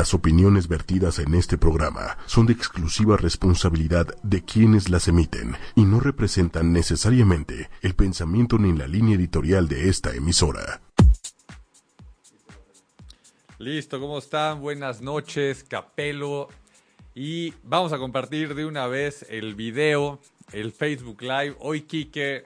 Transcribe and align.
Las 0.00 0.14
opiniones 0.14 0.66
vertidas 0.66 1.18
en 1.18 1.34
este 1.34 1.58
programa 1.58 2.16
son 2.24 2.46
de 2.46 2.54
exclusiva 2.54 3.18
responsabilidad 3.18 4.06
de 4.22 4.42
quienes 4.42 4.88
las 4.88 5.08
emiten 5.08 5.58
y 5.76 5.84
no 5.84 6.00
representan 6.00 6.72
necesariamente 6.72 7.68
el 7.82 7.94
pensamiento 7.94 8.56
ni 8.56 8.72
la 8.72 8.86
línea 8.86 9.16
editorial 9.16 9.68
de 9.68 9.90
esta 9.90 10.14
emisora. 10.14 10.80
Listo, 13.58 14.00
¿cómo 14.00 14.16
están? 14.16 14.62
Buenas 14.62 15.02
noches, 15.02 15.64
Capelo. 15.64 16.48
Y 17.14 17.52
vamos 17.62 17.92
a 17.92 17.98
compartir 17.98 18.54
de 18.54 18.64
una 18.64 18.86
vez 18.86 19.26
el 19.28 19.54
video, 19.54 20.18
el 20.52 20.72
Facebook 20.72 21.20
Live. 21.20 21.56
Hoy 21.58 21.82
Quique 21.82 22.44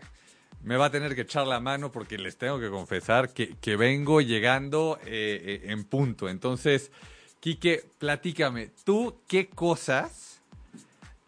me 0.64 0.76
va 0.76 0.86
a 0.86 0.90
tener 0.90 1.14
que 1.14 1.20
echar 1.20 1.46
la 1.46 1.60
mano 1.60 1.92
porque 1.92 2.18
les 2.18 2.36
tengo 2.36 2.58
que 2.58 2.68
confesar 2.68 3.32
que, 3.32 3.76
vengo 3.76 4.20
llegando 4.20 4.98
eh, 5.06 5.60
eh, 5.62 5.70
en 5.70 5.84
punto. 5.84 6.28
Entonces, 6.28 6.90
Quique, 7.44 7.84
platícame, 7.98 8.70
¿tú 8.84 9.20
qué 9.28 9.48
cosas 9.48 10.40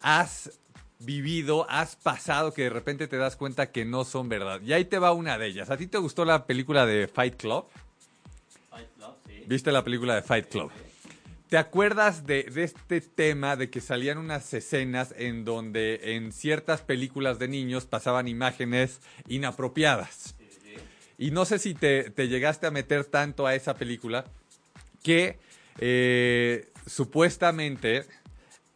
has 0.01 0.49
vivido, 0.97 1.69
has 1.69 1.95
pasado 1.95 2.55
que 2.55 2.63
de 2.63 2.71
repente 2.71 3.07
te 3.07 3.17
das 3.17 3.35
cuenta 3.35 3.71
que 3.71 3.85
no 3.85 4.03
son 4.03 4.27
verdad? 4.27 4.59
Y 4.63 4.73
ahí 4.73 4.85
te 4.85 4.97
va 4.97 5.11
una 5.11 5.37
de 5.37 5.45
ellas. 5.45 5.69
¿A 5.69 5.77
ti 5.77 5.85
te 5.85 5.99
gustó 5.99 6.25
la 6.25 6.47
película 6.47 6.87
de 6.87 7.07
Fight 7.07 7.35
Club? 7.35 7.67
Fight 8.71 8.87
Club, 8.95 9.13
sí. 9.27 9.43
¿Viste 9.45 9.71
la 9.71 9.83
película 9.83 10.15
de 10.15 10.23
Fight 10.23 10.47
Club? 10.47 10.71
¿Te 11.49 11.59
acuerdas 11.59 12.25
de, 12.25 12.51
este 12.55 12.99
tema 13.01 13.55
de 13.55 13.69
que 13.69 13.79
salían 13.79 14.17
unas 14.17 14.51
escenas 14.55 15.13
en 15.19 15.45
donde 15.45 16.15
en 16.15 16.31
ciertas 16.31 16.81
películas 16.81 17.37
de 17.37 17.47
niños 17.47 17.85
pasaban 17.85 18.27
imágenes 18.27 19.01
inapropiadas? 19.27 20.33
Y 21.19 21.29
no 21.29 21.45
sé 21.45 21.59
si 21.59 21.75
te, 21.75 22.11
llegaste 22.27 22.65
a 22.65 22.71
meter 22.71 23.05
tanto 23.05 23.45
a 23.45 23.53
esa 23.53 23.75
película 23.75 24.25
que 25.03 25.45
eh, 25.79 26.71
supuestamente 26.85 28.05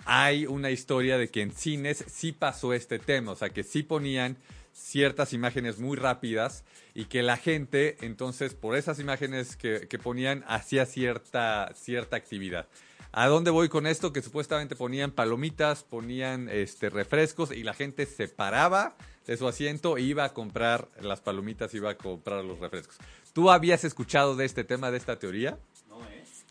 hay 0.06 0.46
una 0.46 0.72
historia 0.72 1.18
de 1.18 1.30
que 1.30 1.42
en 1.42 1.52
cines 1.52 2.04
sí 2.08 2.32
pasó 2.32 2.74
este 2.74 3.00
tema, 3.00 3.32
o 3.32 3.36
sea 3.36 3.50
que 3.50 3.64
sí 3.64 3.84
ponían 3.84 4.38
ciertas 4.74 5.34
imágenes 5.34 5.80
muy 5.80 5.98
rápidas 5.98 6.64
y 6.94 7.06
que 7.06 7.24
la 7.24 7.38
gente, 7.38 7.98
entonces, 8.02 8.54
por 8.54 8.76
esas 8.76 9.00
imágenes 9.00 9.56
que, 9.56 9.88
ponían, 10.02 10.44
hacía 10.48 10.86
cierta, 10.86 11.72
cierta 11.76 12.16
actividad. 12.16 12.68
¿A 13.14 13.28
dónde 13.28 13.52
voy 13.52 13.68
con 13.68 13.88
esto? 13.88 14.14
Que 14.14 14.22
supuestamente 14.22 14.76
ponían 14.76 15.12
palomitas, 15.12 15.84
ponían 15.84 16.48
este, 16.50 16.90
refrescos 16.90 17.52
y 17.52 17.64
la 17.64 17.74
gente 17.74 18.06
se 18.06 18.30
paraba 18.30 18.96
de 19.28 19.38
su 19.38 19.48
asiento 19.48 19.98
e 19.98 20.02
iba 20.02 20.24
a 20.24 20.34
comprar 20.34 20.88
las 21.02 21.20
palomitas, 21.20 21.74
iba 21.74 21.92
a 21.92 21.98
comprar 21.98 22.44
los 22.44 22.60
refrescos. 22.60 22.98
¿Tú 23.34 23.52
habías 23.52 23.84
escuchado 23.84 24.36
de 24.36 24.46
este 24.46 24.64
tema, 24.64 24.92
de 24.92 24.98
esta 24.98 25.20
teoría? 25.20 25.58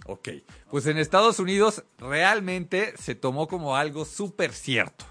Ok. 0.07 0.29
Pues 0.71 0.87
en 0.87 0.99
Estados 0.99 1.39
Unidos 1.39 1.85
realmente 1.99 2.95
se 2.97 3.15
tomó 3.15 3.49
como 3.49 3.77
algo 3.77 4.05
súper 4.05 4.53
cierto 4.53 5.05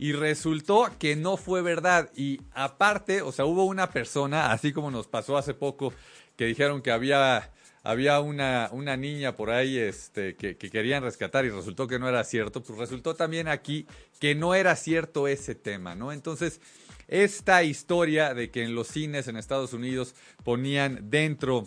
y 0.00 0.12
resultó 0.12 0.88
que 0.98 1.14
no 1.14 1.36
fue 1.36 1.60
verdad. 1.60 2.10
Y 2.16 2.40
aparte, 2.54 3.20
o 3.20 3.32
sea, 3.32 3.44
hubo 3.44 3.64
una 3.64 3.90
persona, 3.90 4.50
así 4.50 4.72
como 4.72 4.90
nos 4.90 5.06
pasó 5.06 5.36
hace 5.36 5.52
poco, 5.52 5.92
que 6.36 6.46
dijeron 6.46 6.80
que 6.80 6.90
había, 6.90 7.52
había 7.82 8.18
una, 8.20 8.70
una 8.72 8.96
niña 8.96 9.36
por 9.36 9.50
ahí 9.50 9.76
este, 9.76 10.36
que, 10.36 10.56
que 10.56 10.70
querían 10.70 11.02
rescatar 11.02 11.44
y 11.44 11.50
resultó 11.50 11.86
que 11.86 11.98
no 11.98 12.08
era 12.08 12.24
cierto, 12.24 12.62
pues 12.62 12.78
resultó 12.78 13.14
también 13.14 13.46
aquí 13.46 13.86
que 14.20 14.34
no 14.34 14.54
era 14.54 14.74
cierto 14.74 15.28
ese 15.28 15.54
tema, 15.54 15.94
¿no? 15.94 16.12
Entonces, 16.12 16.62
esta 17.06 17.62
historia 17.62 18.32
de 18.32 18.50
que 18.50 18.62
en 18.62 18.74
los 18.74 18.86
cines 18.88 19.28
en 19.28 19.36
Estados 19.36 19.74
Unidos 19.74 20.14
ponían 20.44 21.10
dentro 21.10 21.66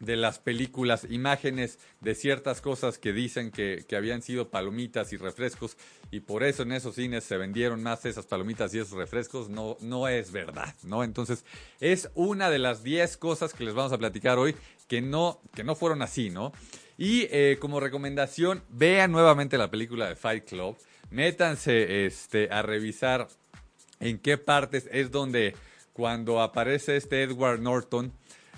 de 0.00 0.16
las 0.16 0.38
películas, 0.38 1.06
imágenes 1.08 1.78
de 2.00 2.14
ciertas 2.14 2.60
cosas 2.60 2.98
que 2.98 3.12
dicen 3.12 3.50
que, 3.50 3.84
habían 3.96 4.22
sido 4.22 4.50
palomitas 4.50 5.12
y 5.12 5.16
refrescos 5.16 5.76
y 6.10 6.20
por 6.20 6.42
eso 6.42 6.64
en 6.64 6.72
esos 6.72 6.96
cines 6.96 7.24
se 7.24 7.36
vendieron 7.36 7.82
más 7.82 8.04
esas 8.04 8.26
palomitas 8.26 8.74
y 8.74 8.80
esos 8.80 8.98
refrescos, 8.98 9.48
no, 9.48 9.76
no 9.80 10.08
es 10.08 10.32
verdad, 10.32 10.74
¿no? 10.82 11.04
Entonces 11.04 11.44
es 11.80 12.10
una 12.14 12.50
de 12.50 12.58
las 12.58 12.82
10 12.82 13.16
cosas 13.18 13.54
que 13.54 13.64
les 13.64 13.74
vamos 13.74 13.92
a 13.92 13.98
platicar 13.98 14.38
hoy 14.38 14.56
que 14.88 15.00
no, 15.00 15.40
que 15.54 15.64
no 15.64 15.74
fueron 15.74 16.02
así, 16.02 16.30
¿no? 16.30 16.52
Y 16.96 17.26
eh, 17.30 17.58
como 17.60 17.80
recomendación, 17.80 18.62
vean 18.68 19.12
nuevamente 19.12 19.58
la 19.58 19.70
película 19.70 20.08
de 20.08 20.16
Fight 20.16 20.44
Club, 20.44 20.76
métanse 21.10 22.06
este, 22.06 22.48
a 22.50 22.62
revisar 22.62 23.28
en 24.00 24.18
qué 24.18 24.38
partes 24.38 24.88
es 24.92 25.10
donde 25.10 25.54
cuando 25.92 26.42
aparece 26.42 26.96
este 26.96 27.22
Edward 27.22 27.60
Norton, 27.60 28.12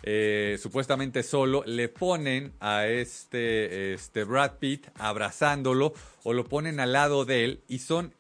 eh, 0.08 0.56
supuestamente 0.62 1.24
solo, 1.24 1.64
le 1.66 1.88
ponen 1.88 2.52
a 2.60 2.86
este, 2.86 3.92
este 3.92 4.22
Brad 4.22 4.52
Pitt 4.60 4.86
abrazándolo 4.94 5.94
o 6.22 6.32
lo 6.32 6.44
ponen 6.44 6.78
al 6.78 6.92
lado 6.92 7.24
de 7.24 7.44
él 7.44 7.60
y 7.66 7.80
son 7.80 8.14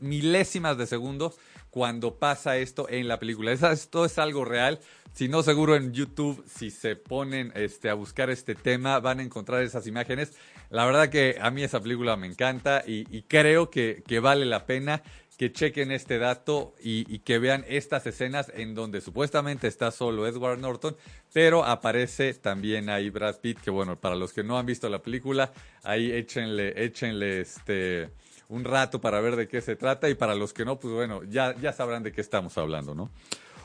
milésimas 0.00 0.76
de 0.76 0.88
segundo 0.88 1.32
cuando 1.70 2.18
pasa 2.18 2.56
esto 2.56 2.88
en 2.88 3.06
la 3.06 3.20
película. 3.20 3.52
Esto 3.52 4.04
es 4.04 4.18
algo 4.18 4.44
real. 4.44 4.80
Si 5.12 5.28
no, 5.28 5.44
seguro 5.44 5.76
en 5.76 5.92
YouTube, 5.92 6.44
si 6.46 6.70
se 6.70 6.96
ponen 6.96 7.52
este, 7.54 7.88
a 7.88 7.94
buscar 7.94 8.28
este 8.28 8.54
tema, 8.54 8.98
van 8.98 9.20
a 9.20 9.22
encontrar 9.22 9.62
esas 9.62 9.86
imágenes. 9.86 10.32
La 10.68 10.84
verdad 10.84 11.10
que 11.10 11.38
a 11.40 11.50
mí 11.50 11.62
esa 11.62 11.80
película 11.80 12.16
me 12.16 12.26
encanta 12.26 12.82
y, 12.84 13.22
creo 13.22 13.70
que, 13.70 14.02
que, 14.06 14.18
vale 14.18 14.46
la 14.46 14.66
pena 14.66 15.02
que 15.36 15.52
chequen 15.52 15.92
este 15.92 16.18
dato 16.18 16.74
y, 16.82 17.18
que 17.20 17.38
vean 17.38 17.64
estas 17.68 18.06
escenas 18.06 18.50
en 18.54 18.74
donde 18.74 19.00
supuestamente 19.00 19.68
está 19.68 19.90
solo 19.90 20.26
Edward 20.26 20.58
Norton, 20.58 20.96
pero 21.32 21.64
aparece 21.64 22.32
también 22.34 22.88
ahí 22.88 23.10
Brad 23.10 23.36
Pitt, 23.36 23.60
que 23.60 23.70
bueno, 23.70 23.96
para 23.96 24.16
los 24.16 24.32
que 24.32 24.42
no 24.42 24.58
han 24.58 24.66
visto 24.66 24.88
la 24.88 25.00
película, 25.00 25.52
ahí 25.82 26.10
échenle, 26.10 26.82
échenle 26.82 27.40
este 27.40 28.10
un 28.48 28.64
rato 28.64 29.00
para 29.00 29.20
ver 29.20 29.34
de 29.34 29.48
qué 29.48 29.60
se 29.60 29.74
trata 29.74 30.08
y 30.08 30.14
para 30.14 30.34
los 30.34 30.52
que 30.52 30.64
no, 30.64 30.78
pues 30.78 30.94
bueno, 30.94 31.22
ya, 31.24 31.54
ya 31.60 31.72
sabrán 31.72 32.04
de 32.04 32.12
qué 32.12 32.20
estamos 32.20 32.56
hablando, 32.56 32.94
¿no? 32.94 33.10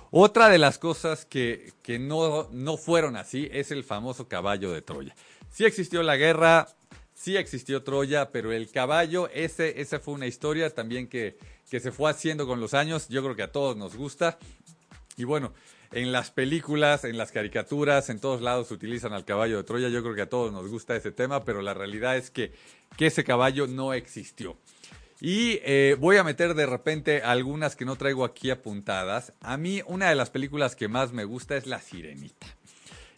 Otra 0.09 0.49
de 0.49 0.57
las 0.57 0.77
cosas 0.77 1.23
que, 1.25 1.71
que 1.83 1.99
no, 1.99 2.49
no 2.51 2.77
fueron 2.77 3.15
así 3.15 3.47
es 3.53 3.71
el 3.71 3.83
famoso 3.83 4.27
caballo 4.27 4.71
de 4.71 4.81
Troya. 4.81 5.15
Sí 5.49 5.65
existió 5.65 6.03
la 6.03 6.17
guerra, 6.17 6.67
sí 7.21 7.37
existió 7.37 7.83
Troya, 7.83 8.31
pero 8.31 8.51
el 8.51 8.71
caballo, 8.71 9.29
ese, 9.29 9.79
esa 9.79 9.99
fue 9.99 10.15
una 10.15 10.25
historia 10.25 10.73
también 10.73 11.07
que, 11.07 11.37
que 11.69 11.79
se 11.79 11.91
fue 11.91 12.09
haciendo 12.09 12.47
con 12.47 12.59
los 12.59 12.73
años. 12.73 13.07
Yo 13.09 13.21
creo 13.21 13.35
que 13.35 13.43
a 13.43 13.51
todos 13.51 13.77
nos 13.77 13.95
gusta. 13.95 14.39
Y 15.17 15.23
bueno, 15.23 15.53
en 15.91 16.11
las 16.11 16.31
películas, 16.31 17.03
en 17.03 17.17
las 17.17 17.31
caricaturas, 17.31 18.09
en 18.09 18.19
todos 18.19 18.41
lados 18.41 18.71
utilizan 18.71 19.13
al 19.13 19.23
caballo 19.23 19.57
de 19.57 19.63
Troya. 19.63 19.89
Yo 19.89 20.01
creo 20.01 20.15
que 20.15 20.23
a 20.23 20.29
todos 20.29 20.51
nos 20.51 20.67
gusta 20.67 20.95
ese 20.95 21.11
tema, 21.11 21.45
pero 21.45 21.61
la 21.61 21.75
realidad 21.75 22.17
es 22.17 22.31
que, 22.31 22.53
que 22.97 23.05
ese 23.05 23.23
caballo 23.23 23.67
no 23.67 23.93
existió. 23.93 24.57
Y 25.19 25.59
eh, 25.63 25.95
voy 25.99 26.17
a 26.17 26.23
meter 26.23 26.55
de 26.55 26.65
repente 26.65 27.21
algunas 27.21 27.75
que 27.75 27.85
no 27.85 27.97
traigo 27.97 28.25
aquí 28.25 28.49
apuntadas. 28.49 29.33
A 29.41 29.57
mí 29.57 29.83
una 29.85 30.09
de 30.09 30.15
las 30.15 30.31
películas 30.31 30.75
que 30.75 30.87
más 30.87 31.11
me 31.11 31.25
gusta 31.25 31.55
es 31.55 31.67
La 31.67 31.79
Sirenita. 31.79 32.47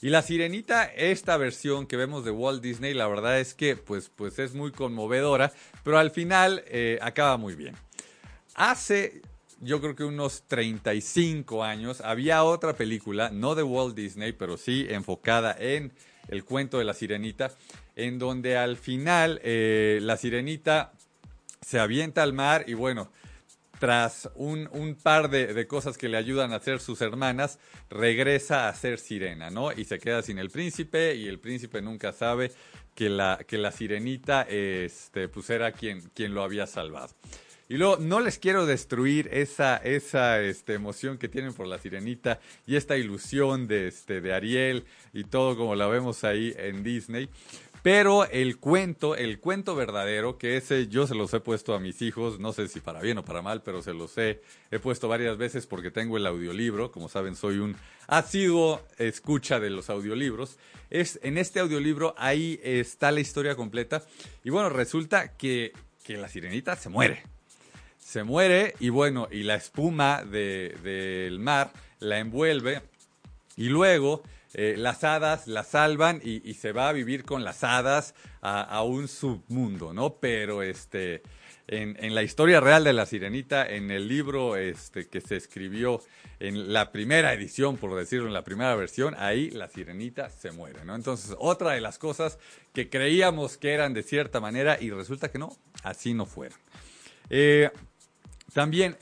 Y 0.03 0.09
la 0.09 0.21
sirenita, 0.21 0.83
esta 0.83 1.37
versión 1.37 1.87
que 1.87 1.95
vemos 1.95 2.25
de 2.25 2.31
Walt 2.31 2.61
Disney, 2.61 2.93
la 2.93 3.07
verdad 3.07 3.39
es 3.39 3.53
que 3.53 3.77
pues, 3.77 4.11
pues 4.13 4.37
es 4.37 4.53
muy 4.53 4.73
conmovedora, 4.73 5.53
pero 5.85 5.97
al 5.97 6.11
final 6.11 6.61
eh, 6.67 6.99
acaba 7.01 7.37
muy 7.37 7.55
bien. 7.55 7.73
Hace, 8.53 9.21
yo 9.61 9.79
creo 9.79 9.95
que 9.95 10.03
unos 10.03 10.43
35 10.49 11.63
años, 11.63 12.01
había 12.01 12.43
otra 12.43 12.73
película, 12.73 13.29
no 13.29 13.55
de 13.55 13.63
Walt 13.63 13.95
Disney, 13.95 14.33
pero 14.33 14.57
sí 14.57 14.85
enfocada 14.89 15.55
en 15.57 15.93
el 16.27 16.43
cuento 16.43 16.79
de 16.79 16.83
la 16.83 16.93
sirenita, 16.93 17.53
en 17.95 18.19
donde 18.19 18.57
al 18.57 18.75
final 18.75 19.39
eh, 19.41 19.99
la 20.01 20.17
sirenita 20.17 20.91
se 21.61 21.79
avienta 21.79 22.23
al 22.23 22.33
mar 22.33 22.65
y 22.67 22.73
bueno, 22.73 23.09
tras 23.83 24.29
un, 24.35 24.95
par 25.03 25.29
de, 25.29 25.67
cosas 25.67 25.97
que 25.97 26.07
le 26.07 26.15
ayudan 26.15 26.53
a 26.53 26.55
hacer 26.55 26.79
sus 26.79 27.01
hermanas, 27.01 27.59
regresa 27.89 28.69
a 28.69 28.73
ser 28.73 28.97
sirena, 28.97 29.49
¿no? 29.49 29.73
Y 29.73 29.83
se 29.83 29.99
queda 29.99 30.21
sin 30.21 30.39
el 30.39 30.49
príncipe 30.49 31.15
y 31.15 31.27
el 31.27 31.37
príncipe 31.37 31.81
nunca 31.81 32.13
sabe 32.13 32.53
que 32.95 33.09
la, 33.09 33.41
que 33.45 33.57
la 33.57 33.73
sirenita 33.73 34.43
este, 34.43 35.27
pues 35.27 35.49
era 35.49 35.73
quien, 35.73 35.99
quien 36.13 36.33
lo 36.33 36.43
había 36.43 36.65
salvado. 36.65 37.13
Y 37.67 37.75
luego, 37.75 37.97
no 37.97 38.21
les 38.21 38.39
quiero 38.39 38.65
destruir 38.65 39.29
esa, 39.33 39.75
esa 39.75 40.39
este, 40.39 40.75
emoción 40.75 41.17
que 41.17 41.27
tienen 41.27 41.53
por 41.53 41.67
la 41.67 41.77
sirenita 41.77 42.39
y 42.65 42.77
esta 42.77 42.95
ilusión 42.95 43.67
de, 43.67 43.87
este, 43.87 44.21
de 44.21 44.33
Ariel 44.33 44.85
y 45.11 45.25
todo 45.25 45.57
como 45.57 45.75
la 45.75 45.87
vemos 45.87 46.23
ahí 46.23 46.53
en 46.57 46.83
Disney. 46.83 47.27
Pero 47.83 48.23
el 48.29 48.59
cuento, 48.59 49.17
el 49.17 49.41
cuento 49.41 49.75
verdadero, 49.75 50.37
que 50.37 50.55
ese 50.55 50.87
yo 50.87 51.05
se 51.05 51.15
los 51.15 51.33
he 51.33 51.41
puesto 51.41 51.75
a 51.75 51.81
mis 51.81 52.01
hijos, 52.01 52.39
no 52.39 52.53
sé 52.53 52.69
si 52.69 52.79
para 52.79 53.01
bien 53.01 53.17
o 53.17 53.25
para 53.25 53.41
mal, 53.41 53.61
pero 53.61 53.81
se 53.81 53.93
los 53.93 54.17
he, 54.17 54.41
he 54.71 54.79
puesto 54.79 55.09
varias 55.09 55.37
veces 55.37 55.67
porque 55.67 55.91
tengo 55.91 56.15
el 56.15 56.25
audiolibro. 56.25 56.93
Como 56.93 57.09
saben, 57.09 57.35
soy 57.35 57.57
un 57.57 57.75
asiduo 58.07 58.81
escucha 58.97 59.59
de 59.59 59.69
los 59.69 59.89
audiolibros. 59.89 60.57
Es, 60.89 61.19
en 61.23 61.37
este 61.37 61.59
audiolibro 61.59 62.15
ahí 62.17 62.57
está 62.63 63.11
la 63.11 63.19
historia 63.19 63.57
completa. 63.57 64.01
Y 64.45 64.49
bueno, 64.49 64.69
resulta 64.69 65.33
que, 65.35 65.73
que 66.05 66.15
la 66.15 66.29
sirenita 66.29 66.77
se 66.77 66.87
muere. 66.87 67.23
Se 67.99 68.23
muere 68.23 68.75
y 68.79 68.89
bueno, 68.89 69.27
y 69.29 69.43
la 69.43 69.55
espuma 69.55 70.23
del 70.23 71.37
mar 71.39 71.73
la 71.99 72.19
envuelve. 72.19 72.81
Y 73.57 73.67
luego 73.67 74.23
eh, 74.53 74.75
las 74.77 75.03
hadas 75.03 75.47
la 75.47 75.63
salvan 75.63 76.21
y, 76.23 76.53
se 76.53 76.71
va 76.71 76.89
a 76.89 76.93
vivir 76.93 77.23
con 77.23 77.43
las 77.43 77.63
hadas 77.63 78.13
a, 78.41 78.83
un 78.83 79.07
submundo, 79.07 79.93
¿no? 79.93 80.15
Pero 80.15 80.61
este, 80.61 81.23
en, 81.67 81.97
en, 81.99 82.13
la 82.13 82.23
historia 82.23 82.59
real 82.59 82.83
de 82.83 82.93
la 82.93 83.05
sirenita, 83.05 83.65
en 83.65 83.89
el 83.89 84.07
libro 84.07 84.55
este, 84.55 85.07
que 85.07 85.21
se 85.21 85.37
escribió 85.37 86.01
en 86.39 86.73
la 86.73 86.91
primera 86.91 87.33
edición, 87.33 87.77
por 87.77 87.95
decirlo, 87.95 88.27
en 88.27 88.33
la 88.33 88.43
primera 88.43 88.75
versión, 88.75 89.15
ahí 89.17 89.49
la 89.49 89.69
sirenita 89.69 90.29
se 90.29 90.51
muere, 90.51 90.83
¿no? 90.83 90.93
Entonces, 90.93 91.35
otra 91.39 91.71
de 91.71 91.81
las 91.81 91.97
cosas 91.97 92.37
que 92.73 92.89
creíamos 92.89 93.57
que 93.57 93.71
eran 93.71 93.93
de 93.93 94.03
cierta 94.03 94.39
manera 94.39 94.77
y 94.79 94.91
resulta 94.91 95.31
que 95.31 95.39
no, 95.39 95.55
así 95.83 96.13
no 96.13 96.25
fueron. 96.25 96.59
Eh, 97.29 97.71
también 98.53 98.97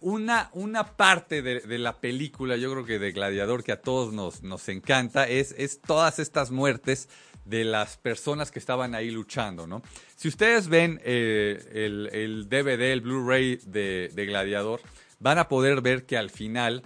una, 0.00 0.50
una 0.52 0.96
parte 0.96 1.42
de, 1.42 1.78
la 1.78 2.00
película, 2.00 2.56
yo 2.56 2.70
creo 2.72 2.84
que 2.84 2.98
de 2.98 3.12
Gladiador, 3.12 3.64
que 3.64 3.72
a 3.72 3.80
todos 3.80 4.12
nos, 4.12 4.42
nos 4.42 4.68
encanta, 4.68 5.28
es, 5.28 5.54
es 5.58 5.80
todas 5.80 6.18
estas 6.18 6.50
muertes 6.50 7.08
de 7.44 7.64
las 7.64 7.96
personas 7.96 8.50
que 8.50 8.58
estaban 8.58 8.94
ahí 8.94 9.10
luchando, 9.10 9.66
¿no? 9.66 9.82
Si 10.16 10.28
ustedes 10.28 10.68
ven 10.68 11.00
eh, 11.04 11.64
el, 11.72 12.08
el, 12.12 12.48
DVD, 12.48 12.92
el 12.92 13.00
Blu-ray 13.00 13.56
de, 13.66 14.10
de 14.14 14.26
Gladiador, 14.26 14.80
van 15.18 15.38
a 15.38 15.48
poder 15.48 15.80
ver 15.80 16.06
que 16.06 16.16
al 16.16 16.30
final 16.30 16.82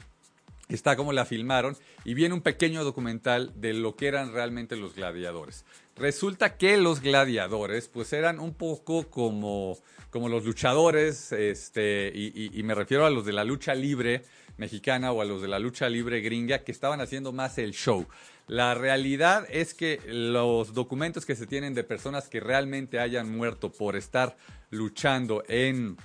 está 0.69 0.96
como 0.96 1.12
la 1.12 1.25
filmaron 1.25 1.76
y 2.04 2.14
viene 2.14 2.34
un 2.34 2.40
pequeño 2.40 2.84
documental 2.84 3.52
de 3.56 3.72
lo 3.72 3.96
que 3.96 4.08
eran 4.08 4.32
realmente 4.32 4.76
los 4.76 4.94
gladiadores. 4.94 5.64
Resulta 5.96 6.58
que 6.58 6.76
los 6.76 7.00
gladiadores 7.00 7.88
pues 7.88 8.12
eran 8.12 8.38
un 8.38 8.52
poco 8.52 9.08
como, 9.08 9.78
como 10.10 10.28
los 10.28 10.44
luchadores, 10.44 11.32
este, 11.32 12.12
y, 12.14 12.50
y, 12.52 12.62
me 12.64 12.75
refiero 12.75 13.06
a 13.06 13.10
los 13.10 13.25
de 13.25 13.32
la 13.32 13.44
lucha 13.44 13.75
libre 13.75 14.22
mexicana 14.58 15.10
o 15.12 15.22
a 15.22 15.25
los 15.25 15.40
de 15.40 15.48
la 15.48 15.58
lucha 15.58 15.88
libre 15.88 16.20
gringa 16.20 16.64
que 16.64 16.72
estaban 16.72 17.00
haciendo 17.00 17.32
más 17.32 17.56
el 17.56 17.72
show. 17.72 18.06
La 18.46 18.75
realidad 18.75 19.46
es 19.50 19.72
que 19.72 19.98
los 20.06 20.75
documentos 20.75 21.25
que 21.25 21.34
se 21.34 21.46
tienen 21.46 21.72
de 21.72 21.82
personas 21.82 22.28
que 22.28 22.40
realmente 22.40 23.00
hayan 23.00 23.34
muerto 23.34 23.72
por 23.72 23.96
estar 23.96 24.37
luchando 24.70 25.44
en, 25.48 25.96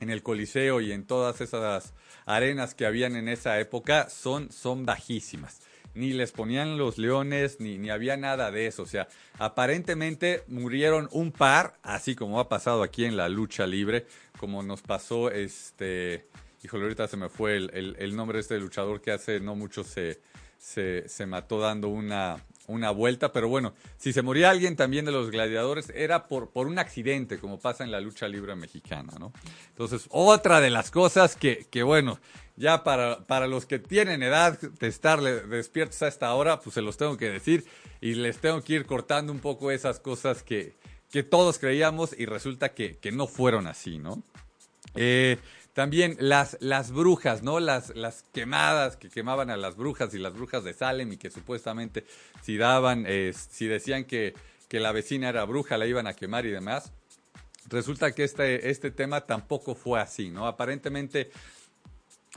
en 0.00 0.10
el 0.10 0.22
Coliseo 0.22 0.82
y 0.82 0.92
en 0.92 1.06
todas 1.06 1.40
esas 1.40 1.94
arenas 2.26 2.74
que 2.74 2.84
habían 2.84 3.16
en 3.16 3.28
esa 3.28 3.58
época 3.58 4.10
son, 4.10 4.52
son 4.52 4.84
bajísimas 4.84 5.60
ni 5.94 6.12
les 6.12 6.32
ponían 6.32 6.78
los 6.78 6.98
leones, 6.98 7.60
ni, 7.60 7.78
ni 7.78 7.90
había 7.90 8.16
nada 8.16 8.50
de 8.50 8.66
eso. 8.66 8.82
O 8.82 8.86
sea, 8.86 9.08
aparentemente 9.38 10.42
murieron 10.48 11.08
un 11.12 11.32
par, 11.32 11.78
así 11.82 12.14
como 12.14 12.40
ha 12.40 12.48
pasado 12.48 12.82
aquí 12.82 13.04
en 13.04 13.16
la 13.16 13.28
lucha 13.28 13.66
libre, 13.66 14.06
como 14.38 14.62
nos 14.62 14.82
pasó 14.82 15.30
este. 15.30 16.26
Híjole, 16.64 16.84
ahorita 16.84 17.08
se 17.08 17.16
me 17.16 17.28
fue 17.28 17.56
el, 17.56 17.70
el, 17.74 17.96
el 17.98 18.14
nombre 18.14 18.36
de 18.36 18.42
este 18.42 18.58
luchador 18.58 19.00
que 19.00 19.10
hace 19.10 19.40
no 19.40 19.56
mucho 19.56 19.82
se, 19.82 20.20
se, 20.58 21.08
se 21.08 21.26
mató 21.26 21.58
dando 21.58 21.88
una, 21.88 22.36
una 22.72 22.90
vuelta, 22.90 23.32
pero 23.32 23.48
bueno, 23.48 23.74
si 23.96 24.12
se 24.12 24.22
moría 24.22 24.50
alguien 24.50 24.76
también 24.76 25.04
de 25.04 25.12
los 25.12 25.30
gladiadores 25.30 25.90
era 25.94 26.26
por, 26.26 26.50
por 26.50 26.66
un 26.66 26.78
accidente, 26.78 27.38
como 27.38 27.60
pasa 27.60 27.84
en 27.84 27.90
la 27.90 28.00
lucha 28.00 28.28
libre 28.28 28.54
mexicana, 28.56 29.12
¿no? 29.18 29.32
Entonces, 29.68 30.06
otra 30.10 30.60
de 30.60 30.70
las 30.70 30.90
cosas 30.90 31.36
que, 31.36 31.66
que 31.70 31.82
bueno, 31.82 32.18
ya 32.56 32.84
para, 32.84 33.24
para 33.26 33.46
los 33.46 33.66
que 33.66 33.78
tienen 33.78 34.22
edad 34.22 34.58
de 34.60 34.86
estar 34.86 35.20
despiertos 35.22 36.02
a 36.02 36.08
esta 36.08 36.34
hora, 36.34 36.60
pues 36.60 36.74
se 36.74 36.82
los 36.82 36.96
tengo 36.96 37.16
que 37.16 37.30
decir 37.30 37.64
y 38.00 38.14
les 38.14 38.38
tengo 38.38 38.62
que 38.62 38.74
ir 38.74 38.86
cortando 38.86 39.32
un 39.32 39.40
poco 39.40 39.70
esas 39.70 40.00
cosas 40.00 40.42
que, 40.42 40.76
que 41.10 41.22
todos 41.22 41.58
creíamos 41.58 42.18
y 42.18 42.26
resulta 42.26 42.70
que, 42.70 42.96
que 42.96 43.12
no 43.12 43.26
fueron 43.26 43.66
así, 43.66 43.98
¿no? 43.98 44.22
Eh, 44.94 45.38
también 45.74 46.16
las, 46.20 46.58
las 46.60 46.90
brujas, 46.90 47.42
¿no? 47.42 47.58
Las, 47.58 47.94
las 47.96 48.24
quemadas 48.32 48.96
que 48.96 49.08
quemaban 49.08 49.50
a 49.50 49.56
las 49.56 49.76
brujas 49.76 50.12
y 50.14 50.18
las 50.18 50.34
brujas 50.34 50.64
de 50.64 50.74
Salem 50.74 51.12
y 51.12 51.16
que 51.16 51.30
supuestamente 51.30 52.04
si 52.42 52.56
daban, 52.56 53.06
si 53.32 53.66
decían 53.66 54.04
que, 54.04 54.34
que 54.68 54.80
la 54.80 54.92
vecina 54.92 55.28
era 55.28 55.44
bruja, 55.44 55.78
la 55.78 55.86
iban 55.86 56.06
a 56.06 56.14
quemar 56.14 56.44
y 56.46 56.50
demás. 56.50 56.92
Resulta 57.68 58.12
que 58.12 58.24
este, 58.24 58.70
este 58.70 58.90
tema 58.90 59.22
tampoco 59.22 59.74
fue 59.74 60.00
así, 60.00 60.30
¿no? 60.30 60.46
Aparentemente 60.46 61.30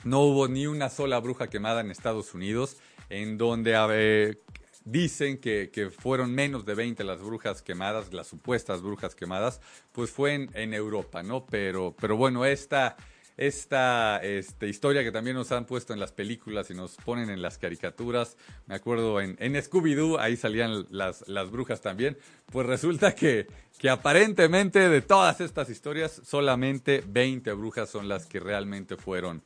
no 0.03 0.21
hubo 0.21 0.47
ni 0.47 0.67
una 0.67 0.89
sola 0.89 1.19
bruja 1.19 1.49
quemada 1.49 1.81
en 1.81 1.91
Estados 1.91 2.33
Unidos, 2.33 2.77
en 3.09 3.37
donde 3.37 4.37
dicen 4.85 5.39
que, 5.39 5.71
que, 5.73 5.89
fueron 5.89 6.33
menos 6.33 6.65
de 6.65 6.75
20 6.75 7.03
las 7.03 7.21
brujas 7.21 7.61
quemadas, 7.61 8.13
las 8.13 8.27
supuestas 8.27 8.81
brujas 8.81 9.15
quemadas, 9.15 9.61
pues 9.91 10.11
fue 10.11 10.35
en, 10.35 10.51
en 10.53 10.73
Europa, 10.73 11.23
¿no? 11.23 11.45
Pero, 11.45 11.95
pero 11.99 12.15
bueno, 12.17 12.45
esta, 12.45 12.95
esta 13.37 14.17
este, 14.23 14.67
historia 14.67 15.03
que 15.03 15.11
también 15.11 15.35
nos 15.35 15.51
han 15.51 15.65
puesto 15.65 15.93
en 15.93 15.99
las 15.99 16.11
películas 16.11 16.69
y 16.69 16.73
nos 16.73 16.95
ponen 16.95 17.29
en 17.29 17.41
las 17.41 17.57
caricaturas, 17.57 18.37
me 18.67 18.75
acuerdo 18.75 19.19
en, 19.21 19.35
en 19.39 19.55
Scooby-Doo, 19.55 20.19
ahí 20.19 20.37
salían 20.37 20.87
las, 20.89 21.27
las 21.27 21.51
brujas 21.51 21.81
también, 21.81 22.17
pues 22.51 22.65
resulta 22.65 23.13
que, 23.13 23.47
que 23.77 23.89
aparentemente 23.89 24.89
de 24.89 25.01
todas 25.01 25.41
estas 25.41 25.69
historias, 25.69 26.21
solamente 26.23 27.03
20 27.07 27.51
brujas 27.53 27.89
son 27.89 28.07
las 28.07 28.25
que 28.25 28.39
realmente 28.39 28.95
fueron 28.95 29.41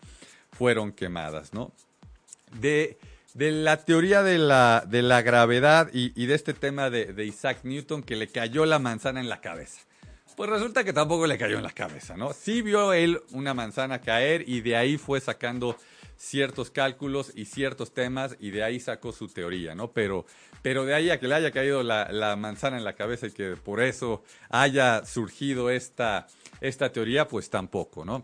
fueron 0.51 0.91
quemadas, 0.91 1.53
¿no? 1.53 1.71
De, 2.59 2.97
de 3.33 3.51
la 3.51 3.77
teoría 3.77 4.23
de 4.23 4.37
la, 4.37 4.83
de 4.87 5.01
la 5.01 5.21
gravedad 5.21 5.89
y, 5.93 6.25
de 6.25 6.33
este 6.33 6.53
tema 6.53 6.89
de, 6.89 7.25
Isaac 7.25 7.59
Newton 7.63 8.03
que 8.03 8.15
le 8.15 8.27
cayó 8.27 8.65
la 8.65 8.79
manzana 8.79 9.19
en 9.19 9.29
la 9.29 9.41
cabeza. 9.41 9.81
Pues 10.39 10.49
resulta 10.49 10.85
que 10.85 10.93
tampoco 10.93 11.27
le 11.27 11.37
cayó 11.37 11.57
en 11.57 11.63
la 11.63 11.73
cabeza, 11.73 12.15
¿no? 12.15 12.31
Sí 12.31 12.61
vio 12.61 12.93
él 12.93 13.21
una 13.33 13.53
manzana 13.53 13.99
caer 13.99 14.47
y 14.47 14.61
de 14.61 14.77
ahí 14.77 14.97
fue 14.97 15.19
sacando 15.19 15.75
ciertos 16.15 16.71
cálculos 16.71 17.33
y 17.35 17.43
ciertos 17.43 17.93
temas 17.93 18.37
y 18.39 18.51
de 18.51 18.63
ahí 18.63 18.79
sacó 18.79 19.11
su 19.11 19.27
teoría, 19.27 19.75
¿no? 19.75 19.91
Pero, 19.91 20.25
pero 20.61 20.85
de 20.85 20.95
ahí 20.95 21.09
a 21.09 21.19
que 21.19 21.27
le 21.27 21.35
haya 21.35 21.51
caído 21.51 21.83
la, 21.83 22.09
la 22.13 22.37
manzana 22.37 22.77
en 22.77 22.85
la 22.85 22.93
cabeza 22.93 23.27
y 23.27 23.31
que 23.31 23.57
por 23.57 23.81
eso 23.81 24.23
haya 24.49 25.03
surgido 25.03 25.69
esta, 25.69 26.27
esta 26.61 26.89
teoría, 26.93 27.27
pues 27.27 27.49
tampoco, 27.49 28.05
¿no? 28.05 28.23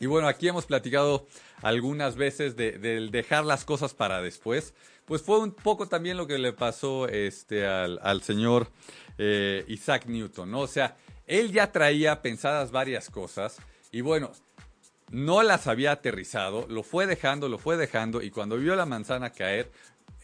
Y 0.00 0.06
bueno, 0.06 0.28
aquí 0.28 0.48
hemos 0.48 0.64
platicado 0.64 1.26
algunas 1.60 2.16
veces 2.16 2.56
de, 2.56 2.78
de, 2.78 3.08
dejar 3.10 3.44
las 3.44 3.66
cosas 3.66 3.92
para 3.92 4.22
después. 4.22 4.72
Pues 5.04 5.20
fue 5.20 5.40
un 5.40 5.52
poco 5.52 5.88
también 5.88 6.16
lo 6.16 6.26
que 6.26 6.38
le 6.38 6.54
pasó 6.54 7.06
este, 7.06 7.66
al, 7.66 8.00
al 8.02 8.22
señor 8.22 8.70
eh, 9.18 9.64
Isaac 9.68 10.06
Newton, 10.06 10.50
¿no? 10.50 10.60
O 10.60 10.66
sea, 10.66 10.96
él 11.26 11.52
ya 11.52 11.72
traía 11.72 12.22
pensadas 12.22 12.70
varias 12.70 13.10
cosas 13.10 13.58
y 13.90 14.00
bueno, 14.00 14.32
no 15.10 15.42
las 15.42 15.66
había 15.66 15.92
aterrizado, 15.92 16.66
lo 16.68 16.82
fue 16.82 17.06
dejando, 17.06 17.48
lo 17.48 17.58
fue 17.58 17.76
dejando 17.76 18.22
y 18.22 18.30
cuando 18.30 18.56
vio 18.56 18.74
la 18.74 18.86
manzana 18.86 19.30
caer, 19.30 19.70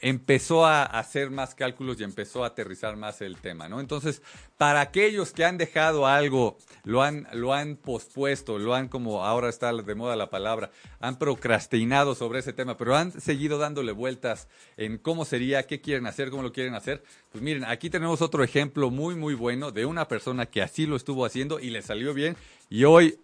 empezó 0.01 0.65
a 0.65 0.83
hacer 0.85 1.31
más 1.31 1.55
cálculos 1.55 2.01
y 2.01 2.05
empezó 2.05 2.43
a 2.43 2.49
aterrizar 2.49 2.97
más 2.97 3.21
el 3.21 3.37
tema, 3.37 3.69
¿no? 3.69 3.81
Entonces, 3.81 4.23
para 4.57 4.81
aquellos 4.81 5.33
que 5.33 5.45
han 5.45 5.59
dejado 5.59 6.07
algo, 6.07 6.57
lo 6.85 7.03
han, 7.03 7.27
lo 7.33 7.53
han 7.53 7.77
pospuesto, 7.77 8.59
lo 8.59 8.75
han 8.75 8.89
como 8.89 9.25
ahora 9.25 9.49
está 9.49 9.73
de 9.73 9.95
moda 9.95 10.17
la 10.17 10.31
palabra, 10.31 10.71
han 11.01 11.19
procrastinado 11.19 12.15
sobre 12.15 12.39
ese 12.39 12.53
tema, 12.53 12.77
pero 12.79 12.97
han 12.97 13.13
seguido 13.21 13.59
dándole 13.59 13.93
vueltas 13.93 14.49
en 14.77 14.97
cómo 14.97 15.25
sería, 15.25 15.67
qué 15.67 15.81
quieren 15.81 16.07
hacer, 16.07 16.31
cómo 16.31 16.43
lo 16.43 16.53
quieren 16.53 16.75
hacer. 16.75 17.03
Pues 17.31 17.43
miren, 17.45 17.65
aquí 17.65 17.91
tenemos 17.91 18.23
otro 18.23 18.43
ejemplo 18.43 18.91
muy, 18.91 19.15
muy 19.15 19.35
bueno 19.35 19.71
de 19.71 19.85
una 19.85 20.09
persona 20.09 20.47
que 20.47 20.63
así 20.63 20.87
lo 20.87 20.97
estuvo 20.97 21.27
haciendo 21.27 21.61
y 21.61 21.71
le 21.71 21.83
salió 21.83 22.15
bien 22.15 22.37
y 22.71 22.85
hoy 22.85 23.19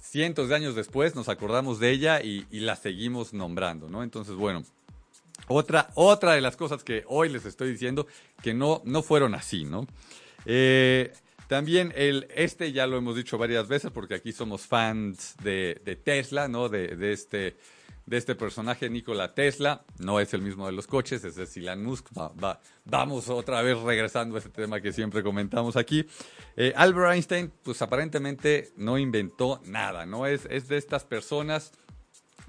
cientos 0.00 0.50
de 0.50 0.54
años 0.54 0.74
después 0.74 1.14
nos 1.14 1.28
acordamos 1.28 1.80
de 1.80 1.90
ella 1.90 2.20
y, 2.22 2.46
y 2.50 2.60
la 2.60 2.76
seguimos 2.76 3.32
nombrando, 3.32 3.88
¿no? 3.88 4.02
Entonces, 4.02 4.34
bueno, 4.34 4.64
otra, 5.48 5.90
otra 5.94 6.32
de 6.32 6.40
las 6.40 6.56
cosas 6.56 6.84
que 6.84 7.04
hoy 7.06 7.28
les 7.28 7.44
estoy 7.44 7.70
diciendo 7.70 8.06
que 8.42 8.54
no, 8.54 8.82
no 8.84 9.02
fueron 9.02 9.34
así, 9.34 9.64
¿no? 9.64 9.86
Eh, 10.46 11.12
también 11.48 11.92
el, 11.94 12.26
este 12.34 12.72
ya 12.72 12.86
lo 12.86 12.96
hemos 12.96 13.16
dicho 13.16 13.36
varias 13.38 13.68
veces 13.68 13.90
porque 13.90 14.14
aquí 14.14 14.32
somos 14.32 14.62
fans 14.62 15.36
de, 15.42 16.00
Tesla, 16.02 16.48
¿no? 16.48 16.68
De, 16.68 16.96
de, 16.96 17.12
este, 17.12 17.56
de 18.06 18.16
este 18.16 18.34
personaje 18.34 18.88
Nikola 18.88 19.34
Tesla. 19.34 19.84
No 19.98 20.20
es 20.20 20.32
el 20.32 20.42
mismo 20.42 20.66
de 20.66 20.72
los 20.72 20.86
coches, 20.86 21.22
es 21.24 21.36
de 21.36 21.48
Elon 21.60 21.84
Musk. 21.84 22.08
Va, 22.16 22.28
va, 22.30 22.60
vamos 22.84 23.28
otra 23.28 23.60
vez 23.62 23.78
regresando 23.78 24.36
a 24.36 24.38
este 24.38 24.50
tema 24.50 24.80
que 24.80 24.92
siempre 24.92 25.22
comentamos 25.22 25.76
aquí. 25.76 26.06
Eh, 26.56 26.72
Albert 26.76 27.12
Einstein, 27.12 27.52
pues 27.62 27.82
aparentemente 27.82 28.72
no 28.76 28.98
inventó 28.98 29.60
nada, 29.66 30.06
¿no? 30.06 30.26
Es, 30.26 30.46
es 30.50 30.68
de 30.68 30.78
estas 30.78 31.04
personas 31.04 31.72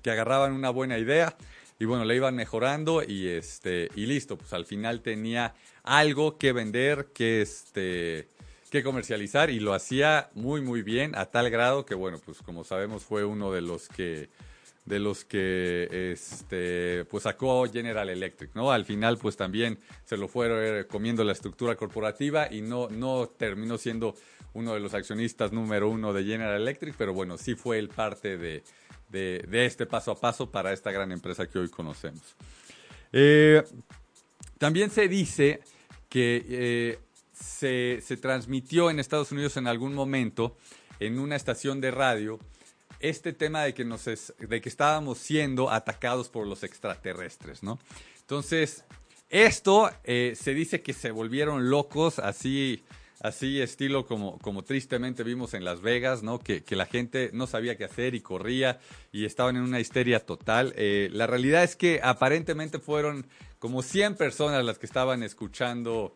que 0.01 0.11
agarraban 0.11 0.53
una 0.53 0.69
buena 0.69 0.97
idea 0.97 1.35
y 1.79 1.85
bueno, 1.85 2.05
le 2.05 2.15
iban 2.15 2.35
mejorando 2.35 3.03
y 3.03 3.27
este 3.27 3.89
y 3.95 4.05
listo, 4.05 4.37
pues 4.37 4.53
al 4.53 4.65
final 4.65 5.01
tenía 5.01 5.55
algo 5.83 6.37
que 6.37 6.53
vender, 6.53 7.07
que 7.13 7.41
este 7.41 8.29
que 8.71 8.83
comercializar 8.83 9.49
y 9.49 9.59
lo 9.59 9.73
hacía 9.73 10.29
muy 10.33 10.61
muy 10.61 10.81
bien 10.81 11.15
a 11.15 11.25
tal 11.27 11.49
grado 11.49 11.85
que 11.85 11.95
bueno, 11.95 12.19
pues 12.23 12.41
como 12.41 12.63
sabemos 12.63 13.03
fue 13.03 13.23
uno 13.23 13.51
de 13.51 13.61
los 13.61 13.87
que 13.87 14.29
de 14.85 14.99
los 14.99 15.25
que 15.25 16.11
este 16.11 17.05
pues 17.05 17.23
sacó 17.23 17.65
General 17.71 18.09
Electric, 18.09 18.53
¿no? 18.53 18.71
Al 18.71 18.85
final 18.85 19.17
pues 19.17 19.35
también 19.35 19.79
se 20.03 20.17
lo 20.17 20.27
fue 20.27 20.85
comiendo 20.87 21.23
la 21.23 21.31
estructura 21.31 21.75
corporativa 21.75 22.51
y 22.51 22.61
no 22.61 22.89
no 22.89 23.27
terminó 23.27 23.77
siendo 23.77 24.15
uno 24.55 24.73
de 24.73 24.79
los 24.79 24.95
accionistas 24.95 25.51
número 25.51 25.89
uno 25.89 26.11
de 26.11 26.23
General 26.23 26.59
Electric, 26.59 26.95
pero 26.97 27.13
bueno, 27.13 27.37
sí 27.37 27.55
fue 27.55 27.77
el 27.77 27.89
parte 27.89 28.37
de 28.37 28.63
de, 29.09 29.65
este 29.65 29.85
paso 29.85 30.11
a 30.11 30.19
paso 30.19 30.49
para 30.49 30.73
esta 30.73 30.91
gran 30.91 31.11
empresa 31.11 31.47
que 31.47 31.59
hoy 31.59 31.69
conocemos. 31.69 32.35
Eh, 33.11 33.63
también 34.57 34.89
se 34.89 35.07
dice 35.07 35.61
que 36.09 36.45
eh, 36.47 36.99
se, 37.33 38.01
se 38.01 38.17
transmitió 38.17 38.89
en 38.89 38.99
Estados 38.99 39.31
Unidos 39.31 39.57
en 39.57 39.67
algún 39.67 39.93
momento 39.93 40.57
en 40.99 41.19
una 41.19 41.35
estación 41.35 41.81
de 41.81 41.91
radio 41.91 42.39
este 42.99 43.33
tema 43.33 43.63
de 43.63 43.73
que, 43.73 43.83
nos 43.83 44.05
de 44.05 44.61
que 44.61 44.69
estábamos 44.69 45.17
siendo 45.17 45.69
atacados 45.69 46.29
por 46.29 46.47
los 46.47 46.63
extraterrestres, 46.63 47.61
¿no? 47.61 47.77
Entonces, 48.21 48.85
esto 49.29 49.91
eh, 50.05 50.33
se 50.39 50.53
dice 50.53 50.81
que 50.81 50.93
se 50.93 51.11
volvieron 51.11 51.69
locos, 51.69 52.19
así, 52.19 52.83
así 53.25 53.61
estilo 53.61 54.05
como, 54.05 54.37
como 54.39 54.63
tristemente 54.63 55.23
vimos 55.23 55.53
en 55.53 55.63
Las 55.63 55.81
Vegas, 55.81 56.23
¿no? 56.23 56.39
Que, 56.39 56.63
que 56.63 56.75
la 56.75 56.85
gente 56.85 57.31
no 57.33 57.47
sabía 57.47 57.75
qué 57.77 57.85
hacer 57.85 58.15
y 58.15 58.21
corría 58.21 58.79
y 59.11 59.25
estaban 59.25 59.55
en 59.55 59.63
una 59.63 59.79
histeria 59.79 60.19
total. 60.19 60.73
Eh, 60.75 61.09
la 61.11 61.27
realidad 61.27 61.63
es 61.63 61.75
que 61.75 61.99
aparentemente 62.03 62.79
fueron 62.79 63.27
como 63.59 63.81
100 63.81 64.15
personas 64.15 64.63
las 64.63 64.77
que 64.77 64.85
estaban 64.85 65.23
escuchando 65.23 66.13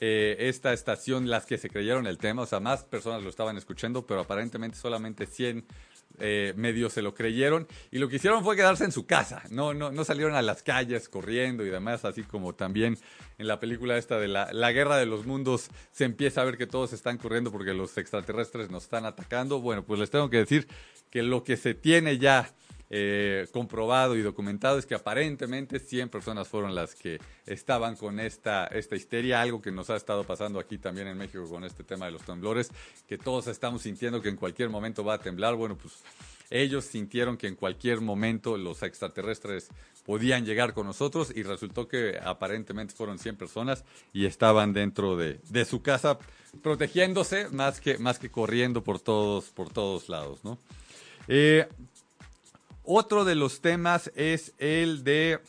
eh, 0.00 0.36
esta 0.40 0.72
estación, 0.72 1.28
las 1.28 1.46
que 1.46 1.58
se 1.58 1.70
creyeron 1.70 2.06
el 2.06 2.18
tema, 2.18 2.42
o 2.42 2.46
sea, 2.46 2.60
más 2.60 2.84
personas 2.84 3.22
lo 3.22 3.30
estaban 3.30 3.56
escuchando, 3.56 4.06
pero 4.06 4.20
aparentemente 4.20 4.76
solamente 4.76 5.26
100 5.26 5.64
eh, 6.18 6.52
medios 6.56 6.92
se 6.92 7.02
lo 7.02 7.14
creyeron 7.14 7.66
y 7.90 7.98
lo 7.98 8.08
que 8.08 8.16
hicieron 8.16 8.44
fue 8.44 8.56
quedarse 8.56 8.84
en 8.84 8.92
su 8.92 9.06
casa, 9.06 9.42
no, 9.50 9.74
no, 9.74 9.90
no 9.90 10.04
salieron 10.04 10.34
a 10.34 10.42
las 10.42 10.62
calles 10.62 11.08
corriendo 11.08 11.64
y 11.64 11.70
demás, 11.70 12.04
así 12.04 12.22
como 12.22 12.54
también 12.54 12.98
en 13.38 13.48
la 13.48 13.60
película 13.60 13.98
esta 13.98 14.18
de 14.18 14.28
la, 14.28 14.52
la 14.52 14.72
guerra 14.72 14.96
de 14.96 15.06
los 15.06 15.26
mundos 15.26 15.68
se 15.90 16.04
empieza 16.04 16.40
a 16.40 16.44
ver 16.44 16.56
que 16.56 16.66
todos 16.66 16.92
están 16.92 17.18
corriendo 17.18 17.50
porque 17.50 17.74
los 17.74 17.96
extraterrestres 17.98 18.70
nos 18.70 18.84
están 18.84 19.06
atacando. 19.06 19.60
Bueno, 19.60 19.84
pues 19.84 20.00
les 20.00 20.10
tengo 20.10 20.30
que 20.30 20.38
decir 20.38 20.68
que 21.10 21.22
lo 21.22 21.44
que 21.44 21.56
se 21.56 21.74
tiene 21.74 22.18
ya 22.18 22.52
eh, 22.90 23.46
comprobado 23.52 24.16
y 24.16 24.22
documentado 24.22 24.78
es 24.78 24.86
que 24.86 24.94
aparentemente 24.94 25.78
100 25.78 26.08
personas 26.08 26.48
fueron 26.48 26.74
las 26.74 26.94
que 26.94 27.18
estaban 27.46 27.96
con 27.96 28.20
esta, 28.20 28.66
esta 28.66 28.96
histeria, 28.96 29.40
algo 29.40 29.62
que 29.62 29.72
nos 29.72 29.90
ha 29.90 29.96
estado 29.96 30.24
pasando 30.24 30.58
aquí 30.58 30.78
también 30.78 31.08
en 31.08 31.18
México 31.18 31.48
con 31.48 31.64
este 31.64 31.84
tema 31.84 32.06
de 32.06 32.12
los 32.12 32.22
temblores, 32.22 32.70
que 33.08 33.18
todos 33.18 33.46
estamos 33.46 33.82
sintiendo 33.82 34.20
que 34.20 34.28
en 34.28 34.36
cualquier 34.36 34.68
momento 34.68 35.04
va 35.04 35.14
a 35.14 35.18
temblar. 35.18 35.54
Bueno, 35.54 35.76
pues 35.76 36.02
ellos 36.50 36.84
sintieron 36.84 37.36
que 37.36 37.46
en 37.46 37.56
cualquier 37.56 38.00
momento 38.00 38.56
los 38.56 38.82
extraterrestres 38.82 39.68
podían 40.04 40.44
llegar 40.44 40.74
con 40.74 40.86
nosotros 40.86 41.32
y 41.34 41.42
resultó 41.42 41.88
que 41.88 42.18
aparentemente 42.22 42.94
fueron 42.94 43.18
100 43.18 43.36
personas 43.36 43.84
y 44.12 44.26
estaban 44.26 44.72
dentro 44.72 45.16
de, 45.16 45.40
de 45.48 45.64
su 45.64 45.82
casa 45.82 46.18
protegiéndose 46.62 47.48
más 47.48 47.80
que, 47.80 47.98
más 47.98 48.18
que 48.18 48.30
corriendo 48.30 48.84
por 48.84 49.00
todos, 49.00 49.46
por 49.46 49.70
todos 49.70 50.08
lados, 50.08 50.44
¿no? 50.44 50.58
Eh, 51.28 51.66
otro 52.84 53.24
de 53.24 53.34
los 53.34 53.60
temas 53.60 54.10
es 54.14 54.54
el 54.58 55.04
de 55.04 55.40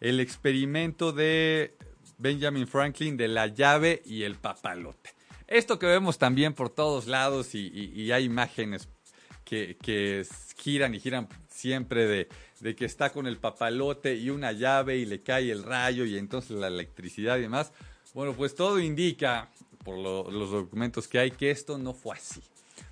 el 0.00 0.20
experimento 0.20 1.12
de 1.12 1.74
Benjamin 2.18 2.66
Franklin 2.66 3.16
de 3.16 3.28
la 3.28 3.46
llave 3.46 4.02
y 4.04 4.22
el 4.22 4.36
papalote. 4.36 5.10
Esto 5.46 5.78
que 5.78 5.86
vemos 5.86 6.18
también 6.18 6.54
por 6.54 6.70
todos 6.70 7.06
lados 7.06 7.54
y, 7.54 8.10
hay 8.12 8.24
imágenes 8.24 8.88
que, 9.44 10.26
giran 10.56 10.94
y 10.94 11.00
giran 11.00 11.28
siempre 11.48 12.06
de, 12.06 12.28
de 12.60 12.74
que 12.74 12.84
está 12.84 13.10
con 13.10 13.26
el 13.26 13.36
papalote 13.36 14.14
y 14.14 14.30
una 14.30 14.52
llave 14.52 14.96
y 14.96 15.06
le 15.06 15.20
cae 15.20 15.50
el 15.50 15.62
rayo 15.62 16.04
y 16.04 16.16
entonces 16.16 16.52
la 16.52 16.68
electricidad 16.68 17.36
y 17.38 17.42
demás. 17.42 17.72
Bueno, 18.14 18.32
pues 18.34 18.54
todo 18.54 18.80
indica, 18.80 19.50
por 19.84 19.98
lo- 19.98 20.30
los 20.30 20.50
documentos 20.50 21.08
que 21.08 21.18
hay, 21.18 21.30
que 21.30 21.50
esto 21.50 21.78
no 21.78 21.92
fue 21.92 22.16
así. 22.16 22.40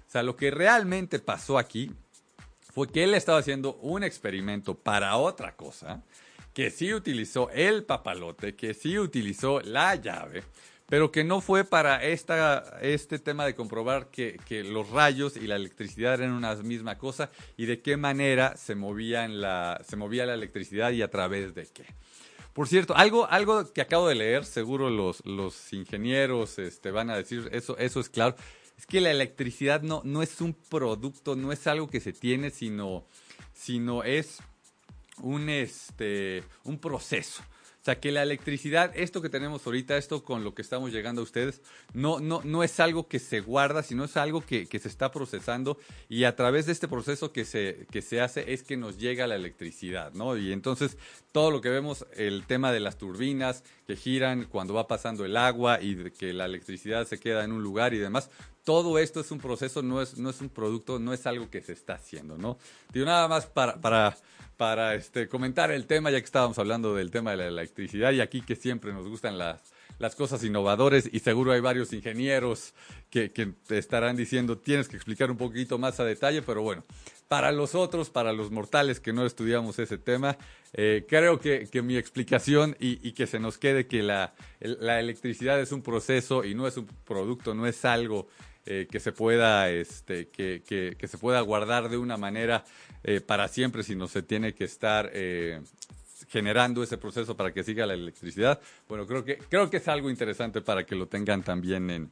O 0.09 0.11
sea, 0.13 0.23
lo 0.23 0.37
que 0.37 0.51
realmente 0.51 1.19
pasó 1.19 1.57
aquí 1.59 1.91
fue 2.73 2.89
que 2.89 3.05
él 3.05 3.15
estaba 3.15 3.39
haciendo 3.39 3.75
un 3.77 4.03
experimento 4.03 4.75
para 4.75 5.17
otra 5.17 5.55
cosa, 5.55 6.03
que 6.55 6.71
sí 6.71 6.93
utilizó 6.93 7.51
el 7.51 7.85
papalote, 7.85 8.57
que 8.57 8.75
sí 8.75 8.99
utilizó 8.99 9.61
la 9.61 9.95
llave, 9.95 10.43
pero 10.89 11.13
que 11.13 11.23
no 11.23 11.41
fue 11.41 11.65
para 11.65 12.03
esta, 12.03 12.79
este 12.81 13.19
tema 13.19 13.45
de 13.47 13.55
comprobar 13.55 14.11
que, 14.11 14.39
los 14.65 14.91
rayos 14.91 15.37
y 15.37 15.47
la 15.47 15.57
electricidad 15.57 16.15
eran 16.15 16.33
una 16.33 16.55
misma 16.57 16.99
cosa 16.99 17.31
y 17.57 17.67
de 17.67 17.81
qué 17.81 17.97
manera 17.97 18.57
se, 18.57 18.75
la, 18.75 19.83
se 19.87 19.97
movía 19.97 20.27
la 20.27 20.35
electricidad 20.35 20.93
y 20.93 21.03
a 21.03 21.11
través 21.11 21.55
de 21.55 21.67
qué. 21.67 21.85
Por 22.53 22.69
cierto, 22.69 22.95
algo, 22.95 23.27
algo 23.31 23.73
que 23.73 23.81
acabo 23.81 24.09
de 24.09 24.15
leer, 24.15 24.45
seguro 24.45 24.91
los, 24.91 25.25
los 25.25 25.73
ingenieros 25.73 26.59
este, 26.59 26.91
van 26.91 27.09
a 27.09 27.17
decir, 27.17 27.49
eso, 27.53 27.79
eso 27.79 28.01
es 28.01 28.11
claro, 28.11 28.37
es 28.77 28.87
que 28.87 29.01
la 29.01 29.11
electricidad 29.11 29.83
no, 29.83 30.03
no 30.05 30.23
es 30.23 30.41
un 30.41 30.55
producto, 30.55 31.37
no 31.37 31.53
es 31.53 31.67
algo 31.67 31.89
que 31.89 32.01
se 32.01 32.13
tiene, 32.13 32.51
sino, 32.51 33.05
sino 33.53 34.03
es 34.05 34.39
un, 35.19 35.49
este, 35.49 36.45
un 36.65 36.79
proceso. 36.79 37.43
O 37.83 37.85
sea, 37.85 37.99
que 37.99 38.13
la 38.13 38.23
electricidad, 38.23 38.93
esto 38.95 39.21
que 39.21 39.29
tenemos 39.29 39.67
ahorita, 39.67 39.97
esto 39.97 40.23
con 40.23 40.45
lo 40.45 40.55
que 40.55 40.63
estamos 40.63 40.93
llegando 40.93 41.21
a 41.21 41.25
ustedes, 41.25 41.63
no, 41.93 42.21
no, 42.21 42.41
no 42.45 42.63
es 42.63 42.79
algo 42.79 43.09
que 43.09 43.19
se 43.19 43.41
guarda, 43.41 43.83
sino 43.83 44.05
es 44.05 44.17
algo 44.17 44.41
que, 44.41 44.69
que 44.69 44.79
se 44.79 44.87
está 44.87 45.11
procesando 45.11 45.77
y 46.09 46.23
a 46.23 46.37
través 46.37 46.67
de 46.67 46.73
este 46.73 46.87
proceso 46.87 47.33
que 47.33 47.45
se, 47.45 47.89
que 47.91 48.01
se 48.01 48.21
hace 48.21 48.53
es 48.53 48.63
que 48.63 48.77
nos 48.77 48.99
llega 48.99 49.27
la 49.27 49.35
electricidad, 49.35 50.13
¿no? 50.13 50.37
Y 50.37 50.53
entonces 50.53 50.97
todo 51.33 51.51
lo 51.51 51.61
que 51.61 51.71
vemos, 51.71 52.07
el 52.15 52.47
tema 52.47 52.71
de 52.71 52.79
las 52.79 52.99
turbinas 52.99 53.65
que 53.85 53.97
giran 53.97 54.45
cuando 54.45 54.75
va 54.75 54.87
pasando 54.87 55.25
el 55.25 55.37
agua 55.37 55.83
y 55.83 55.97
de 55.97 56.13
que 56.13 56.33
la 56.33 56.45
electricidad 56.45 57.05
se 57.09 57.19
queda 57.19 57.43
en 57.43 57.51
un 57.51 57.65
lugar 57.65 57.95
y 57.95 57.99
demás, 57.99 58.31
todo 58.65 58.99
esto 58.99 59.21
es 59.21 59.31
un 59.31 59.39
proceso, 59.39 59.83
no 59.83 60.01
es, 60.01 60.19
no 60.19 60.31
es 60.31 60.41
un 60.41 60.49
producto, 60.49 60.99
no 60.99 61.13
es 61.13 61.27
algo 61.27 61.51
que 61.51 61.61
se 61.63 61.73
está 61.73 61.95
haciendo, 61.95 62.39
¿no? 62.39 62.59
Digo, 62.93 63.07
nada 63.07 63.27
más 63.29 63.47
para, 63.47 63.81
para, 63.81 64.17
para 64.57 64.95
este, 64.95 65.29
comentar 65.29 65.71
el 65.71 65.87
tema, 65.87 66.11
ya 66.11 66.21
que 66.21 66.25
estábamos 66.25 66.59
hablando 66.59 66.95
del 66.95 67.11
tema 67.11 67.33
de 67.33 67.39
la 67.39 67.47
electricidad 67.47 68.13
y 68.13 68.21
aquí 68.21 68.43
que 68.43 68.55
siempre 68.55 68.93
nos 68.93 69.09
gustan 69.09 69.39
las, 69.39 69.61
las 69.99 70.15
cosas 70.15 70.45
innovadores 70.45 71.09
y 71.13 71.19
seguro 71.21 71.53
hay 71.53 71.61
varios 71.61 71.93
ingenieros 71.93 72.75
que, 73.11 73.31
que 73.31 73.47
te 73.47 73.79
estarán 73.79 74.17
diciendo 74.17 74.59
tienes 74.59 74.89
que 74.89 74.97
explicar 74.97 75.31
un 75.31 75.37
poquito 75.37 75.79
más 75.79 75.99
a 76.01 76.05
detalle, 76.05 76.43
pero 76.43 76.63
bueno, 76.63 76.85
para 77.29 77.51
los 77.51 77.75
otros, 77.75 78.11
para 78.11 78.33
los 78.33 78.51
mortales 78.51 79.01
que 79.01 79.13
no 79.13 79.25
estudiamos 79.25 79.79
ese 79.79 79.97
tema, 79.99 80.37
eh, 80.75 81.07
creo 81.09 81.41
que, 81.41 81.67
que 81.67 81.81
mi 81.81 81.97
explicación 81.97 82.77
y, 82.79 83.07
y 83.07 83.13
que 83.13 83.27
se 83.27 83.41
nos 83.41 83.59
quede 83.59 83.87
que 83.87 84.03
la, 84.03 84.35
la 84.61 85.01
electricidad 85.01 85.59
es 85.61 85.73
un 85.73 85.83
proceso 85.83 86.45
y 86.45 86.55
no 86.55 86.67
es 86.67 86.77
un 86.77 86.87
producto, 87.05 87.55
no 87.55 87.67
es 87.67 87.85
algo 87.85 88.29
eh, 88.67 88.87
que 88.91 89.01
se 89.01 89.13
pueda 89.13 89.71
este 89.71 90.29
que, 90.29 90.63
que- 90.67 91.09
se 91.09 91.19
pueda 91.19 91.41
guardar 91.41 91.89
de 91.89 91.97
una 91.97 92.17
manera 92.17 92.65
eh, 93.05 93.21
para 93.21 93.49
siempre 93.49 93.83
sino 93.83 94.07
se 94.09 94.23
tiene 94.23 94.55
que 94.55 94.65
estar 94.65 95.11
eh, 95.13 95.61
generando 96.29 96.83
ese 96.83 96.97
proceso 96.97 97.37
para 97.37 97.53
que 97.53 97.65
siga 97.65 97.85
la 97.87 97.95
electricidad. 97.95 98.61
Bueno 98.89 99.07
creo 99.07 99.25
que 99.25 99.37
creo 99.39 99.69
que 99.69 99.79
es 99.79 99.89
algo 99.89 100.09
interesante 100.11 100.61
para 100.61 100.85
que 100.87 100.95
lo 100.95 101.07
tengan 101.09 101.43
también 101.43 101.91
en, 101.91 102.11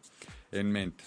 en 0.52 0.70
mente. 0.72 1.04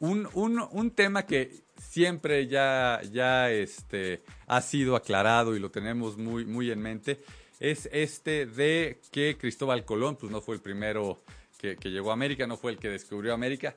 Un, 0.00 0.28
un, 0.34 0.58
un 0.72 0.90
tema 0.92 1.24
que 1.26 1.52
siempre 1.80 2.46
ya, 2.46 3.00
ya 3.12 3.50
este, 3.50 4.22
ha 4.46 4.60
sido 4.62 4.96
aclarado 4.96 5.54
y 5.54 5.58
lo 5.60 5.70
tenemos 5.70 6.16
muy, 6.16 6.44
muy 6.44 6.70
en 6.70 6.80
mente 6.80 7.20
es 7.60 7.88
este 7.92 8.46
de 8.46 9.00
que 9.12 9.36
Cristóbal 9.38 9.84
Colón 9.84 10.16
pues 10.16 10.32
no 10.32 10.40
fue 10.40 10.54
el 10.56 10.62
primero 10.62 11.20
que 11.58 11.76
llegó 11.90 12.08
a 12.08 12.14
América, 12.14 12.46
no 12.46 12.56
fue 12.56 12.72
el 12.72 12.78
que 12.78 12.88
descubrió 12.88 13.34
América, 13.34 13.74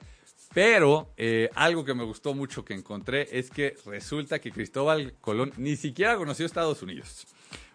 pero 0.54 1.12
eh, 1.18 1.50
algo 1.56 1.84
que 1.84 1.94
me 1.94 2.04
gustó 2.04 2.34
mucho 2.34 2.64
que 2.64 2.74
encontré 2.74 3.28
es 3.38 3.50
que 3.50 3.76
resulta 3.86 4.40
que 4.40 4.52
Cristóbal 4.52 5.14
Colón 5.20 5.52
ni 5.58 5.76
siquiera 5.76 6.16
conoció 6.18 6.46
Estados 6.46 6.82
Unidos. 6.82 7.26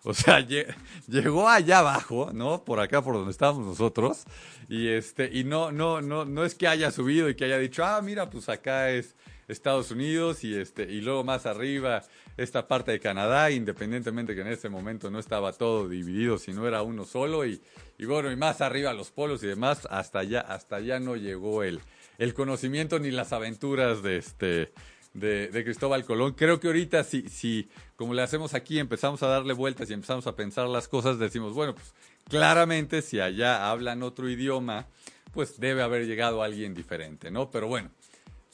O 0.05 0.15
sea, 0.15 0.39
lle- 0.47 0.73
llegó 1.09 1.49
allá 1.49 1.81
abajo, 1.81 2.31
¿no? 2.33 2.65
Por 2.65 2.81
acá, 2.81 3.03
por 3.03 3.15
donde 3.15 3.33
estábamos 3.33 3.67
nosotros. 3.67 4.25
Y 4.69 4.89
este, 4.89 5.29
y 5.33 5.45
no, 5.45 5.73
no, 5.73 6.01
no, 6.01 6.25
no 6.25 6.45
es 6.45 6.55
que 6.55 6.69
haya 6.69 6.91
subido 6.91 7.29
y 7.29 7.35
que 7.35 7.47
haya 7.47 7.59
dicho, 7.59 7.85
ah, 7.85 8.01
mira, 8.03 8.31
pues 8.31 8.49
acá 8.49 8.91
es 8.91 9.17
Estados 9.49 9.91
Unidos 9.91 10.45
y 10.45 10.55
este, 10.55 10.83
y 10.85 11.01
luego 11.01 11.25
más 11.25 11.47
arriba 11.47 12.05
esta 12.37 12.69
parte 12.69 12.93
de 12.93 13.01
Canadá, 13.01 13.51
independientemente 13.51 14.35
que 14.37 14.43
en 14.43 14.47
ese 14.49 14.69
momento 14.69 15.11
no 15.11 15.19
estaba 15.19 15.53
todo 15.53 15.89
dividido, 15.89 16.39
sino 16.39 16.69
era 16.69 16.83
uno 16.83 17.05
solo, 17.05 17.45
y, 17.45 17.61
y 17.99 18.05
bueno, 18.05 18.31
y 18.31 18.37
más 18.37 18.61
arriba 18.61 18.93
los 18.93 19.11
polos 19.11 19.43
y 19.43 19.49
demás, 19.49 19.89
hasta 19.91 20.21
allá, 20.21 20.43
hasta 20.43 20.77
allá 20.77 21.01
no 21.01 21.17
llegó 21.17 21.65
el, 21.65 21.81
el 22.19 22.35
conocimiento 22.35 22.99
ni 22.99 23.11
las 23.11 23.33
aventuras 23.33 24.03
de 24.03 24.19
este 24.19 24.73
de, 25.15 25.65
Cristóbal 25.65 26.05
Colón. 26.05 26.35
Creo 26.35 26.61
que 26.61 26.67
ahorita 26.67 27.05
si, 27.05 27.29
si, 27.29 27.69
como 27.97 28.15
le 28.15 28.23
hacemos 28.23 28.55
aquí, 28.55 28.79
empezamos 28.79 29.23
a 29.23 29.29
darle 29.29 29.55
vueltas 29.55 29.91
y 29.91 29.95
empezamos 29.95 30.27
a 30.27 30.37
pensar 30.37 30.69
las 30.69 30.89
cosas, 30.89 31.19
decimos, 31.19 31.55
bueno, 31.55 31.75
pues 31.75 31.95
claramente 32.29 33.03
si 33.03 33.21
allá 33.21 33.71
hablan 33.71 34.03
otro 34.03 34.29
idioma, 34.29 34.87
pues 35.33 35.59
debe 35.59 35.83
haber 35.83 36.07
llegado 36.07 36.43
alguien 36.43 36.75
diferente, 36.75 37.31
¿no? 37.31 37.51
Pero 37.51 37.69
bueno, 37.69 37.91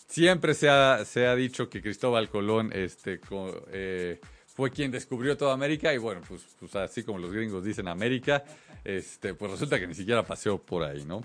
siempre 0.07 0.55
se 0.55 0.69
ha, 0.69 1.05
se 1.05 1.27
ha 1.27 1.35
dicho 1.35 1.69
que 1.69 1.83
Cristóbal 1.83 2.29
Colón 2.29 2.71
este, 2.73 3.21
eh, 3.73 4.21
fue 4.47 4.71
quien 4.71 4.91
descubrió 4.91 5.37
toda 5.37 5.55
América 5.55 5.93
y 5.93 5.99
bueno, 5.99 6.21
pues, 6.27 6.43
pues 6.59 6.75
así 6.77 7.03
como 7.03 7.19
los 7.19 7.33
gringos 7.33 7.65
dicen 7.65 7.89
América, 7.89 8.45
este, 8.85 9.35
pues 9.35 9.51
resulta 9.51 9.79
que 9.79 9.87
ni 9.87 9.95
siquiera 9.95 10.23
paseó 10.25 10.59
por 10.59 10.83
ahí, 10.83 11.05
¿no? 11.05 11.23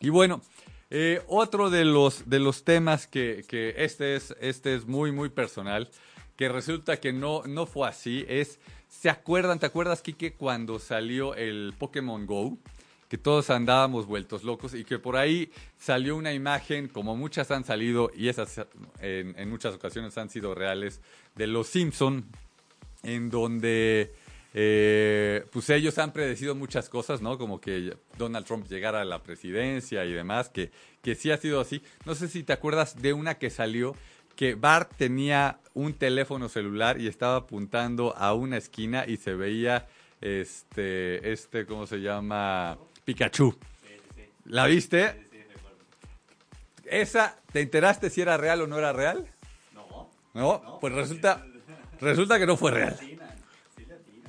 Y 0.00 0.10
bueno, 0.10 0.40
eh, 0.90 1.22
otro 1.26 1.70
de 1.70 1.84
los, 1.84 2.28
de 2.28 2.38
los 2.38 2.64
temas 2.64 3.06
que, 3.06 3.44
este, 3.76 4.16
es, 4.16 4.34
este 4.40 4.74
es 4.74 4.86
muy, 4.86 5.12
muy 5.12 5.28
personal, 5.28 5.90
que 6.36 6.48
resulta 6.48 6.98
que 6.98 7.12
no, 7.12 7.42
no 7.46 7.66
fue 7.66 7.88
así, 7.88 8.24
es 8.28 8.58
¿Se 8.88 9.10
acuerdan, 9.10 9.58
te 9.58 9.66
acuerdas, 9.66 10.02
Kike, 10.02 10.32
cuando 10.32 10.78
salió 10.78 11.34
el 11.34 11.74
Pokémon 11.78 12.26
Go? 12.26 12.58
Que 13.08 13.18
todos 13.18 13.50
andábamos 13.50 14.06
vueltos 14.06 14.44
locos 14.44 14.74
y 14.74 14.84
que 14.84 14.98
por 14.98 15.16
ahí 15.16 15.50
salió 15.78 16.16
una 16.16 16.32
imagen, 16.32 16.88
como 16.88 17.14
muchas 17.14 17.50
han 17.50 17.64
salido, 17.64 18.10
y 18.14 18.28
esas 18.28 18.66
en, 19.00 19.38
en 19.38 19.50
muchas 19.50 19.74
ocasiones 19.74 20.16
han 20.18 20.30
sido 20.30 20.54
reales, 20.54 21.00
de 21.36 21.46
los 21.46 21.68
Simpson, 21.68 22.26
en 23.02 23.30
donde 23.30 24.14
eh, 24.54 25.44
pues 25.52 25.68
ellos 25.70 25.98
han 25.98 26.12
predecido 26.12 26.54
muchas 26.54 26.88
cosas, 26.88 27.20
¿no? 27.20 27.38
Como 27.38 27.60
que 27.60 27.96
Donald 28.16 28.46
Trump 28.46 28.66
llegara 28.68 29.02
a 29.02 29.04
la 29.04 29.22
presidencia 29.22 30.04
y 30.04 30.12
demás, 30.12 30.48
que, 30.48 30.70
que 31.02 31.14
sí 31.14 31.30
ha 31.30 31.36
sido 31.36 31.60
así. 31.60 31.82
No 32.04 32.14
sé 32.14 32.28
si 32.28 32.42
te 32.42 32.52
acuerdas 32.52 33.00
de 33.00 33.12
una 33.12 33.38
que 33.38 33.50
salió 33.50 33.94
que 34.36 34.54
Bart 34.54 34.92
tenía 34.96 35.58
un 35.74 35.94
teléfono 35.94 36.48
celular 36.48 37.00
y 37.00 37.08
estaba 37.08 37.36
apuntando 37.36 38.16
a 38.16 38.34
una 38.34 38.56
esquina 38.56 39.04
y 39.06 39.16
se 39.16 39.34
veía 39.34 39.88
este, 40.20 41.32
este, 41.32 41.66
¿cómo 41.66 41.86
se 41.86 41.98
llama? 41.98 42.78
Pikachu. 43.04 43.56
¿La 44.44 44.66
viste? 44.66 45.28
Esa, 46.84 47.36
¿te 47.52 47.60
enteraste 47.60 48.10
si 48.10 48.20
era 48.20 48.36
real 48.36 48.62
o 48.62 48.66
no 48.66 48.78
era 48.78 48.92
real? 48.92 49.26
No. 49.74 50.08
No, 50.34 50.78
pues 50.80 50.92
resulta, 50.94 51.44
resulta 52.00 52.38
que 52.38 52.46
no 52.46 52.56
fue 52.56 52.70
real. 52.70 52.96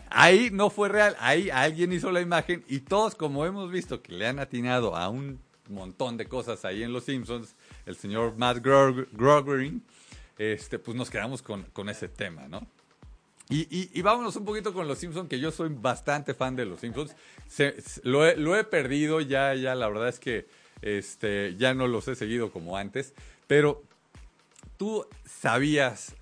Ahí 0.10 0.50
no 0.52 0.70
fue 0.70 0.90
real, 0.90 1.16
ahí 1.20 1.50
alguien 1.50 1.94
hizo 1.94 2.12
la 2.12 2.22
imagen 2.22 2.64
y 2.68 2.80
todos 2.80 3.16
como 3.16 3.46
hemos 3.46 3.72
visto 3.72 4.02
que 4.02 4.14
le 4.14 4.28
han 4.28 4.40
atinado 4.40 4.96
a 4.96 5.10
un 5.10 5.40
montón 5.70 6.18
de 6.18 6.26
cosas 6.26 6.66
ahí 6.66 6.84
en 6.84 6.94
Los 6.94 7.06
Simpsons, 7.06 7.56
el 7.86 7.96
señor 7.96 8.36
Matt 8.38 8.58
Groening, 8.58 9.84
este, 10.38 10.80
pues 10.80 10.98
nos 10.98 11.10
quedamos 11.10 11.42
con, 11.42 11.64
con 11.74 11.90
ese 11.90 12.08
tema, 12.08 12.48
¿no? 12.48 12.66
Y, 13.52 13.90
y, 13.98 14.02
vámonos 14.04 14.36
un 14.36 14.46
poquito 14.46 14.74
con 14.74 14.88
Los 14.88 15.00
Simpsons, 15.00 15.28
que 15.28 15.40
yo 15.40 15.50
soy 15.50 15.70
bastante 15.72 16.36
fan 16.36 16.56
de 16.56 16.66
Los 16.66 16.82
Simpsons. 16.82 17.16
Se, 17.48 17.76
lo, 18.04 18.24
he, 18.24 18.38
lo, 18.38 18.56
he, 18.56 18.64
perdido, 18.64 19.22
ya, 19.22 19.56
ya 19.56 19.74
la 19.74 19.88
verdad 19.88 20.08
es 20.08 20.20
que 20.20 20.46
este, 20.84 21.56
ya 21.58 21.74
no 21.74 21.88
los 21.88 22.08
he 22.08 22.16
seguido 22.16 22.52
como 22.52 22.78
antes. 22.78 23.16
Pero 23.48 23.82
tú 24.78 25.04
sabías 25.26 26.16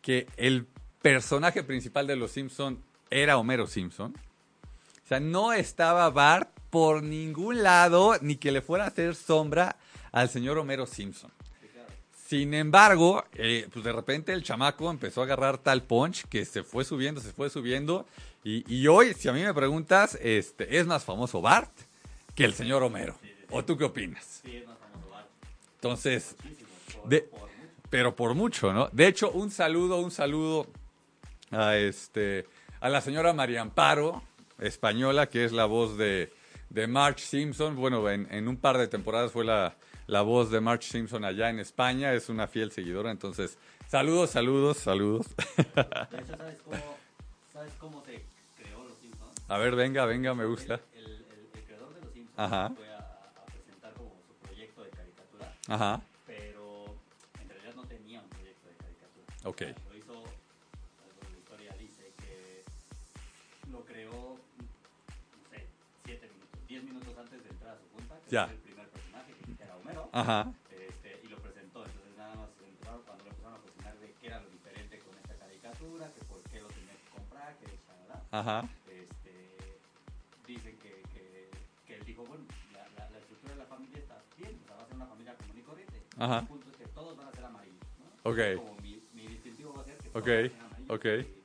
que 0.00 0.26
el 0.38 0.66
personaje 1.02 1.62
principal 1.62 2.06
de 2.06 2.16
Los 2.16 2.30
Simpsons 2.30 2.78
era 3.12 3.36
Homero 3.38 3.66
Simpson. 3.66 4.14
O 5.04 5.08
sea, 5.08 5.20
no 5.20 5.52
estaba 5.52 6.08
Bart 6.10 6.48
por 6.70 7.02
ningún 7.02 7.62
lado, 7.62 8.16
ni 8.22 8.36
que 8.36 8.50
le 8.52 8.62
fuera 8.62 8.84
a 8.84 8.88
hacer 8.88 9.14
sombra 9.14 9.76
al 10.10 10.28
señor 10.28 10.58
Homero 10.58 10.86
Simpson. 10.86 11.30
Sin 12.26 12.54
embargo, 12.54 13.24
eh, 13.34 13.68
pues 13.70 13.84
de 13.84 13.92
repente 13.92 14.32
el 14.32 14.42
chamaco 14.42 14.90
empezó 14.90 15.20
a 15.20 15.24
agarrar 15.24 15.58
tal 15.58 15.82
punch 15.82 16.24
que 16.28 16.46
se 16.46 16.62
fue 16.62 16.82
subiendo, 16.84 17.20
se 17.20 17.32
fue 17.32 17.50
subiendo. 17.50 18.06
Y, 18.42 18.64
y 18.74 18.86
hoy, 18.86 19.12
si 19.12 19.28
a 19.28 19.32
mí 19.34 19.42
me 19.42 19.52
preguntas, 19.52 20.16
este, 20.20 20.78
es 20.78 20.86
más 20.86 21.04
famoso 21.04 21.42
Bart 21.42 21.70
que 22.34 22.44
el 22.46 22.54
señor 22.54 22.82
Homero. 22.82 23.14
Sí, 23.20 23.28
sí, 23.28 23.34
sí. 23.38 23.46
¿O 23.50 23.62
tú 23.64 23.76
qué 23.76 23.84
opinas? 23.84 24.40
Sí, 24.42 24.56
es 24.56 24.66
más 24.66 24.78
famoso 24.78 25.10
Bart. 25.10 25.28
Entonces, 25.74 26.36
Por, 26.96 27.08
de, 27.10 27.20
por 27.20 27.40
mucho. 27.40 27.52
pero 27.90 28.16
por 28.16 28.34
mucho, 28.34 28.72
¿no? 28.72 28.88
De 28.92 29.08
hecho, 29.08 29.30
un 29.32 29.50
saludo, 29.50 29.98
un 29.98 30.10
saludo 30.10 30.66
a 31.50 31.76
este 31.76 32.46
a 32.82 32.88
la 32.88 33.00
señora 33.00 33.32
María 33.32 33.60
Amparo, 33.62 34.22
española, 34.58 35.28
que 35.28 35.44
es 35.44 35.52
la 35.52 35.66
voz 35.66 35.96
de, 35.96 36.32
de 36.68 36.86
Marge 36.88 37.20
Simpson. 37.20 37.76
Bueno, 37.76 38.08
en, 38.10 38.26
en, 38.32 38.48
un 38.48 38.56
par 38.56 38.76
de 38.76 38.88
temporadas 38.88 39.30
fue 39.30 39.44
la, 39.44 39.76
la 40.08 40.22
voz 40.22 40.50
de 40.50 40.60
Marge 40.60 40.82
Simpson 40.82 41.24
allá 41.24 41.48
en 41.48 41.60
España. 41.60 42.12
Es 42.12 42.28
una 42.28 42.48
fiel 42.48 42.72
seguidora. 42.72 43.12
Entonces, 43.12 43.56
saludos, 43.86 44.30
saludos, 44.30 44.78
saludos. 44.78 45.28
De 45.36 46.18
hecho, 46.18 46.36
¿sabes 46.36 46.58
cómo, 46.64 46.96
¿sabes 47.52 47.72
cómo 47.78 48.04
se 48.04 48.24
creó 48.56 48.82
Los 48.82 48.98
Simpsons? 48.98 49.32
A 49.48 49.58
ver, 49.58 49.76
venga, 49.76 50.04
venga, 50.04 50.34
me 50.34 50.44
gusta. 50.44 50.80
El, 50.92 51.04
el, 51.04 51.12
el, 51.12 51.50
el 51.54 51.62
creador 51.64 51.94
de 51.94 52.00
Los 52.00 52.12
Simpsons 52.12 52.38
Ajá. 52.38 52.72
fue 52.74 52.88
a, 52.92 52.98
a, 52.98 53.44
presentar 53.46 53.92
como 53.94 54.10
su 54.26 54.34
proyecto 54.44 54.82
de 54.82 54.90
caricatura, 54.90 55.54
Ajá, 55.68 56.02
pero 56.26 56.96
en 57.40 57.48
realidad 57.48 57.74
no 57.76 57.84
tenía 57.86 58.20
un 58.20 58.28
proyecto 58.28 58.68
de 58.68 58.74
caricatura. 58.74 59.36
ok. 59.44 59.91
Ya. 68.32 68.44
el 68.48 68.56
primer 68.64 68.88
personaje, 68.88 69.32
que 69.56 69.62
era 69.62 69.76
Homero, 69.76 70.08
Ajá, 70.12 70.52
este, 70.70 71.20
y 71.22 71.28
lo 71.28 71.36
presentó. 71.36 71.84
Entonces 71.84 72.16
nada 72.16 72.34
más 72.34 72.48
entraron 72.66 73.02
cuando 73.04 73.24
lo 73.24 73.30
empezaron 73.30 73.54
a 73.56 73.60
cocinar 73.60 73.94
de 73.98 74.08
qué 74.20 74.26
era 74.26 74.40
lo 74.40 74.48
diferente 74.48 74.98
con 75.00 75.14
esta 75.20 75.34
caricatura, 75.36 76.06
que 76.14 76.24
por 76.24 76.40
qué 76.50 76.60
lo 76.60 76.68
tenía 76.68 76.96
que 76.96 77.08
comprar, 77.14 77.56
que 77.60 77.66
chalala. 77.86 78.16
ajá, 78.32 78.68
Este, 78.88 79.32
dicen 80.46 80.76
que, 80.78 81.02
que, 81.12 81.50
que 81.86 81.94
él 81.96 82.04
dijo, 82.06 82.24
bueno, 82.24 82.44
la, 82.72 82.88
la, 82.96 83.10
la 83.10 83.18
estructura 83.18 83.52
de 83.52 83.58
la 83.60 83.66
familia 83.66 83.98
está 83.98 84.16
bien, 84.38 84.58
o 84.62 84.66
sea, 84.66 84.76
va 84.76 84.82
a 84.82 84.86
ser 84.86 84.96
una 84.96 85.06
familia 85.06 85.34
común 85.36 85.58
y 85.58 85.62
corriente. 85.62 86.02
Ajá. 86.18 86.38
El 86.40 86.46
punto 86.46 86.70
es 86.70 86.76
que 86.76 86.86
todos 86.88 87.16
van 87.16 87.28
a 87.28 87.32
ser 87.32 87.44
amarillos, 87.44 87.84
¿no? 88.00 88.30
Ok. 88.30 88.40
Como 88.56 88.74
mi, 88.80 89.02
mi 89.14 89.26
distintivo 89.26 89.74
va 89.74 89.82
a 89.82 89.84
ser 89.84 89.96
que 89.98 90.08
Ok, 90.08 90.24
todos 90.24 90.26
van 90.26 90.40
a 90.40 90.48
ser 90.48 90.60
amarillos. 90.64 90.90
ok. 90.96 91.41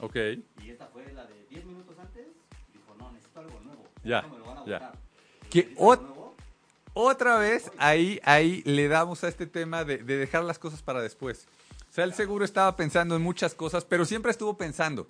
Ok. 0.00 0.16
Y 0.62 0.70
esta 0.70 0.86
fue 0.86 1.10
la 1.12 1.26
de 1.26 1.46
10 1.50 1.64
minutos 1.64 1.96
antes. 1.98 2.26
Dijo, 2.72 2.94
no, 2.98 3.12
necesito 3.12 3.40
algo 3.40 3.60
nuevo. 3.60 3.84
Ya, 4.04 4.18
Esto 4.20 4.30
me 4.30 4.38
lo 4.38 4.44
van 4.46 4.58
a 4.58 4.64
ya. 4.66 4.78
votar. 4.78 4.92
¿Qué 5.50 5.58
Necesito 5.60 5.80
algo 5.92 5.94
ot- 5.94 6.06
nuevo. 6.06 6.36
Otra 6.98 7.36
vez, 7.38 7.70
ahí, 7.76 8.20
ahí 8.24 8.62
le 8.64 8.88
damos 8.88 9.22
a 9.22 9.28
este 9.28 9.46
tema 9.46 9.84
de, 9.84 9.98
de 9.98 10.16
dejar 10.16 10.44
las 10.44 10.58
cosas 10.58 10.82
para 10.82 11.02
después. 11.02 11.46
O 11.90 11.92
sea, 11.92 12.04
él 12.04 12.14
seguro 12.14 12.44
estaba 12.44 12.74
pensando 12.76 13.16
en 13.16 13.22
muchas 13.22 13.54
cosas, 13.54 13.84
pero 13.84 14.04
siempre 14.06 14.30
estuvo 14.30 14.56
pensando. 14.56 15.06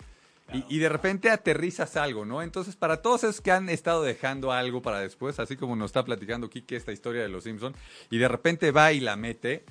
Y, 0.53 0.63
y 0.77 0.79
de 0.79 0.87
repente 0.89 1.29
aterrizas 1.29 1.97
algo, 1.97 2.25
¿no? 2.25 2.41
Entonces, 2.41 2.75
para 2.77 3.01
todos 3.01 3.23
esos 3.25 3.41
que 3.41 3.51
han 3.51 3.67
estado 3.69 4.03
dejando 4.03 4.53
algo 4.53 4.81
para 4.81 4.99
después, 4.99 5.39
así 5.39 5.57
como 5.57 5.75
nos 5.75 5.87
está 5.89 6.05
platicando 6.05 6.49
Kike 6.49 6.75
esta 6.77 6.93
historia 6.93 7.21
de 7.21 7.27
los 7.29 7.43
Simpson, 7.43 7.73
y 8.09 8.17
de 8.17 8.27
repente 8.29 8.71
va 8.71 8.93
y 8.93 9.01
la 9.01 9.17
mete, 9.17 9.65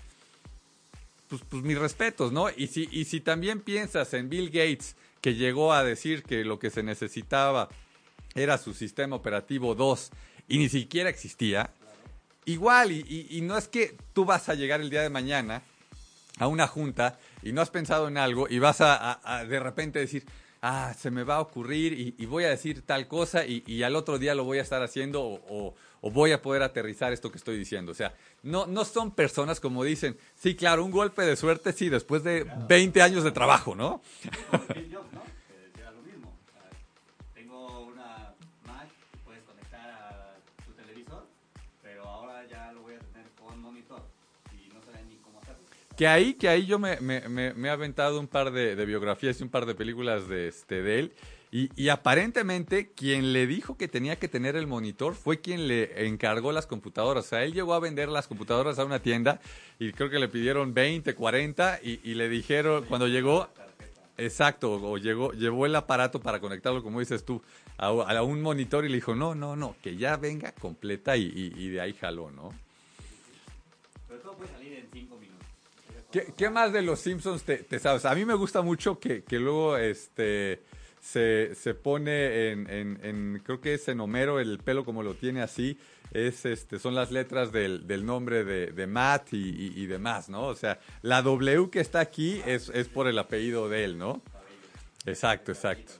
pues, 1.28 1.42
pues 1.48 1.62
mis 1.62 1.78
respetos, 1.78 2.32
¿no? 2.32 2.48
Y 2.56 2.66
si, 2.68 2.88
y 2.92 3.04
si 3.04 3.20
también 3.20 3.60
piensas 3.60 4.12
en 4.14 4.28
Bill 4.28 4.46
Gates, 4.50 4.96
que 5.20 5.34
llegó 5.34 5.72
a 5.72 5.82
decir 5.84 6.22
que 6.22 6.44
lo 6.44 6.58
que 6.58 6.70
se 6.70 6.82
necesitaba 6.82 7.68
era 8.34 8.58
su 8.58 8.74
sistema 8.74 9.16
operativo 9.16 9.74
2 9.74 10.10
y 10.48 10.58
ni 10.58 10.68
siquiera 10.68 11.08
existía, 11.10 11.70
igual, 12.44 12.92
y, 12.92 13.00
y- 13.08 13.38
y 13.38 13.40
no 13.40 13.56
es 13.56 13.68
que 13.68 13.96
tú 14.12 14.24
vas 14.24 14.48
a 14.48 14.54
llegar 14.54 14.80
el 14.80 14.90
día 14.90 15.02
de 15.02 15.10
mañana 15.10 15.62
a 16.38 16.46
una 16.48 16.66
junta 16.66 17.18
y 17.42 17.52
no 17.52 17.62
has 17.62 17.70
pensado 17.70 18.08
en 18.08 18.18
algo 18.18 18.46
y 18.48 18.58
vas 18.58 18.78
a, 18.80 19.44
de 19.48 19.58
repente 19.58 19.98
decir, 19.98 20.24
ah, 20.62 20.94
se 20.98 21.10
me 21.10 21.24
va 21.24 21.36
a 21.36 21.40
ocurrir 21.40 21.92
y, 21.94 22.14
y 22.18 22.26
voy 22.26 22.44
a 22.44 22.50
decir 22.50 22.82
tal 22.82 23.08
cosa 23.08 23.46
y, 23.46 23.62
y 23.66 23.82
al 23.82 23.96
otro 23.96 24.18
día 24.18 24.34
lo 24.34 24.44
voy 24.44 24.58
a 24.58 24.62
estar 24.62 24.82
haciendo 24.82 25.22
o, 25.22 25.40
o- 25.48 25.74
o 26.02 26.10
voy 26.10 26.30
a 26.30 26.40
poder 26.42 26.62
aterrizar 26.62 27.12
esto 27.12 27.32
que 27.32 27.38
estoy 27.38 27.56
diciendo. 27.58 27.90
O 27.90 27.94
sea, 27.94 28.14
no, 28.46 28.66
no 28.66 28.84
son 28.84 29.10
personas 29.10 29.60
como 29.60 29.84
dicen, 29.84 30.16
sí, 30.34 30.54
claro, 30.56 30.84
un 30.84 30.90
golpe 30.90 31.22
de 31.22 31.36
suerte, 31.36 31.72
sí, 31.72 31.88
después 31.88 32.22
de 32.24 32.44
20 32.68 33.02
años 33.02 33.24
de 33.24 33.32
trabajo, 33.32 33.74
¿no? 33.74 34.00
Que 45.96 46.06
ahí, 46.06 46.34
que 46.34 46.48
ahí 46.48 46.66
yo 46.66 46.78
me, 46.78 47.00
me- 47.00 47.26
me- 47.28 47.54
me 47.54 47.68
he 47.68 47.70
aventado 47.70 48.20
un 48.20 48.26
par 48.28 48.50
de, 48.52 48.76
de 48.76 48.84
biografías 48.86 49.40
y 49.40 49.42
un 49.42 49.48
par 49.48 49.64
de 49.66 49.74
películas 49.74 50.28
de, 50.28 50.48
este, 50.48 50.82
de 50.82 50.98
él. 51.00 51.12
Y, 51.52 51.70
y 51.80 51.88
aparentemente 51.90 52.90
quien 52.90 53.32
le 53.32 53.46
dijo 53.46 53.76
que 53.76 53.88
tenía 53.88 54.16
que 54.16 54.28
tener 54.28 54.56
el 54.56 54.66
monitor 54.66 55.14
fue 55.14 55.40
quien 55.40 55.68
le 55.68 56.06
encargó 56.06 56.52
las 56.52 56.66
computadoras. 56.66 57.24
O 57.24 57.28
sea, 57.28 57.44
él 57.44 57.52
llegó 57.52 57.74
a 57.74 57.80
vender 57.80 58.08
las 58.08 58.26
computadoras 58.26 58.78
a 58.78 58.84
una 58.84 59.00
tienda 59.00 59.40
y 59.78 59.92
creo 59.92 60.10
que 60.10 60.18
le 60.18 60.28
pidieron 60.28 60.74
20, 60.74 61.14
40 61.14 61.80
y, 61.82 62.00
y 62.02 62.14
le 62.14 62.28
dijeron, 62.28 62.84
cuando 62.88 63.06
llegó, 63.06 63.48
exacto, 64.18 64.72
o 64.72 64.98
llegó, 64.98 65.32
llevó 65.32 65.66
el 65.66 65.76
aparato 65.76 66.20
para 66.20 66.40
conectarlo, 66.40 66.82
como 66.82 67.00
dices 67.00 67.24
tú, 67.24 67.42
a, 67.78 67.86
a 67.86 68.22
un 68.22 68.42
monitor 68.42 68.84
y 68.84 68.88
le 68.88 68.96
dijo, 68.96 69.14
no, 69.14 69.34
no, 69.34 69.56
no, 69.56 69.76
que 69.82 69.96
ya 69.96 70.16
venga 70.16 70.52
completa 70.52 71.16
y, 71.16 71.68
de 71.68 71.80
ahí 71.80 71.92
jaló, 71.92 72.30
¿no? 72.30 72.52
Pero 74.08 74.20
todo 74.20 74.36
puede 74.36 74.50
salir 74.50 74.72
en 74.74 74.88
5 74.92 75.16
minutos. 75.16 75.46
¿Qué, 76.10 76.32
qué 76.36 76.50
más 76.50 76.72
de 76.72 76.82
los 76.82 77.00
Simpsons 77.00 77.42
te, 77.42 77.58
te 77.58 77.78
sabes? 77.78 78.04
A 78.04 78.14
mí 78.14 78.24
me 78.24 78.34
gusta 78.34 78.62
mucho 78.62 78.98
que, 78.98 79.22
que 79.24 79.38
luego 79.38 79.76
este 79.76 80.62
se, 81.06 81.54
se 81.54 81.74
pone 81.74 82.50
en, 82.50 82.68
en- 82.70 82.98
en- 83.02 83.42
creo 83.44 83.60
que 83.60 83.74
es 83.74 83.86
en 83.88 84.00
Homero, 84.00 84.40
el 84.40 84.58
pelo 84.58 84.84
como 84.84 85.02
lo 85.02 85.14
tiene 85.14 85.40
así, 85.42 85.78
es 86.12 86.44
este, 86.44 86.78
son 86.78 86.94
las 86.94 87.10
letras 87.12 87.52
del, 87.52 87.86
del 87.86 88.04
nombre 88.04 88.44
de, 88.44 88.72
de 88.72 88.86
Matt 88.86 89.32
y, 89.32 89.36
y- 89.50 89.72
y 89.82 89.86
demás, 89.86 90.28
¿no? 90.28 90.46
O 90.46 90.54
sea, 90.54 90.78
la 91.02 91.22
W 91.22 91.70
que 91.70 91.80
está 91.80 92.00
aquí 92.00 92.40
es, 92.46 92.68
es 92.70 92.88
por 92.88 93.06
el 93.06 93.18
apellido 93.18 93.68
de 93.68 93.84
él, 93.84 93.98
¿no? 93.98 94.20
Exacto, 95.04 95.52
exacto. 95.52 95.92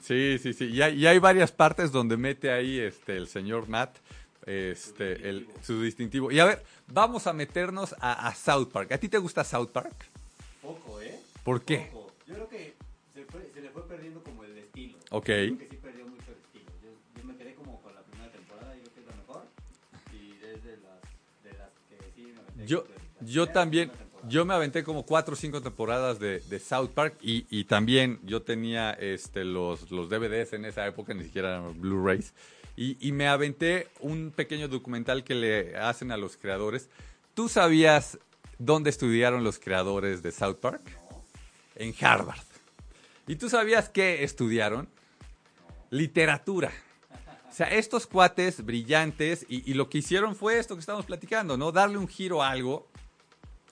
Sí, 0.00 0.38
sí, 0.40 0.52
sí. 0.52 0.66
Y 0.66 0.82
hay, 0.82 0.94
y 0.94 1.06
hay 1.06 1.18
varias 1.18 1.50
partes 1.50 1.90
donde 1.90 2.16
mete 2.16 2.52
ahí 2.52 2.78
este, 2.78 3.16
el 3.16 3.26
señor 3.26 3.68
Matt 3.68 3.96
este, 4.44 5.28
el, 5.28 5.48
su 5.62 5.82
distintivo. 5.82 6.30
Y 6.30 6.38
a 6.38 6.44
ver, 6.44 6.62
vamos 6.86 7.26
a 7.26 7.32
meternos 7.32 7.92
a, 7.98 8.28
a 8.28 8.34
South 8.34 8.68
Park. 8.72 8.92
¿A 8.92 8.98
ti 8.98 9.08
te 9.08 9.18
gusta 9.18 9.42
South 9.42 9.70
Park? 9.72 10.06
Poco, 10.62 11.00
¿eh? 11.00 11.18
¿Por 11.42 11.62
qué? 11.62 11.88
Poco. 11.92 12.12
Yo 12.28 12.34
creo 12.34 12.48
que 12.48 12.75
perdiendo 13.86 14.22
como 14.22 14.44
el 14.44 14.56
estilo. 14.58 14.98
Ok. 15.10 15.28
Yo 15.28 15.34
creo 15.34 15.58
que 15.58 15.68
sí 15.68 15.76
perdió 15.76 16.06
mucho 16.06 16.24
el 16.28 16.36
estilo. 16.36 16.72
Yo, 16.82 17.20
yo 17.20 17.26
me 17.26 17.36
quedé 17.36 17.54
como 17.54 17.80
con 17.82 17.94
la 17.94 18.02
primera 18.02 18.30
temporada 18.32 18.76
y 18.76 18.80
creo 18.80 18.94
que 18.94 19.00
es 19.00 19.06
la 19.06 19.16
mejor. 19.16 19.42
Y 20.12 20.32
es 20.44 20.64
de 20.64 20.76
las, 20.78 21.00
de 21.44 21.58
las 21.58 21.70
que 21.88 22.12
sí 22.14 22.22
me 22.22 22.40
aventé 22.40 22.66
Yo, 22.66 22.84
yo 23.20 23.46
también, 23.46 23.90
yo 24.28 24.44
me 24.44 24.54
aventé 24.54 24.84
como 24.84 25.04
cuatro 25.06 25.34
o 25.34 25.36
cinco 25.36 25.62
temporadas 25.62 26.18
de, 26.18 26.40
de 26.40 26.58
South 26.58 26.90
Park 26.90 27.16
y, 27.22 27.46
y 27.50 27.64
también 27.64 28.20
yo 28.24 28.42
tenía 28.42 28.92
este, 28.92 29.44
los, 29.44 29.90
los 29.90 30.08
DVDs 30.08 30.52
en 30.52 30.64
esa 30.64 30.86
época, 30.86 31.14
ni 31.14 31.24
siquiera 31.24 31.58
eran 31.58 31.80
Blu-rays, 31.80 32.34
y, 32.76 32.96
y 33.06 33.12
me 33.12 33.26
aventé 33.26 33.88
un 34.00 34.32
pequeño 34.34 34.68
documental 34.68 35.24
que 35.24 35.34
le 35.34 35.76
hacen 35.76 36.12
a 36.12 36.16
los 36.16 36.36
creadores. 36.36 36.90
¿Tú 37.34 37.48
sabías 37.48 38.18
dónde 38.58 38.90
estudiaron 38.90 39.44
los 39.44 39.58
creadores 39.58 40.22
de 40.22 40.32
South 40.32 40.56
Park? 40.56 40.82
En 41.74 41.94
Harvard. 42.00 42.40
¿Y 43.26 43.36
tú 43.36 43.48
sabías 43.48 43.88
qué 43.88 44.22
estudiaron? 44.22 44.88
Literatura. 45.90 46.70
O 47.48 47.52
sea, 47.52 47.66
estos 47.68 48.06
cuates 48.06 48.64
brillantes 48.64 49.46
y, 49.48 49.74
lo 49.74 49.88
que 49.88 49.98
hicieron 49.98 50.36
fue 50.36 50.58
esto 50.58 50.74
que 50.74 50.80
estamos 50.80 51.06
platicando, 51.06 51.56
¿no? 51.56 51.72
Darle 51.72 51.96
un 51.98 52.06
giro 52.06 52.42
a 52.42 52.50
algo 52.50 52.86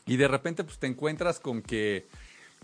y 0.06 0.16
de 0.16 0.26
repente 0.26 0.64
pues 0.64 0.78
te 0.78 0.86
encuentras 0.86 1.38
con 1.38 1.62
que 1.62 2.06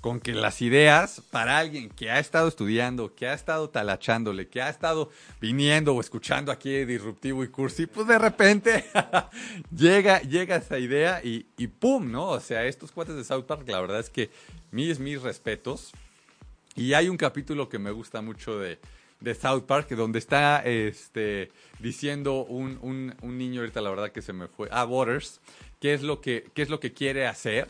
con 0.01 0.19
que 0.19 0.33
las 0.33 0.63
ideas 0.63 1.21
para 1.31 1.59
alguien 1.59 1.91
que 1.91 2.11
ha 2.11 2.19
estado 2.19 2.49
estudiando, 2.49 3.15
que 3.15 3.29
ha 3.29 3.35
estado 3.35 3.69
talachándole, 3.69 4.49
que 4.49 4.63
ha 4.63 4.71
estado 4.71 5.11
viniendo 5.43 5.95
o 5.95 6.01
escuchando 6.01 6.51
aquí 6.51 6.87
Disruptivo 6.87 7.45
y 7.45 7.49
Cursi, 7.49 7.85
pues 7.87 8.07
de 8.07 8.19
repente 8.19 8.87
llega, 9.77 10.23
llega 10.23 10.57
esa 10.57 10.79
idea 10.79 11.21
y, 11.23 11.49
y 11.59 11.67
¡pum! 11.67 12.11
¿no? 12.11 12.31
O 12.31 12.41
sea, 12.41 12.65
estos 12.65 12.93
cuates 12.93 13.15
de 13.15 13.25
South 13.25 13.45
Park, 13.45 13.69
la 13.69 13.83
verdad 13.83 14.01
es 14.01 14.09
que 14.09 14.31
mis, 14.71 14.99
mis 14.99 15.21
respetos. 15.21 15.93
Y 16.81 16.95
hay 16.95 17.11
un 17.11 17.19
capítulo 17.19 17.69
que 17.69 17.79
me 17.79 17.91
gusta 17.91 18.23
mucho 18.23 18.59
de, 18.59 18.79
South 19.39 19.65
Park, 19.67 19.91
donde 19.91 20.19
está 20.19 20.61
este, 20.65 21.53
diciendo 21.79 22.47
un, 22.47 22.79
un, 23.21 23.37
niño, 23.37 23.61
ahorita 23.61 23.83
la 23.83 23.91
verdad 23.91 24.13
que 24.13 24.23
se 24.23 24.33
me 24.33 24.49
fue, 24.49 24.67
ah, 24.73 24.87
Waters, 24.87 25.43
qué 25.79 25.93
es 25.93 26.03
lo 26.03 26.23
que, 26.23 26.47
qué 26.55 26.63
es 26.63 26.71
lo 26.71 26.81
que 26.81 26.95
quiere 26.95 27.27
hacer. 27.27 27.69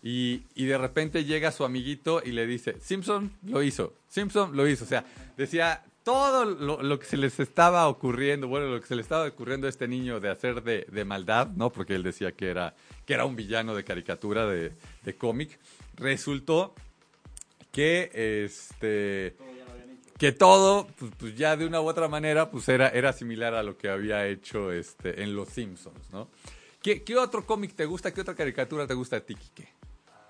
Y, 0.00 0.44
y 0.54 0.66
de 0.66 0.78
repente 0.78 1.24
llega 1.24 1.50
su 1.50 1.64
amiguito 1.64 2.22
y 2.24 2.30
le 2.30 2.46
dice, 2.46 2.76
Simpson 2.80 3.32
lo 3.44 3.64
hizo, 3.64 3.94
Simpson 4.06 4.56
lo 4.56 4.68
hizo. 4.68 4.84
O 4.84 4.88
sea, 4.88 5.04
decía 5.36 5.82
todo 6.04 6.44
lo, 6.44 6.84
lo 6.84 7.00
que 7.00 7.06
se 7.06 7.16
les 7.16 7.40
estaba 7.40 7.88
ocurriendo, 7.88 8.46
bueno, 8.46 8.68
lo 8.68 8.80
que 8.80 8.86
se 8.86 8.94
le 8.94 9.02
estaba 9.02 9.26
ocurriendo 9.26 9.66
a 9.66 9.70
este 9.70 9.88
niño 9.88 10.20
de 10.20 10.30
hacer 10.30 10.62
de, 10.62 10.86
de 10.88 11.04
maldad, 11.04 11.48
¿no? 11.48 11.70
Porque 11.70 11.96
él 11.96 12.04
decía 12.04 12.30
que 12.30 12.48
era, 12.48 12.76
que 13.06 13.14
era 13.14 13.24
un 13.24 13.34
villano 13.34 13.74
de 13.74 13.82
caricatura, 13.82 14.46
de, 14.46 14.70
de 15.02 15.16
cómic. 15.16 15.58
Resultó 15.96 16.76
que 17.72 18.10
este 18.44 19.36
que 20.18 20.30
todo 20.30 20.86
pues, 20.98 21.10
pues, 21.18 21.36
ya 21.36 21.56
de 21.56 21.66
una 21.66 21.80
u 21.80 21.88
otra 21.88 22.06
manera 22.06 22.50
pues 22.50 22.68
era 22.68 22.88
era 22.90 23.12
similar 23.12 23.54
a 23.54 23.62
lo 23.64 23.76
que 23.76 23.88
había 23.88 24.26
hecho 24.28 24.70
este 24.70 25.22
en 25.22 25.34
los 25.34 25.48
Simpsons 25.48 26.10
no 26.12 26.28
¿Qué, 26.82 27.04
qué 27.04 27.16
otro 27.16 27.46
cómic 27.46 27.74
te 27.76 27.86
gusta? 27.86 28.12
¿Qué 28.12 28.20
otra 28.20 28.34
caricatura 28.34 28.88
te 28.88 28.94
gusta 28.94 29.16
a 29.16 29.20
ti, 29.20 29.36
Quique? 29.36 29.68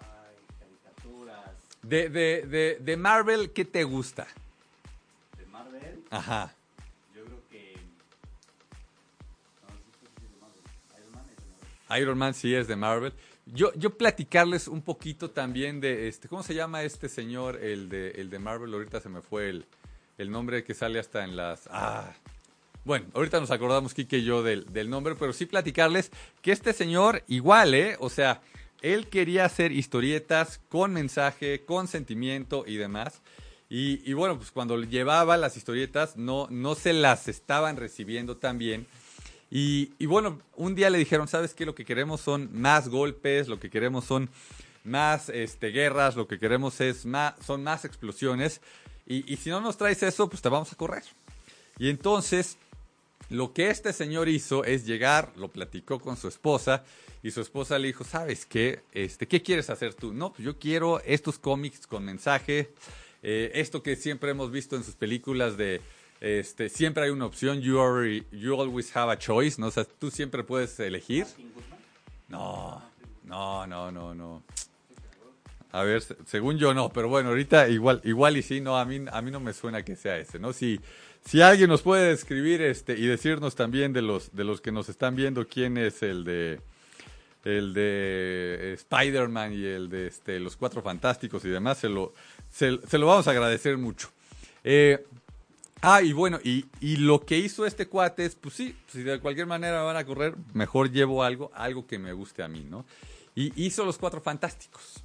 Ay, 0.00 0.36
caricaturas. 0.60 1.50
De, 1.80 2.10
de, 2.10 2.46
de, 2.46 2.78
de 2.78 2.96
Marvel, 2.98 3.52
¿qué 3.52 3.64
te 3.64 3.84
gusta? 3.84 4.26
De 5.38 5.46
Marvel, 5.46 6.04
Ajá. 6.10 6.54
yo 7.16 7.24
creo 7.24 7.42
que. 7.50 7.76
No, 9.62 9.74
sí, 9.78 9.92
sí, 9.98 10.06
sí, 10.18 10.26
de 10.28 10.40
Marvel. 10.42 10.62
Iron 11.00 11.08
Man 11.14 11.24
es 11.30 11.36
de 11.38 11.48
Marvel. 11.48 12.02
Iron 12.02 12.18
Man 12.18 12.34
sí 12.34 12.54
es 12.54 12.68
de 12.68 12.76
Marvel. 12.76 13.12
Yo, 13.54 13.70
yo 13.74 13.98
platicarles 13.98 14.66
un 14.66 14.80
poquito 14.80 15.30
también 15.30 15.80
de 15.80 16.08
este, 16.08 16.26
¿cómo 16.26 16.42
se 16.42 16.54
llama 16.54 16.84
este 16.84 17.10
señor? 17.10 17.62
El 17.62 17.90
de, 17.90 18.12
el 18.12 18.30
de 18.30 18.38
Marvel, 18.38 18.72
ahorita 18.72 19.00
se 19.00 19.10
me 19.10 19.20
fue 19.20 19.50
el, 19.50 19.66
el 20.16 20.30
nombre 20.30 20.64
que 20.64 20.72
sale 20.72 20.98
hasta 20.98 21.22
en 21.22 21.36
las. 21.36 21.68
Ah. 21.70 22.14
Bueno, 22.84 23.06
ahorita 23.12 23.38
nos 23.40 23.50
acordamos, 23.50 23.92
Kike 23.92 24.18
y 24.18 24.24
yo, 24.24 24.42
del, 24.42 24.72
del 24.72 24.88
nombre, 24.88 25.14
pero 25.18 25.34
sí 25.34 25.44
platicarles 25.44 26.10
que 26.40 26.50
este 26.50 26.72
señor, 26.72 27.22
igual, 27.28 27.74
¿eh? 27.74 27.96
O 28.00 28.08
sea, 28.08 28.40
él 28.80 29.08
quería 29.08 29.44
hacer 29.44 29.70
historietas 29.70 30.58
con 30.70 30.94
mensaje, 30.94 31.64
con 31.64 31.88
sentimiento 31.88 32.64
y 32.66 32.76
demás. 32.76 33.20
Y, 33.68 34.02
y 34.10 34.14
bueno, 34.14 34.36
pues 34.36 34.50
cuando 34.50 34.80
llevaba 34.82 35.36
las 35.36 35.56
historietas, 35.58 36.16
no, 36.16 36.48
no 36.50 36.74
se 36.74 36.92
las 36.92 37.28
estaban 37.28 37.76
recibiendo 37.76 38.38
tan 38.38 38.58
bien. 38.58 38.86
Y, 39.54 39.92
y 39.98 40.06
bueno, 40.06 40.40
un 40.56 40.74
día 40.74 40.88
le 40.88 40.96
dijeron, 40.96 41.28
¿sabes 41.28 41.52
qué? 41.52 41.66
Lo 41.66 41.74
que 41.74 41.84
queremos 41.84 42.22
son 42.22 42.48
más 42.58 42.88
golpes, 42.88 43.48
lo 43.48 43.60
que 43.60 43.68
queremos 43.68 44.06
son 44.06 44.30
más 44.82 45.28
este, 45.28 45.68
guerras, 45.68 46.16
lo 46.16 46.26
que 46.26 46.38
queremos 46.38 46.80
es 46.80 47.04
más, 47.04 47.34
son 47.44 47.62
más 47.62 47.84
explosiones. 47.84 48.62
Y, 49.06 49.36
si 49.36 49.50
no 49.50 49.60
nos 49.60 49.76
traes 49.76 50.02
eso, 50.02 50.30
pues 50.30 50.40
te 50.40 50.48
vamos 50.48 50.72
a 50.72 50.76
correr. 50.76 51.02
Y 51.76 51.90
entonces, 51.90 52.56
lo 53.28 53.52
que 53.52 53.68
este 53.68 53.92
señor 53.92 54.30
hizo 54.30 54.64
es 54.64 54.86
llegar, 54.86 55.34
lo 55.36 55.48
platicó 55.48 56.00
con 56.00 56.16
su 56.16 56.28
esposa, 56.28 56.82
y 57.22 57.30
su 57.30 57.42
esposa 57.42 57.78
le 57.78 57.88
dijo, 57.88 58.04
¿sabes 58.04 58.46
qué? 58.46 58.80
Este, 58.92 59.28
¿Qué 59.28 59.42
quieres 59.42 59.68
hacer 59.68 59.92
tú? 59.92 60.14
No, 60.14 60.32
pues 60.32 60.46
yo 60.46 60.58
quiero 60.58 61.00
estos 61.00 61.38
cómics 61.38 61.86
con 61.86 62.06
mensaje, 62.06 62.72
eh, 63.22 63.50
esto 63.54 63.82
que 63.82 63.96
siempre 63.96 64.30
hemos 64.30 64.50
visto 64.50 64.76
en 64.76 64.82
sus 64.82 64.94
películas 64.94 65.58
de, 65.58 65.82
este, 66.24 66.68
siempre 66.68 67.02
hay 67.02 67.10
una 67.10 67.26
opción, 67.26 67.60
you, 67.60 67.80
are, 67.80 68.24
you 68.30 68.54
always 68.60 68.96
have 68.96 69.10
a 69.12 69.18
choice, 69.18 69.60
¿no? 69.60 69.66
O 69.66 69.70
sea, 69.72 69.84
tú 69.84 70.08
siempre 70.08 70.44
puedes 70.44 70.78
elegir. 70.78 71.26
No, 72.28 72.80
no, 73.24 73.66
no, 73.66 73.90
no, 73.90 74.14
no. 74.14 74.42
A 75.72 75.82
ver, 75.82 76.00
se- 76.00 76.16
según 76.26 76.58
yo 76.58 76.74
no, 76.74 76.90
pero 76.90 77.08
bueno, 77.08 77.30
ahorita 77.30 77.68
igual, 77.68 78.00
igual 78.04 78.36
y 78.36 78.42
sí, 78.42 78.60
no, 78.60 78.78
a 78.78 78.84
mí, 78.84 79.04
a 79.10 79.20
mí 79.20 79.30
no 79.32 79.40
me 79.40 79.52
suena 79.52 79.82
que 79.84 79.96
sea 79.96 80.16
ese, 80.16 80.38
¿no? 80.38 80.52
Si, 80.52 80.78
si 81.24 81.42
alguien 81.42 81.68
nos 81.68 81.82
puede 81.82 82.10
describir 82.10 82.62
este 82.62 82.92
y 82.96 83.06
decirnos 83.06 83.56
también 83.56 83.92
de 83.92 84.02
los, 84.02 84.32
de 84.32 84.44
los 84.44 84.60
que 84.60 84.70
nos 84.70 84.88
están 84.88 85.16
viendo 85.16 85.48
quién 85.48 85.76
es 85.76 86.02
el 86.04 86.22
de 86.22 86.60
el 87.44 87.74
de 87.74 87.82
eh, 88.60 88.72
Spider-Man 88.74 89.54
y 89.54 89.64
el 89.64 89.88
de 89.88 90.06
este, 90.06 90.38
los 90.38 90.56
Cuatro 90.56 90.80
Fantásticos 90.82 91.44
y 91.44 91.48
demás, 91.48 91.78
se 91.78 91.88
lo, 91.88 92.12
se, 92.48 92.78
se 92.86 92.98
lo 92.98 93.06
vamos 93.08 93.26
a 93.26 93.32
agradecer 93.32 93.76
mucho. 93.78 94.10
Eh, 94.62 95.04
ah, 95.82 96.02
y 96.02 96.12
bueno, 96.12 96.38
y, 96.42 96.64
y 96.80 96.96
lo 96.96 97.20
que 97.20 97.38
hizo 97.38 97.66
este 97.66 97.86
cuate 97.86 98.24
es, 98.24 98.34
pues 98.34 98.54
sí, 98.54 98.74
si 98.88 99.02
de 99.02 99.20
cualquier 99.20 99.46
manera 99.46 99.80
me 99.80 99.84
van 99.84 99.96
a 99.96 100.04
correr, 100.04 100.34
mejor 100.54 100.90
llevo 100.90 101.22
algo, 101.22 101.50
algo 101.54 101.86
que 101.86 101.98
me 101.98 102.12
guste 102.12 102.42
a 102.42 102.48
mí, 102.48 102.64
¿no? 102.68 102.86
Y 103.34 103.52
hizo 103.62 103.84
los 103.84 103.98
Cuatro 103.98 104.20
Fantásticos. 104.20 105.04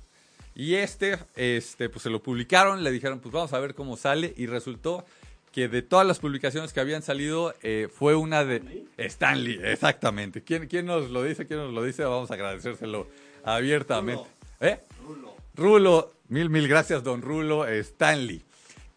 Y 0.56 0.76
este, 0.76 1.20
este, 1.36 1.90
pues 1.90 2.02
se 2.02 2.10
lo 2.10 2.24
publicaron, 2.24 2.84
le 2.84 2.92
dijeron, 2.92 3.20
pues 3.20 3.32
vamos 3.32 3.54
a 3.54 3.60
ver 3.60 3.76
cómo 3.76 3.96
sale, 3.96 4.34
y 4.38 4.48
resultó 4.48 5.06
que 5.52 5.68
de 5.68 5.82
todas 5.82 6.06
las 6.06 6.20
publicaciones 6.20 6.74
que 6.74 6.80
habían 6.80 7.02
salido, 7.02 7.54
eh, 7.62 7.90
fue 7.92 8.16
una 8.16 8.44
de 8.44 8.86
Stanley, 8.98 9.60
exactamente. 9.64 10.44
¿Quién, 10.44 10.68
¿Quién 10.68 10.86
nos 10.86 11.10
lo 11.10 11.24
dice? 11.24 11.48
¿Quién 11.48 11.60
nos 11.60 11.74
lo 11.74 11.84
dice? 11.84 12.04
Vamos 12.04 12.32
a 12.32 12.36
agradecérselo 12.36 13.08
abiertamente. 13.44 14.28
¿Eh? 14.60 14.80
Rulo. 15.04 15.36
Rulo, 15.56 16.14
mil, 16.28 16.50
mil 16.50 16.68
gracias, 16.68 17.04
don 17.04 17.22
Rulo 17.22 17.66
Stanley. 17.68 18.44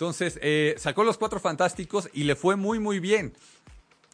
Entonces, 0.01 0.39
eh, 0.41 0.77
sacó 0.79 1.05
los 1.05 1.19
cuatro 1.19 1.41
fantásticos 1.41 2.09
y 2.15 2.25
le 2.25 2.35
fue 2.35 2.57
muy, 2.57 2.79
muy 2.79 3.01
bien. 3.01 3.35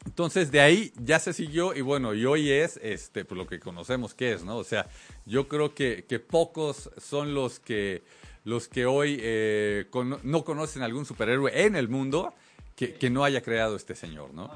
Entonces, 0.04 0.50
de 0.50 0.58
ahí 0.58 0.92
ya 0.96 1.20
se 1.20 1.32
siguió 1.32 1.76
y 1.76 1.80
bueno, 1.80 2.12
y 2.12 2.24
hoy 2.26 2.50
es 2.50 2.80
este, 2.82 3.24
pues, 3.24 3.38
lo 3.38 3.46
que 3.46 3.60
conocemos 3.60 4.12
que 4.12 4.32
es, 4.32 4.42
¿no? 4.42 4.56
O 4.56 4.64
sea, 4.64 4.88
yo 5.26 5.46
creo 5.46 5.76
que, 5.76 6.04
que 6.08 6.18
pocos 6.18 6.90
son 7.00 7.34
los 7.34 7.60
que, 7.60 8.02
los 8.42 8.66
que 8.66 8.84
hoy 8.84 9.18
eh, 9.20 9.86
cono- 9.90 10.18
no 10.24 10.42
conocen 10.42 10.82
algún 10.82 11.06
superhéroe 11.06 11.52
en 11.66 11.76
el 11.76 11.86
mundo 11.88 12.34
que, 12.74 12.94
que 12.94 13.08
no 13.08 13.22
haya 13.22 13.40
creado 13.40 13.76
este 13.76 13.94
señor, 13.94 14.34
¿no? 14.34 14.48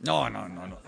No. 0.00 0.30
No, 0.30 0.48
no, 0.48 0.48
no, 0.68 0.78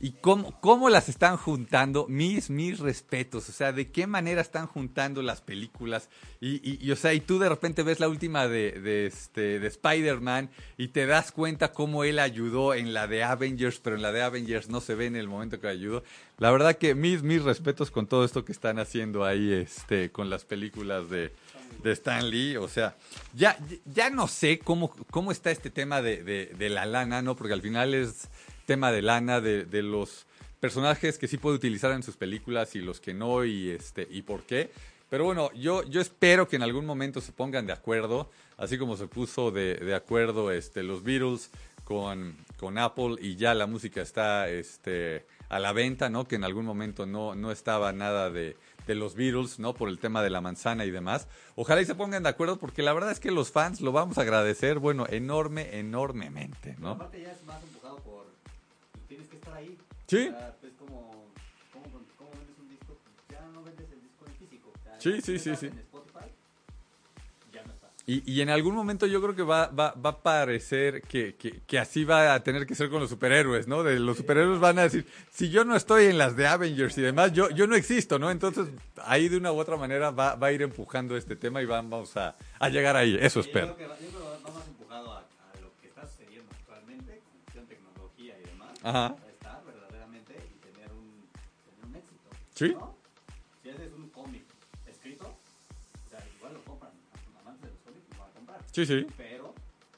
¿Y 0.00 0.12
cómo, 0.12 0.60
cómo 0.60 0.90
las 0.90 1.08
están 1.08 1.36
juntando? 1.36 2.06
Mis, 2.08 2.50
mis 2.50 2.78
respetos. 2.78 3.48
O 3.48 3.52
sea, 3.52 3.72
¿de 3.72 3.90
qué 3.90 4.06
manera 4.06 4.40
están 4.40 4.68
juntando 4.68 5.22
las 5.22 5.40
películas? 5.40 6.08
Y, 6.40 6.86
y, 6.86 6.90
o 6.92 6.96
sea, 6.96 7.14
y 7.14 7.20
tú 7.20 7.40
de 7.40 7.48
repente 7.48 7.82
ves 7.82 7.98
la 7.98 8.08
última 8.08 8.46
de, 8.46 8.72
de, 8.72 9.06
este, 9.06 9.58
de 9.58 9.66
Spider-Man 9.66 10.50
y 10.76 10.88
te 10.88 11.06
das 11.06 11.32
cuenta 11.32 11.72
cómo 11.72 12.04
él 12.04 12.20
ayudó 12.20 12.74
en 12.74 12.94
la 12.94 13.08
de 13.08 13.24
Avengers, 13.24 13.80
pero 13.80 13.96
en 13.96 14.02
la 14.02 14.12
de 14.12 14.22
Avengers 14.22 14.68
no 14.68 14.80
se 14.80 14.94
ve 14.94 15.06
en 15.06 15.16
el 15.16 15.26
momento 15.26 15.60
que 15.60 15.66
ayudó. 15.66 16.04
La 16.38 16.52
verdad 16.52 16.76
que 16.76 16.94
mis, 16.94 17.24
mis 17.24 17.42
respetos 17.42 17.90
con 17.90 18.06
todo 18.06 18.24
esto 18.24 18.44
que 18.44 18.52
están 18.52 18.78
haciendo 18.78 19.24
ahí 19.24 19.52
este, 19.52 20.12
con 20.12 20.30
las 20.30 20.44
películas 20.44 21.10
de, 21.10 21.32
de 21.82 21.92
Stan 21.92 22.30
Lee. 22.30 22.56
O 22.56 22.68
sea, 22.68 22.96
ya, 23.34 23.58
ya 23.84 24.10
no 24.10 24.28
sé 24.28 24.60
cómo, 24.60 24.94
cómo 25.10 25.32
está 25.32 25.50
este 25.50 25.70
tema 25.70 26.02
de, 26.02 26.22
de, 26.22 26.46
de 26.56 26.68
la 26.68 26.86
lana, 26.86 27.20
¿no? 27.20 27.34
Porque 27.34 27.54
al 27.54 27.62
final 27.62 27.94
es 27.94 28.28
tema 28.68 28.92
de 28.92 29.00
lana, 29.00 29.40
de, 29.40 29.82
los 29.82 30.26
personajes 30.60 31.16
que 31.16 31.26
sí 31.26 31.38
puede 31.38 31.56
utilizar 31.56 31.90
en 31.92 32.02
sus 32.02 32.18
películas 32.18 32.76
y 32.76 32.82
los 32.82 33.00
que 33.00 33.14
no, 33.14 33.46
y 33.46 33.70
este, 33.70 34.06
y 34.10 34.20
por 34.20 34.42
qué. 34.42 34.70
Pero 35.08 35.24
bueno, 35.24 35.50
yo, 35.54 35.84
yo 35.84 36.02
espero 36.02 36.46
que 36.46 36.56
en 36.56 36.62
algún 36.62 36.84
momento 36.84 37.22
se 37.22 37.32
pongan 37.32 37.66
de 37.66 37.72
acuerdo, 37.72 38.30
así 38.58 38.76
como 38.76 38.98
se 38.98 39.06
puso 39.06 39.50
de, 39.50 39.76
de 39.76 39.94
acuerdo 39.94 40.52
este, 40.52 40.82
los 40.82 41.02
Beatles 41.02 41.50
con, 41.84 42.36
con 42.58 42.76
Apple 42.76 43.16
y 43.18 43.36
ya 43.36 43.54
la 43.54 43.66
música 43.66 44.02
está 44.02 44.50
este, 44.50 45.24
a 45.48 45.58
la 45.58 45.72
venta, 45.72 46.10
¿no? 46.10 46.28
Que 46.28 46.36
en 46.36 46.44
algún 46.44 46.66
momento 46.66 47.06
no, 47.06 47.34
no 47.34 47.50
estaba 47.50 47.92
nada 47.94 48.28
de, 48.28 48.54
de 48.86 48.94
los 48.94 49.14
Beatles, 49.14 49.58
¿no? 49.58 49.72
Por 49.72 49.88
el 49.88 49.98
tema 49.98 50.22
de 50.22 50.28
la 50.28 50.42
manzana 50.42 50.84
y 50.84 50.90
demás. 50.90 51.26
Ojalá 51.54 51.80
y 51.80 51.86
se 51.86 51.94
pongan 51.94 52.22
de 52.22 52.28
acuerdo 52.28 52.58
porque 52.58 52.82
la 52.82 52.92
verdad 52.92 53.12
es 53.12 53.20
que 53.20 53.30
los 53.30 53.50
fans 53.50 53.80
lo 53.80 53.92
vamos 53.92 54.18
a 54.18 54.20
agradecer, 54.20 54.78
bueno, 54.78 55.06
enorme, 55.08 55.78
enormemente, 55.78 56.76
¿no? 56.78 56.90
aparte 56.90 57.22
ya 57.22 57.32
es 57.32 57.42
más 57.44 57.62
empujado 57.62 57.77
Sí. 60.08 60.28
O 60.28 60.30
sea, 60.30 60.56
pues 60.60 60.72
como... 60.78 61.10
¿Cómo, 61.72 61.84
cómo 62.16 62.30
vendes 62.30 62.58
un 62.58 62.68
disco? 62.68 62.96
Ya 63.30 63.40
no 63.52 63.62
vendes 63.62 63.86
el 63.92 64.00
disco 64.00 64.24
en 64.26 64.34
físico. 64.34 64.72
O 64.74 64.82
sea, 64.82 64.98
Sí, 64.98 65.20
sí, 65.20 65.38
sí, 65.38 65.54
sí. 65.54 65.66
En 65.66 65.78
Spotify, 65.78 66.32
ya 67.52 67.62
no 67.64 67.72
está. 67.74 67.88
Y, 68.06 68.22
y 68.32 68.40
en 68.40 68.48
algún 68.48 68.74
momento 68.74 69.06
yo 69.06 69.20
creo 69.20 69.36
que 69.36 69.42
va, 69.42 69.66
va, 69.66 69.92
va 69.92 70.10
a 70.10 70.22
parecer 70.22 71.02
que, 71.02 71.34
que, 71.36 71.60
que 71.66 71.78
así 71.78 72.04
va 72.04 72.32
a 72.32 72.42
tener 72.42 72.66
que 72.66 72.74
ser 72.74 72.88
con 72.88 73.00
los 73.00 73.10
superhéroes, 73.10 73.68
¿no? 73.68 73.82
De 73.82 73.98
los 73.98 74.16
superhéroes 74.16 74.58
van 74.60 74.78
a 74.78 74.82
decir, 74.84 75.06
si 75.30 75.50
yo 75.50 75.62
no 75.66 75.76
estoy 75.76 76.06
en 76.06 76.16
las 76.16 76.34
de 76.34 76.46
Avengers 76.46 76.96
y 76.96 77.02
demás, 77.02 77.34
yo, 77.34 77.50
yo 77.50 77.66
no 77.66 77.76
existo, 77.76 78.18
¿no? 78.18 78.30
Entonces 78.30 78.66
ahí 79.04 79.28
de 79.28 79.36
una 79.36 79.52
u 79.52 79.58
otra 79.58 79.76
manera 79.76 80.10
va, 80.10 80.36
va 80.36 80.46
a 80.46 80.52
ir 80.52 80.62
empujando 80.62 81.18
este 81.18 81.36
tema 81.36 81.60
y 81.60 81.66
vamos 81.66 82.16
a, 82.16 82.34
a 82.58 82.68
llegar 82.70 82.96
ahí, 82.96 83.18
eso 83.20 83.40
espero. 83.40 83.66
Yo 83.68 83.74
creo 83.76 83.88
que 83.88 83.92
va, 83.94 84.00
yo 84.00 84.08
creo 84.08 84.20
que 84.38 84.42
va 84.42 84.54
más 84.54 84.66
empujado 84.68 85.12
a, 85.12 85.18
a 85.18 85.60
lo 85.60 85.70
que 85.82 85.88
está 85.88 86.06
sucediendo 86.08 86.50
actualmente 86.58 87.20
con 87.54 87.66
tecnología 87.66 88.38
y 88.42 88.48
demás. 88.48 88.68
Ajá. 88.82 89.16
Sí. 92.58 92.68
¿no? 92.70 92.96
Si 93.62 93.70
haces 93.70 93.92
un 93.92 94.08
cómic 94.10 94.42
escrito, 94.86 95.26
o 96.06 96.10
sea, 96.10 96.24
igual 96.36 96.54
lo 96.54 96.64
compran. 96.64 96.92
Los 97.32 97.40
amantes 97.42 97.62
de 97.62 97.70
los 97.70 97.80
cómics 97.82 98.04
lo 98.12 98.18
van 98.18 98.30
a 98.30 98.34
comprar. 98.34 98.64
Sí, 98.72 98.86
sí, 98.86 99.06
Pero 99.16 99.54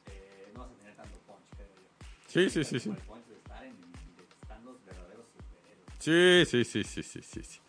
eh, 0.07 0.51
no 0.55 0.61
vas 0.61 0.71
a 0.71 0.75
tener 0.75 0.95
tanto 0.97 1.17
punch, 1.27 1.39
creo 1.57 1.69
yo. 1.69 1.83
sí, 2.29 2.51
sí, 2.51 2.65
sí, 2.65 2.81
sí. 2.81 2.89
El 2.91 2.97
punch 2.97 3.25
de 3.27 3.35
estar 3.37 3.65
en 3.65 3.81
de 3.81 4.65
los 4.65 4.85
verdaderos 4.85 5.27
superhéroes. 5.37 6.45
Sí, 6.47 6.65
sí, 6.65 6.65
sí, 6.65 6.85
sí, 6.85 7.03
sí, 7.03 7.23
sí. 7.23 7.43
sí. 7.45 7.61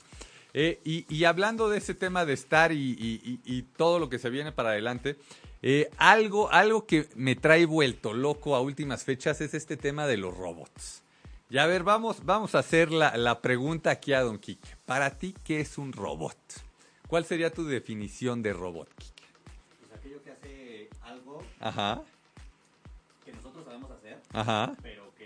Eh, 0.54 0.82
y, 0.84 1.06
y 1.16 1.24
hablando 1.24 1.70
de 1.70 1.78
ese 1.78 1.94
tema 1.96 2.26
de 2.26 2.34
estar 2.34 2.74
y, 2.74 2.76
y- 2.92 3.22
y- 3.24 3.40
y 3.58 3.62
todo 3.64 4.00
lo 4.00 4.10
que 4.10 4.20
se 4.20 4.30
viene 4.30 4.52
para 4.52 4.72
adelante, 4.72 5.16
eh, 5.62 5.90
algo, 5.98 6.52
algo 6.52 6.86
que 6.86 7.08
me 7.16 7.36
trae 7.38 7.66
vuelto 7.66 8.12
loco 8.14 8.56
a 8.58 8.62
últimas 8.62 9.06
fechas 9.06 9.40
es 9.40 9.54
este 9.54 9.78
tema 9.78 10.08
de 10.08 10.18
los 10.18 10.36
robots. 10.36 11.04
Y 11.52 11.58
a 11.58 11.66
ver, 11.66 11.84
vamos, 11.84 12.24
vamos 12.26 12.56
a 12.56 12.60
hacer 12.60 12.92
la, 12.94 13.18
la 13.18 13.42
pregunta 13.42 13.92
aquí 13.92 14.14
a 14.14 14.22
Don 14.22 14.38
Quique. 14.40 14.70
Para 14.86 15.10
ti, 15.18 15.36
¿qué 15.44 15.60
es 15.60 15.78
un 15.78 15.92
robot? 15.92 16.38
¿Cuál 17.08 17.26
sería 17.26 17.52
tu 17.52 17.66
definición 17.66 18.42
de 18.42 18.54
robot, 18.54 18.88
Quique? 18.96 19.24
Pues 19.82 20.00
aquello 20.00 20.24
que 20.24 20.32
hace 20.32 20.90
algo 21.04 21.44
Ajá, 21.60 22.02
que 23.26 23.34
nosotros 23.34 23.66
sabemos 23.66 23.92
hacer, 23.92 24.18
ajá. 24.32 24.74
pero 24.82 25.14
que 25.18 25.26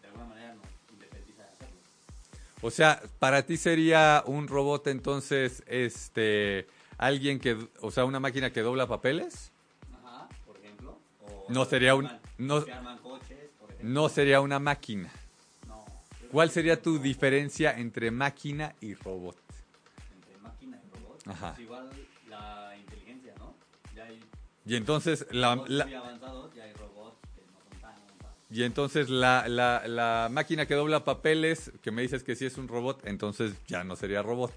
de 0.00 0.06
alguna 0.06 0.26
manera 0.26 0.54
nos 0.54 0.64
independiza 0.92 1.42
de 1.42 1.48
hacerlo. 1.48 1.76
O 2.62 2.70
sea, 2.70 3.02
para 3.18 3.42
ti 3.44 3.56
sería 3.56 4.22
un 4.26 4.46
robot 4.46 4.86
entonces, 4.86 5.64
este, 5.66 6.68
alguien 6.98 7.40
que, 7.40 7.58
o 7.80 7.90
sea, 7.90 8.04
una 8.04 8.20
máquina 8.20 8.52
que 8.52 8.60
dobla 8.60 8.86
papeles. 8.86 9.50
Ajá, 10.04 10.28
por 10.46 10.56
ejemplo. 10.58 10.96
O 11.26 11.46
No 11.48 11.64
sería 11.64 11.96
un- 11.96 12.06
que 12.06 12.12
arman- 12.14 12.20
no- 12.38 13.02
coches. 13.02 13.33
No 13.84 14.08
sería 14.08 14.40
una 14.40 14.58
máquina. 14.58 15.10
No. 15.68 15.84
¿Cuál 16.32 16.50
sería 16.50 16.80
tu 16.80 16.98
diferencia 16.98 17.78
entre 17.78 18.10
máquina 18.10 18.74
y 18.80 18.94
robot? 18.94 19.36
Entre 20.14 20.38
máquina 20.38 20.80
y 20.82 20.96
robot. 20.98 21.28
Ajá. 21.28 21.50
Pues 21.54 21.60
igual 21.60 21.90
la 22.30 22.74
inteligencia, 22.78 23.34
¿no? 23.38 23.54
Ya 23.94 24.04
hay 24.04 24.20
Y 24.64 24.76
entonces 24.76 25.26
la, 25.30 25.62
la- 25.68 25.84
muy 25.84 25.94
avanzados, 25.94 26.54
ya 26.54 26.64
hay 26.64 26.72
robots 26.72 27.18
que 27.34 27.42
no 27.42 27.58
son 27.70 27.80
tan 27.82 27.90
avanzados. 27.92 28.36
y 28.50 28.62
entonces 28.62 29.10
la, 29.10 29.46
la, 29.48 29.86
la 29.86 30.28
máquina 30.32 30.64
que 30.64 30.74
dobla 30.74 31.04
papeles, 31.04 31.70
que 31.82 31.90
me 31.90 32.00
dices 32.00 32.22
que 32.24 32.36
sí 32.36 32.46
es 32.46 32.56
un 32.56 32.68
robot, 32.68 33.04
entonces 33.06 33.52
ya 33.66 33.84
no 33.84 33.96
sería 33.96 34.22
robot. 34.22 34.54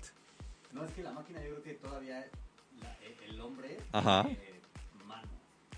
No, 0.71 0.85
es 0.85 0.91
que 0.93 1.03
la 1.03 1.11
máquina 1.11 1.41
yo 1.43 1.49
creo 1.55 1.63
que 1.63 1.73
todavía 1.73 2.25
la- 2.81 2.97
el- 3.01 3.29
el 3.33 3.41
hombre 3.41 3.77
Ajá. 3.91 4.23
tiene 4.23 4.61
mano 5.05 5.27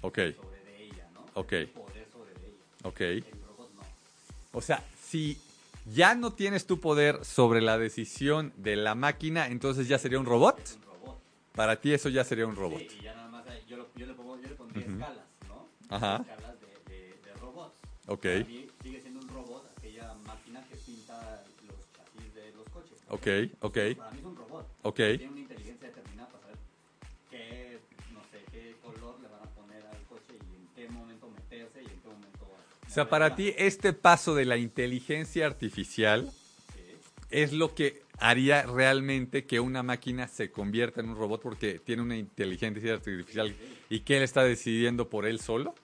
Ok, 0.02 0.18
sobre 0.40 0.64
de 0.66 0.84
ella, 0.84 1.10
¿no? 1.16 1.26
Ok. 1.34 1.48
Tiene 1.50 1.66
Poder 1.68 2.08
sobre 2.12 2.34
de 2.36 2.48
ella. 2.48 2.64
ok. 2.84 3.00
El. 3.02 3.39
O 4.60 4.62
sea, 4.62 4.84
si 5.02 5.38
ya 5.86 6.16
no 6.16 6.34
tienes 6.34 6.68
tu 6.68 6.82
poder 6.82 7.24
sobre 7.24 7.62
la 7.62 7.78
decisión 7.78 8.52
de 8.58 8.76
la 8.76 8.94
máquina, 8.94 9.48
entonces 9.48 9.88
ya 9.88 9.98
sería 9.98 10.20
un 10.20 10.26
robot. 10.26 10.60
Un 10.76 10.82
robot. 10.84 11.20
Para 11.56 11.80
ti 11.80 11.94
eso 11.94 12.10
ya 12.10 12.26
sería 12.26 12.46
un 12.46 12.58
robot. 12.58 12.80
Sí, 12.80 12.98
y 13.00 13.04
ya 13.04 13.16
nada 13.16 13.30
más 13.30 13.46
yo, 13.68 13.78
lo- 13.78 13.88
yo 13.96 14.06
le, 14.06 14.14
pongo, 14.14 14.36
yo 14.36 14.50
le 14.50 14.56
pondría 14.56 14.86
escalas, 14.86 15.26
¿no? 15.48 15.68
Ajá. 15.96 16.18
Escalas 16.18 16.56
de, 16.60 16.94
de, 16.94 17.00
de 17.24 17.34
robots. 17.40 17.80
Ok. 18.08 18.22
Para 18.24 18.40
mí 18.44 18.68
sigue 18.84 19.02
siendo 19.02 19.20
un 19.22 19.30
robot 19.30 19.64
aquella 19.78 20.14
máquina 20.28 20.68
que 20.68 20.76
pinta 20.76 21.42
los 21.66 21.80
chasis 21.96 22.34
de 22.36 22.52
los 22.52 22.68
coches. 22.68 22.98
Ok, 23.08 23.28
ok, 23.62 23.96
Para 23.98 24.12
mí 24.12 24.20
es 24.20 24.26
un 24.26 24.36
robot. 24.36 24.68
ok. 24.84 24.96
Tiene 24.96 25.30
una 25.30 25.40
inteligencia 25.40 25.88
determinada 25.88 26.30
para 26.32 26.44
saber 26.44 26.58
qué, 27.32 27.80
no 28.14 28.20
sé, 28.30 28.44
qué 28.52 28.76
color 28.84 29.20
le 29.22 29.28
van 29.30 29.42
a 29.42 29.50
poner 29.56 29.86
al 29.88 30.04
coche 30.10 30.34
y 30.36 30.56
en 30.58 30.68
qué 30.76 30.90
momento 30.92 31.30
meterse 31.30 31.82
y 31.82 31.86
en 31.86 32.02
qué 32.02 32.08
momento... 32.10 32.39
O 32.90 32.92
sea, 32.92 33.08
para 33.08 33.36
ti 33.36 33.54
este 33.56 33.94
paso 33.94 34.34
de 34.34 34.46
la 34.46 34.58
inteligencia 34.58 35.46
artificial 35.46 36.32
es 37.30 37.54
lo 37.54 37.76
que 37.76 38.02
haría 38.18 38.64
realmente 38.64 39.46
que 39.46 39.60
una 39.60 39.84
máquina 39.84 40.28
se 40.28 40.50
convierta 40.50 41.00
en 41.00 41.10
un 41.10 41.16
robot 41.16 41.40
porque 41.40 41.78
tiene 41.78 42.02
una 42.02 42.18
inteligencia 42.18 42.94
artificial 42.94 43.56
y 43.92 44.00
que 44.00 44.18
él 44.18 44.24
está 44.24 44.44
decidiendo 44.44 45.08
por 45.08 45.28
él 45.28 45.40
solo. 45.40 45.76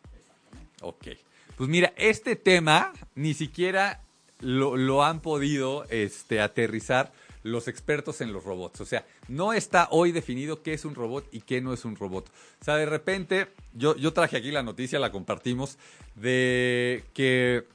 Ok. 0.82 1.10
Pues 1.56 1.70
mira, 1.70 1.94
este 1.96 2.36
tema 2.36 2.92
ni 3.14 3.36
siquiera 3.36 4.02
lo, 4.40 4.76
lo 4.76 5.04
han 5.04 5.22
podido 5.22 5.86
este, 5.92 6.42
aterrizar 6.42 7.14
los 7.46 7.68
expertos 7.68 8.22
en 8.22 8.34
los 8.34 8.44
robots. 8.44 8.82
O 8.82 8.86
sea, 8.86 9.06
no 9.28 9.54
está 9.54 9.88
hoy 9.92 10.12
definido 10.12 10.64
qué 10.64 10.74
es 10.74 10.84
un 10.84 10.96
robot 10.96 11.28
y 11.32 11.42
qué 11.42 11.62
no 11.62 11.74
es 11.74 11.86
un 11.86 11.96
robot. 11.96 12.28
O 12.60 12.66
sea, 12.66 12.76
de 12.76 12.88
repente, 12.88 13.48
yo, 13.74 13.96
yo 13.96 14.14
traje 14.14 14.36
aquí 14.38 14.50
la 14.52 14.64
noticia, 14.64 14.98
la 14.98 15.12
compartimos, 15.12 15.78
de 16.16 17.04
que 17.14 17.66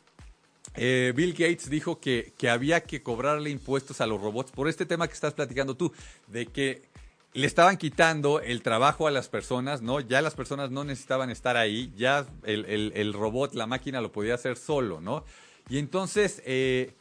eh, 0.74 1.12
Bill 1.14 1.32
Gates 1.34 1.70
dijo 1.70 2.00
que, 2.00 2.32
que 2.36 2.50
había 2.50 2.82
que 2.82 3.02
cobrarle 3.02 3.50
impuestos 3.50 4.00
a 4.00 4.06
los 4.06 4.20
robots 4.20 4.50
por 4.50 4.68
este 4.68 4.86
tema 4.86 5.06
que 5.06 5.14
estás 5.14 5.34
platicando 5.34 5.76
tú, 5.76 5.92
de 6.26 6.46
que 6.46 6.82
le 7.32 7.46
estaban 7.46 7.76
quitando 7.76 8.40
el 8.40 8.62
trabajo 8.62 9.06
a 9.06 9.12
las 9.12 9.28
personas, 9.28 9.82
¿no? 9.82 10.00
Ya 10.00 10.20
las 10.20 10.34
personas 10.34 10.72
no 10.72 10.82
necesitaban 10.82 11.30
estar 11.30 11.56
ahí, 11.56 11.92
ya 11.96 12.26
el, 12.42 12.64
el- 12.92 13.12
robot, 13.12 13.54
la 13.54 13.68
máquina 13.68 14.00
lo 14.00 14.10
podía 14.10 14.34
hacer 14.34 14.56
solo, 14.56 15.00
¿no? 15.00 15.24
Y 15.68 15.78
entonces, 15.78 16.42
eh, 16.44 16.92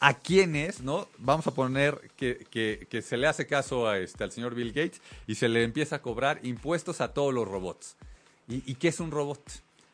¿a 0.00 0.14
quiénes, 0.18 0.80
no? 0.80 1.08
Vamos 1.18 1.46
a 1.46 1.52
poner 1.52 2.10
que, 2.16 2.46
que- 2.50 3.02
se 3.02 3.16
le 3.16 3.26
hace 3.26 3.46
caso 3.46 3.86
a 3.86 3.98
este, 3.98 4.24
al 4.24 4.32
señor 4.32 4.54
Bill 4.54 4.72
Gates 4.72 5.00
y 5.26 5.34
se 5.34 5.48
le 5.48 5.62
empieza 5.62 5.96
a 5.96 6.02
cobrar 6.02 6.40
impuestos 6.42 7.00
a 7.00 7.12
todos 7.12 7.32
los 7.32 7.46
robots. 7.46 7.96
¿Y, 8.48 8.74
qué 8.74 8.88
es 8.88 8.98
un 8.98 9.12
robot? 9.12 9.40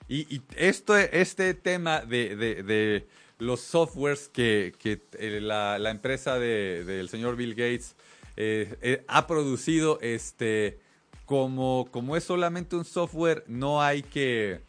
Y, 0.09 0.41
esto, 0.57 0.97
este 0.97 1.53
tema 1.53 2.01
de, 2.01 2.35
de- 2.37 3.07
los 3.39 3.61
softwares 3.61 4.31
que, 4.33 4.73
que, 4.79 5.03
eh, 5.19 5.41
la, 5.43 5.77
empresa 5.91 6.39
de- 6.39 6.85
del 6.85 7.11
señor 7.11 7.37
Bill 7.37 7.55
Gates 7.55 7.95
eh, 8.39 8.77
eh, 8.81 9.05
ha 9.09 9.27
producido, 9.27 9.99
este, 10.01 10.79
como, 11.27 11.89
como 11.91 12.17
es 12.17 12.25
solamente 12.25 12.77
un 12.77 12.85
software, 12.87 13.45
no 13.47 13.83
hay 13.83 14.03
que, 14.03 14.63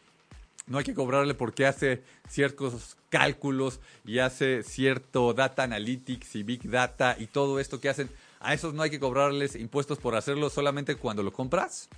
no 0.67 0.77
hay 0.77 0.84
que 0.84 0.93
cobrarle 0.93 1.34
porque 1.34 1.65
hace 1.65 2.03
ciertos 2.30 2.97
cálculos 3.10 3.80
y 4.06 4.19
hace 4.19 4.63
cierto 4.63 5.34
data 5.34 5.63
analytics 5.63 6.36
y 6.36 6.43
big 6.43 6.69
data 6.69 7.15
y 7.17 7.27
todo 7.27 7.60
esto 7.60 7.80
que 7.80 7.89
hacen. 7.89 8.10
A 8.39 8.53
esos 8.53 8.73
no 8.73 8.84
hay 8.84 8.89
que 8.89 8.99
cobrarles 8.99 9.56
impuestos 9.56 9.97
por 9.97 10.15
hacerlo 10.15 10.49
solamente 10.49 10.95
cuando 10.95 11.23
lo 11.23 11.34
compras. 11.34 11.89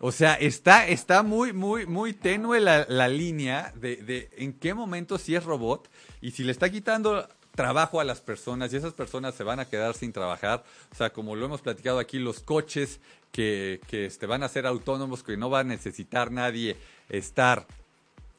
O 0.00 0.12
sea, 0.12 0.34
está, 0.34 0.86
está 0.88 1.22
muy, 1.22 1.52
muy, 1.52 1.84
muy 1.84 2.14
tenue 2.14 2.60
la, 2.60 2.86
la 2.88 3.06
línea 3.08 3.72
de, 3.76 3.96
de 3.96 4.30
en 4.38 4.54
qué 4.54 4.72
momento 4.72 5.18
sí 5.18 5.34
es 5.34 5.44
robot 5.44 5.90
y 6.22 6.30
si 6.30 6.42
le 6.42 6.52
está 6.52 6.70
quitando 6.70 7.28
trabajo 7.54 8.00
a 8.00 8.04
las 8.04 8.20
personas 8.20 8.72
y 8.72 8.76
esas 8.76 8.92
personas 8.92 9.34
se 9.34 9.44
van 9.44 9.60
a 9.60 9.66
quedar 9.66 9.94
sin 9.94 10.12
trabajar. 10.12 10.64
O 10.92 10.94
sea, 10.94 11.12
como 11.12 11.36
lo 11.36 11.46
hemos 11.46 11.60
platicado 11.60 11.98
aquí, 11.98 12.18
los 12.18 12.40
coches 12.40 13.00
que, 13.32 13.80
que 13.88 14.06
este, 14.06 14.26
van 14.26 14.42
a 14.42 14.48
ser 14.48 14.66
autónomos, 14.66 15.22
que 15.22 15.36
no 15.36 15.50
va 15.50 15.60
a 15.60 15.64
necesitar 15.64 16.30
nadie 16.30 16.76
estar 17.08 17.66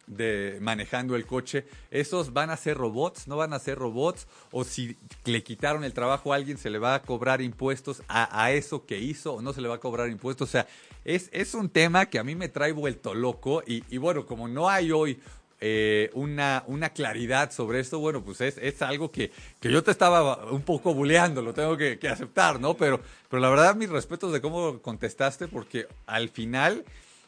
de 0.07 0.57
manejando 0.61 1.15
el 1.15 1.25
coche, 1.25 1.65
esos 1.89 2.33
van 2.33 2.49
a 2.49 2.57
ser 2.57 2.77
robots, 2.77 3.27
no 3.27 3.37
van 3.37 3.53
a 3.53 3.59
ser 3.59 3.77
robots, 3.77 4.27
o 4.51 4.63
si 4.63 4.97
le 5.25 5.41
quitaron 5.41 5.83
el 5.83 5.93
trabajo 5.93 6.33
a 6.33 6.35
alguien, 6.35 6.57
se 6.57 6.69
le 6.69 6.79
va 6.79 6.95
a 6.95 7.01
cobrar 7.01 7.41
impuestos 7.41 8.03
a, 8.09 8.51
eso 8.51 8.85
que 8.85 8.99
hizo, 8.99 9.35
o 9.35 9.41
no 9.41 9.53
se 9.53 9.61
le 9.61 9.69
va 9.69 9.75
a 9.75 9.79
cobrar 9.79 10.09
impuestos. 10.09 10.49
O 10.49 10.51
sea, 10.51 10.67
es, 11.05 11.29
es 11.31 11.53
un 11.53 11.69
tema 11.69 12.07
que 12.07 12.19
a 12.19 12.23
mí 12.23 12.35
me 12.35 12.49
trae 12.49 12.73
vuelto 12.73 13.13
loco, 13.13 13.63
y 13.65 13.97
bueno, 13.97 14.25
como 14.25 14.47
no 14.49 14.69
hay 14.69 14.91
hoy 14.91 15.19
eh, 15.61 16.09
una, 16.13 16.63
una 16.67 16.89
claridad 16.89 17.51
sobre 17.51 17.79
esto, 17.79 17.99
bueno, 17.99 18.23
pues 18.23 18.41
es, 18.41 18.57
es 18.57 18.81
algo 18.81 19.11
que, 19.11 19.31
que 19.59 19.71
yo 19.71 19.83
te 19.83 19.91
estaba 19.91 20.51
un 20.51 20.63
poco 20.63 20.93
buleando, 20.93 21.41
lo 21.41 21.53
tengo 21.53 21.77
que, 21.77 21.99
que 21.99 22.09
aceptar, 22.09 22.59
¿no? 22.59 22.75
Pero, 22.75 22.99
pero 23.29 23.39
la 23.39 23.49
verdad, 23.49 23.75
mis 23.75 23.89
respetos 23.89 24.33
de 24.33 24.41
cómo 24.41 24.81
contestaste, 24.81 25.47
porque 25.47 25.87
al 26.07 26.29
final 26.29 26.83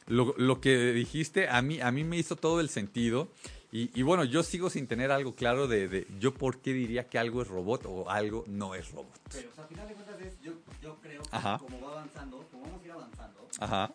lo, 0.07 0.33
lo 0.37 0.59
que 0.59 0.91
dijiste 0.93 1.47
a 1.47 1.61
mí, 1.61 1.79
a 1.79 1.91
mí 1.91 2.03
me 2.03 2.17
hizo 2.17 2.35
todo 2.35 2.59
el 2.59 2.69
sentido. 2.69 3.29
Y, 3.71 3.89
y 3.99 4.03
bueno, 4.03 4.23
yo 4.23 4.43
sigo 4.43 4.69
sin 4.69 4.85
tener 4.85 5.11
algo 5.11 5.33
claro 5.33 5.67
de, 5.67 5.87
de 5.87 6.07
yo 6.19 6.31
por 6.33 6.59
qué 6.59 6.73
diría 6.73 7.07
que 7.07 7.17
algo 7.17 7.41
es 7.41 7.47
robot 7.47 7.85
o 7.87 8.07
algo 8.09 8.43
no 8.47 8.75
es 8.75 8.91
robot. 8.91 9.19
Pero, 9.31 9.49
o 9.51 9.55
sea, 9.55 9.63
al 9.63 9.69
final 9.69 9.87
de 9.87 9.93
cuentas, 9.95 10.21
es, 10.21 10.39
yo, 10.43 10.53
yo 10.79 10.95
creo 11.01 11.23
que 11.23 11.29
Ajá. 11.31 11.57
como 11.57 11.81
va 11.81 11.93
avanzando, 11.93 12.47
como 12.51 12.65
vamos 12.65 12.81
a 12.81 12.85
ir 12.85 12.91
avanzando, 12.91 13.47
Ajá, 13.59 13.91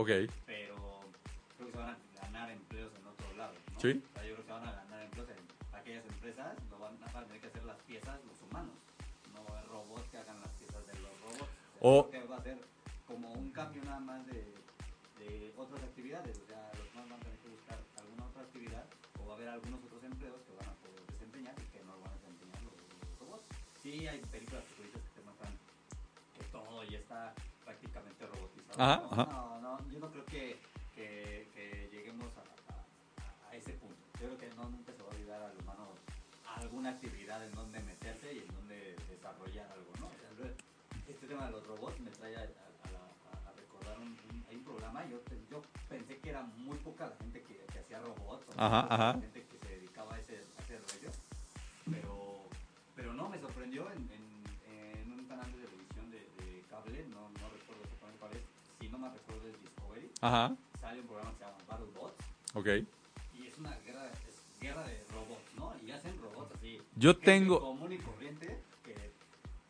ok. 0.00 0.10
Pero 0.46 0.76
creo 1.56 1.66
que 1.66 1.72
se 1.72 1.78
van 1.78 1.90
a 1.90 1.98
ganar 2.22 2.50
empleos 2.50 2.92
en 2.96 3.06
otro 3.06 3.32
lado. 3.36 3.54
¿no? 3.74 3.80
Sí. 3.80 4.02
O 4.02 4.12
sea, 4.14 4.24
yo 4.26 4.34
creo 4.34 4.46
que 4.46 4.52
van 4.52 4.68
a 4.68 4.72
ganar 4.72 5.02
empleos 5.02 5.28
en 5.30 5.76
aquellas 5.78 6.04
empresas, 6.06 6.56
lo 6.70 6.78
van 6.78 6.96
a 7.02 7.06
tener 7.24 7.40
que 7.40 7.46
hacer 7.48 7.64
las 7.64 7.76
piezas 7.82 8.18
los 8.24 8.40
humanos. 8.42 8.74
No 9.34 9.44
va 9.44 9.56
a 9.56 9.58
haber 9.58 9.70
robots 9.70 10.08
que 10.10 10.18
hagan 10.18 10.40
las 10.40 10.50
piezas 10.58 10.86
de 10.86 10.94
los 11.00 11.12
robots. 11.20 11.50
O- 11.80 12.08
creo 12.10 12.22
que 12.22 12.28
va 12.28 12.36
a 12.36 12.42
ser 12.42 12.58
como 13.06 13.32
un 13.32 13.50
cambio 13.50 13.82
nada 13.84 14.00
más 14.00 14.26
de, 14.26 14.54
de 15.18 15.52
otras 15.56 15.82
actividades. 15.82 16.38
O 16.38 16.46
sea, 16.46 16.70
los 16.78 16.86
humanos 16.92 17.10
van 17.10 17.20
a 17.20 17.22
tener 17.24 17.38
que 17.40 17.48
buscar 17.48 17.78
alguna 17.98 18.24
otra 18.26 18.42
actividad 18.42 18.84
o 19.20 19.26
va 19.26 19.32
a 19.32 19.36
haber 19.36 19.48
algunos 19.48 19.80
otros 19.84 20.02
empleos 20.04 20.40
que 20.46 20.52
van 20.56 20.68
a 20.68 20.74
poder 20.80 21.00
desempeñar 21.12 21.54
y 21.58 21.64
que 21.76 21.82
no 21.84 21.92
lo 21.94 22.00
van 22.00 22.10
a 22.12 22.16
desempeñar 22.20 22.62
los, 22.62 22.74
los 22.74 23.18
robots. 23.20 23.46
Sí, 23.82 24.06
hay 24.06 24.20
películas 24.32 24.64
que 24.76 24.84
te 24.88 25.20
muestran 25.24 25.52
que 26.38 26.44
todo 26.52 26.84
ya 26.84 26.98
está 26.98 27.34
prácticamente 27.84 28.26
robotizado. 28.26 28.82
Ajá, 28.82 28.96
no, 29.02 29.12
ajá. 29.12 29.32
no, 29.32 29.60
no, 29.60 29.90
yo 29.90 29.98
no 30.00 30.10
creo 30.10 30.24
que, 30.26 30.58
que, 30.94 31.48
que 31.54 31.88
lleguemos 31.92 32.28
a, 32.36 32.40
a- 32.72 33.50
a 33.50 33.56
ese 33.56 33.72
punto. 33.74 33.96
Yo 34.20 34.26
creo 34.26 34.38
que 34.38 34.54
no, 34.56 34.68
nunca 34.68 34.92
se 34.92 35.02
va 35.02 35.08
a 35.10 35.14
olvidar 35.14 35.42
al 35.42 35.56
humano 35.58 35.88
alguna 36.56 36.90
actividad 36.90 37.44
en 37.44 37.52
donde 37.52 37.80
meterse 37.80 38.32
y 38.34 38.38
en 38.40 38.48
donde 38.48 38.96
desarrollar 39.08 39.70
algo, 39.72 39.90
¿no? 39.98 40.10
Este 41.08 41.26
tema 41.26 41.46
de 41.46 41.52
los 41.52 41.66
robots 41.66 41.98
me 42.00 42.10
trae 42.10 42.36
a, 42.36 42.40
recordar 43.56 43.98
un, 43.98 44.08
un- 44.08 44.44
hay 44.48 44.56
un 44.56 44.64
programa, 44.64 45.04
yo, 45.06 45.18
yo 45.50 45.62
pensé 45.88 46.18
que 46.18 46.30
era 46.30 46.42
muy 46.42 46.76
poca 46.78 47.06
la 47.08 47.16
gente 47.16 47.42
que, 47.42 47.56
que 47.72 47.78
hacía 47.78 47.98
robots, 48.00 48.46
o 48.48 48.60
Ajá, 48.60 48.86
ajá. 48.90 49.06
la 49.14 49.20
gente 49.20 49.44
que 49.46 49.58
se 49.58 49.68
dedicaba 49.74 50.14
a 50.14 50.20
ese, 50.20 50.36
a 50.36 50.62
ese 50.62 50.78
rollo, 50.78 51.10
pero, 51.90 52.42
pero 52.94 53.12
no, 53.14 53.28
me 53.28 53.38
sorprendió 53.40 53.90
en, 53.92 54.08
en- 54.12 55.00
en 55.02 55.12
un 55.12 55.24
canal 55.26 55.50
de 55.52 55.58
televisión 55.66 56.10
de, 56.10 56.18
de 56.44 56.62
cable, 56.70 57.04
no, 57.08 57.29
recuerdo 59.08 59.46
Discovery, 59.48 60.10
Ajá, 60.20 60.56
sale 60.80 61.00
un 61.00 61.06
programa 61.06 61.32
que 61.32 61.38
se 61.38 61.44
llama 61.44 61.58
Battle 61.68 61.86
Bots 61.96 62.24
ok. 62.54 62.66
y 63.34 63.46
es 63.46 63.58
una 63.58 63.76
guerra, 63.80 64.10
es 64.28 64.60
guerra 64.60 64.84
de 64.86 65.04
robots, 65.12 65.54
¿no? 65.56 65.72
Y 65.86 65.90
hacen 65.90 66.20
robots 66.20 66.52
así. 66.56 66.78
Yo 66.96 67.16
tengo- 67.16 67.60
común 67.60 67.92
y 67.92 67.98
corriente 67.98 68.60
que 68.84 68.94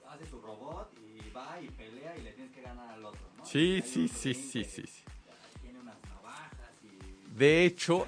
hace 0.08 0.26
su 0.26 0.40
robot 0.40 0.92
y 0.98 1.30
va 1.30 1.60
y 1.60 1.68
pelea 1.68 2.16
y 2.18 2.22
le 2.22 2.32
tienes 2.32 2.52
que 2.54 2.62
ganar 2.62 2.88
al 2.90 3.04
otro, 3.04 3.20
¿no? 3.36 3.44
Sí, 3.46 3.82
sí, 3.86 4.08
sí, 4.08 4.34
sí, 4.34 4.64
sí, 4.64 4.84
sí. 4.86 5.02
Tiene 5.62 5.78
unas 5.80 5.96
navajas 6.08 6.70
y. 6.84 7.34
De 7.36 7.64
hecho. 7.64 8.06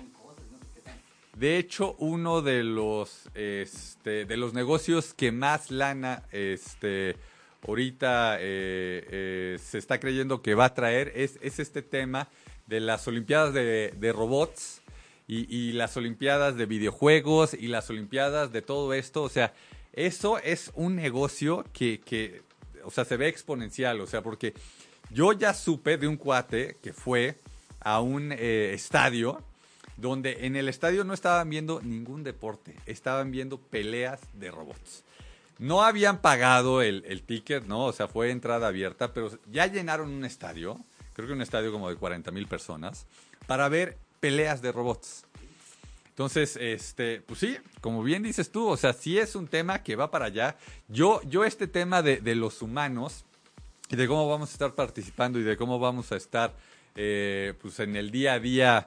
De 1.36 1.56
hecho, 1.56 1.96
uno 1.98 2.42
de 2.42 2.62
los, 2.62 3.28
este, 3.34 4.26
de 4.26 4.36
los 4.36 4.52
negocios 4.52 5.14
que 5.14 5.32
más 5.32 5.70
lana 5.70 6.22
este, 6.30 7.16
ahorita 7.66 8.36
eh, 8.40 9.06
eh, 9.10 9.58
se 9.62 9.78
está 9.78 10.00
creyendo 10.00 10.42
que 10.42 10.54
va 10.54 10.66
a 10.66 10.74
traer 10.74 11.12
es, 11.14 11.38
es 11.42 11.58
este 11.58 11.82
tema 11.82 12.28
de 12.66 12.80
las 12.80 13.06
Olimpiadas 13.08 13.54
de, 13.54 13.94
de 13.96 14.12
robots 14.12 14.82
y, 15.26 15.54
y 15.54 15.72
las 15.72 15.96
Olimpiadas 15.96 16.56
de 16.56 16.66
videojuegos 16.66 17.54
y 17.54 17.68
las 17.68 17.88
Olimpiadas 17.90 18.52
de 18.52 18.62
todo 18.62 18.92
esto. 18.94 19.22
O 19.22 19.28
sea, 19.28 19.54
eso 19.92 20.38
es 20.38 20.70
un 20.74 20.96
negocio 20.96 21.64
que, 21.72 22.00
que 22.00 22.42
o 22.84 22.90
sea, 22.90 23.04
se 23.04 23.16
ve 23.16 23.28
exponencial. 23.28 24.00
O 24.00 24.06
sea, 24.06 24.22
porque 24.22 24.54
yo 25.10 25.32
ya 25.32 25.54
supe 25.54 25.98
de 25.98 26.08
un 26.08 26.16
cuate 26.16 26.76
que 26.82 26.92
fue 26.92 27.38
a 27.80 28.00
un 28.00 28.32
eh, 28.32 28.72
estadio 28.74 29.42
donde 29.96 30.46
en 30.46 30.56
el 30.56 30.68
estadio 30.68 31.04
no 31.04 31.14
estaban 31.14 31.50
viendo 31.50 31.80
ningún 31.82 32.24
deporte, 32.24 32.76
estaban 32.86 33.30
viendo 33.30 33.58
peleas 33.58 34.20
de 34.32 34.50
robots. 34.50 35.04
No 35.58 35.82
habían 35.82 36.20
pagado 36.20 36.82
el, 36.82 37.04
el 37.06 37.22
ticket, 37.22 37.64
¿no? 37.64 37.86
O 37.86 37.92
sea, 37.92 38.08
fue 38.08 38.30
entrada 38.30 38.68
abierta, 38.68 39.12
pero 39.12 39.30
ya 39.50 39.66
llenaron 39.66 40.10
un 40.10 40.24
estadio, 40.24 40.78
creo 41.12 41.28
que 41.28 41.34
un 41.34 41.42
estadio 41.42 41.72
como 41.72 41.88
de 41.88 41.96
40 41.96 42.30
mil 42.30 42.46
personas, 42.46 43.06
para 43.46 43.68
ver 43.68 43.98
peleas 44.20 44.62
de 44.62 44.72
robots. 44.72 45.24
Entonces, 46.12 46.58
este, 46.60 47.22
pues 47.22 47.40
sí, 47.40 47.56
como 47.80 48.02
bien 48.02 48.22
dices 48.22 48.50
tú, 48.52 48.68
o 48.68 48.76
sea, 48.76 48.92
sí 48.92 49.18
es 49.18 49.34
un 49.34 49.48
tema 49.48 49.82
que 49.82 49.96
va 49.96 50.10
para 50.10 50.26
allá. 50.26 50.56
Yo, 50.88 51.22
yo 51.22 51.44
este 51.44 51.66
tema 51.66 52.02
de, 52.02 52.18
de 52.18 52.34
los 52.34 52.60
humanos 52.60 53.24
y 53.88 53.96
de 53.96 54.06
cómo 54.06 54.28
vamos 54.28 54.50
a 54.50 54.52
estar 54.52 54.74
participando 54.74 55.38
y 55.38 55.42
de 55.42 55.56
cómo 55.56 55.78
vamos 55.78 56.12
a 56.12 56.16
estar, 56.16 56.54
eh, 56.96 57.54
pues 57.62 57.80
en 57.80 57.96
el 57.96 58.10
día 58.10 58.34
a 58.34 58.40
día 58.40 58.86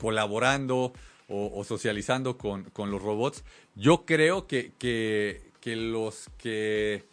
colaborando 0.00 0.92
o, 1.28 1.52
o 1.54 1.64
socializando 1.64 2.36
con, 2.36 2.64
con 2.64 2.90
los 2.90 3.02
robots, 3.02 3.44
yo 3.74 4.04
creo 4.04 4.46
que, 4.46 4.72
que, 4.78 5.42
que 5.64 5.76
los 5.76 6.28
que 6.36 7.04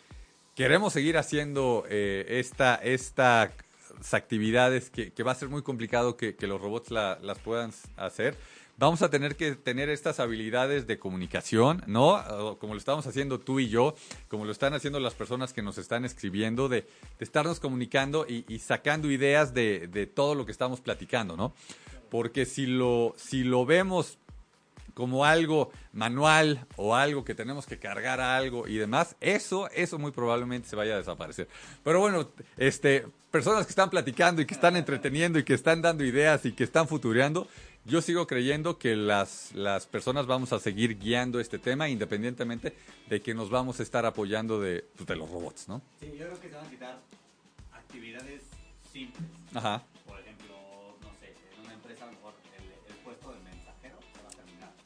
queremos 0.57 0.91
seguir 0.91 1.17
haciendo 1.17 1.85
eh, 1.89 2.25
esta, 2.27 2.75
estas 2.75 3.53
actividades 4.11 4.89
que, 4.89 5.23
va 5.23 5.31
a 5.31 5.35
ser 5.35 5.47
muy 5.47 5.61
complicado 5.61 6.17
que, 6.17 6.35
los 6.41 6.59
robots 6.59 6.91
la- 6.91 7.17
las 7.21 7.39
puedan 7.39 7.71
hacer, 7.95 8.35
vamos 8.77 9.01
a 9.03 9.09
tener 9.09 9.37
que 9.37 9.55
tener 9.55 9.87
estas 9.89 10.19
habilidades 10.19 10.85
de 10.85 10.99
comunicación, 10.99 11.81
¿no? 11.87 12.57
Como 12.59 12.73
lo 12.73 12.79
estamos 12.79 13.07
haciendo 13.07 13.39
tú 13.39 13.61
y 13.61 13.69
yo, 13.69 13.95
como 14.27 14.43
lo 14.43 14.51
están 14.51 14.73
haciendo 14.73 14.99
las 14.99 15.13
personas 15.13 15.53
que 15.53 15.61
nos 15.61 15.77
están 15.77 16.03
escribiendo, 16.03 16.67
de, 16.67 16.81
de 16.81 16.87
estarnos 17.23 17.61
comunicando 17.61 18.25
y, 18.27 18.43
y 18.49 18.59
sacando 18.59 19.09
ideas 19.09 19.53
de, 19.53 19.87
de 19.87 20.07
todo 20.07 20.35
lo 20.35 20.45
que 20.45 20.51
estamos 20.51 20.81
platicando, 20.81 21.37
¿no? 21.37 21.53
Porque 22.09 22.45
si 22.45 22.65
lo, 22.65 23.15
si 23.17 23.45
lo 23.45 23.65
vemos 23.65 24.17
como 24.93 25.25
algo 25.25 25.71
manual 25.93 26.65
o 26.75 26.95
algo 26.95 27.23
que 27.23 27.35
tenemos 27.35 27.65
que 27.65 27.77
cargar 27.77 28.19
a 28.19 28.37
algo 28.37 28.67
y 28.67 28.77
demás, 28.77 29.15
eso, 29.21 29.69
eso 29.71 29.99
muy 29.99 30.11
probablemente 30.11 30.67
se 30.67 30.75
vaya 30.75 30.95
a 30.95 30.97
desaparecer. 30.97 31.47
Pero 31.83 31.99
bueno, 31.99 32.27
este, 32.57 33.05
personas 33.31 33.65
que 33.65 33.71
están 33.71 33.89
platicando 33.89 34.41
y 34.41 34.45
que 34.45 34.53
están 34.53 34.75
entreteniendo 34.75 35.39
y 35.39 35.43
que 35.43 35.53
están 35.53 35.81
dando 35.81 36.03
ideas 36.03 36.45
y 36.45 36.51
que 36.51 36.63
están 36.63 36.87
futureando, 36.87 37.47
yo 37.85 38.01
sigo 38.01 38.27
creyendo 38.27 38.77
que 38.77 38.95
las, 38.95 39.53
las 39.53 39.87
personas 39.87 40.27
vamos 40.27 40.53
a 40.53 40.59
seguir 40.59 40.99
guiando 40.99 41.39
este 41.39 41.57
tema 41.57 41.89
independientemente 41.89 42.75
de 43.09 43.21
que 43.21 43.33
nos 43.33 43.49
vamos 43.49 43.79
a 43.79 43.83
estar 43.83 44.05
apoyando 44.05 44.59
de, 44.59 44.85
pues, 44.95 45.07
de 45.07 45.15
los 45.15 45.29
robots, 45.29 45.67
¿no? 45.67 45.81
Sí, 45.99 46.11
yo 46.17 46.25
creo 46.27 46.39
que 46.39 46.49
se 46.49 46.55
van 46.55 46.65
a 46.65 46.69
quitar 46.69 46.99
actividades 47.73 48.43
simples. 48.91 49.27
Ajá, 49.53 49.83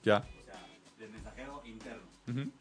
ya. 0.06 0.18
O 0.39 0.44
sea, 0.46 0.65
del 1.00 1.10
mensajero 1.10 1.62
interno. 1.65 2.04
El 2.28 2.52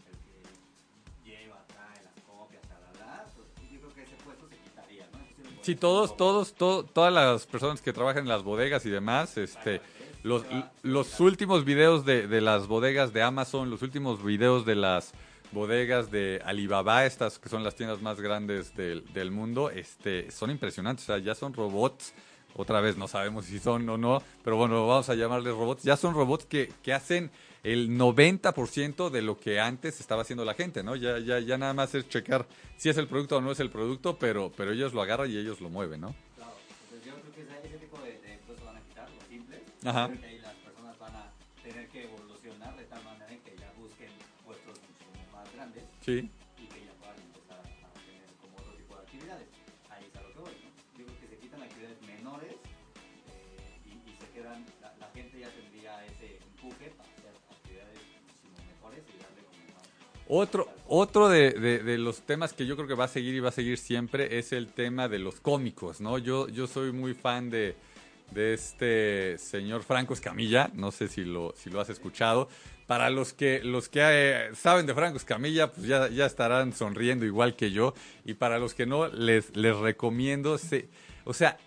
que 1.24 1.30
lleva, 1.30 1.64
trae 1.68 2.02
las 2.02 2.14
copias, 2.26 2.62
talala, 2.62 3.24
pues 3.36 3.70
yo 3.70 3.78
creo 3.80 3.94
que 3.94 4.02
ese 4.02 4.16
puesto 4.24 4.48
se 4.48 4.56
quitaría, 4.56 5.06
¿no? 5.12 5.18
Sí 5.62 5.76
todos, 5.76 6.16
todos, 6.16 6.54
to- 6.54 6.84
todas 6.84 7.12
las 7.12 7.46
personas 7.46 7.80
que 7.80 7.92
trabajan 7.92 8.24
en 8.24 8.28
las 8.28 8.42
bodegas 8.42 8.84
y 8.86 8.90
demás, 8.90 9.36
este, 9.38 9.80
los, 10.22 10.44
los 10.82 11.20
últimos 11.20 11.64
videos 11.64 12.04
de, 12.04 12.26
de 12.26 12.40
las 12.40 12.66
bodegas 12.66 13.12
de 13.12 13.22
Amazon, 13.22 13.70
los 13.70 13.82
últimos 13.82 14.24
videos 14.24 14.64
de 14.66 14.74
las 14.74 15.12
bodegas 15.52 16.10
de 16.10 16.42
Alibaba, 16.44 17.06
estas 17.06 17.38
que 17.38 17.48
son 17.48 17.62
las 17.62 17.76
tiendas 17.76 18.02
más 18.02 18.20
grandes 18.20 18.74
del, 18.74 19.04
del 19.12 19.30
mundo, 19.30 19.70
este, 19.70 20.30
son 20.30 20.50
impresionantes. 20.50 21.04
O 21.04 21.06
sea, 21.06 21.18
ya 21.18 21.34
son 21.34 21.54
robots. 21.54 22.12
Otra 22.56 22.80
vez 22.80 22.96
no 22.96 23.08
sabemos 23.08 23.46
si 23.46 23.58
son 23.58 23.88
o 23.88 23.98
no, 23.98 24.22
pero 24.44 24.56
bueno, 24.56 24.86
vamos 24.86 25.08
a 25.08 25.14
llamarles 25.14 25.54
robots. 25.54 25.82
Ya 25.82 25.96
son 25.96 26.14
robots 26.14 26.46
que, 26.46 26.72
que 26.82 26.92
hacen 26.92 27.30
el 27.64 27.90
90% 27.98 29.10
de 29.10 29.22
lo 29.22 29.40
que 29.40 29.58
antes 29.58 29.98
estaba 29.98 30.22
haciendo 30.22 30.44
la 30.44 30.54
gente, 30.54 30.84
¿no? 30.84 30.94
Ya, 30.94 31.18
ya, 31.18 31.40
ya 31.40 31.58
nada 31.58 31.74
más 31.74 31.94
es 31.94 32.08
checar 32.08 32.46
si 32.76 32.90
es 32.90 32.96
el 32.96 33.08
producto 33.08 33.38
o 33.38 33.40
no 33.40 33.50
es 33.50 33.58
el 33.58 33.70
producto, 33.70 34.16
pero, 34.18 34.52
pero 34.56 34.70
ellos 34.70 34.92
lo 34.92 35.02
agarran 35.02 35.30
y 35.30 35.36
ellos 35.36 35.60
lo 35.60 35.68
mueven, 35.68 36.02
¿no? 36.02 36.14
Claro, 36.36 36.52
entonces 36.84 37.06
yo 37.06 37.20
creo 37.20 37.34
que 37.34 37.68
ese, 37.68 37.78
tipo 37.78 37.98
de, 37.98 38.12
de 38.12 38.38
puestos 38.46 38.64
van 38.64 38.76
a 38.76 38.80
quitar, 38.82 39.08
los 39.10 39.24
simples. 39.28 39.60
Ajá. 39.84 40.04
Ahí 40.04 40.38
las 40.40 40.54
personas 40.54 40.98
van 40.98 41.16
a 41.16 41.32
tener 41.62 41.88
que 41.88 42.04
evolucionar 42.04 42.76
de 42.76 42.84
tal 42.84 43.02
manera 43.02 43.32
en 43.32 43.40
que 43.40 43.56
ya 43.58 43.72
busquen 43.78 44.10
puestos 44.44 44.78
mucho 44.78 45.32
más 45.32 45.52
grandes 45.54 45.82
Sí. 46.04 46.30
Otro, 60.28 60.68
otro 60.88 61.28
de, 61.28 61.98
los 61.98 62.22
temas 62.22 62.54
que 62.54 62.64
yo 62.64 62.76
creo 62.76 62.88
que 62.88 62.94
va 62.94 63.04
a 63.04 63.08
seguir 63.08 63.34
y 63.34 63.40
va 63.40 63.50
a 63.50 63.52
seguir 63.52 63.76
siempre 63.76 64.38
es 64.38 64.52
el 64.52 64.68
tema 64.68 65.06
de 65.08 65.18
los 65.18 65.38
cómicos, 65.40 66.00
¿no? 66.00 66.16
Yo, 66.16 66.48
yo 66.48 66.66
soy 66.66 66.92
muy 66.92 67.12
fan 67.12 67.50
de, 67.50 67.76
este 68.34 69.36
señor 69.38 69.82
Franco 69.82 70.14
Escamilla, 70.14 70.70
no 70.74 70.90
sé 70.90 71.08
si 71.08 71.24
lo, 71.24 71.54
si 71.56 71.68
lo 71.70 71.80
has 71.80 71.90
escuchado. 71.90 72.48
Para 72.86 73.08
los 73.08 73.32
que, 73.32 73.62
los 73.62 73.88
que 73.88 74.00
eh, 74.02 74.50
saben 74.54 74.86
de 74.86 74.94
Franco 74.94 75.18
Escamilla, 75.18 75.72
pues 75.72 75.86
ya, 75.86 76.08
ya 76.08 76.26
estarán 76.26 76.72
sonriendo 76.72 77.24
igual 77.24 77.54
que 77.54 77.70
yo. 77.70 77.94
Y 78.24 78.34
para 78.34 78.58
los 78.58 78.74
que 78.74 78.86
no, 78.86 79.08
les, 79.08 79.54
les 79.56 79.76
recomiendo, 79.76 80.58
o 81.24 81.32
sea, 81.34 81.58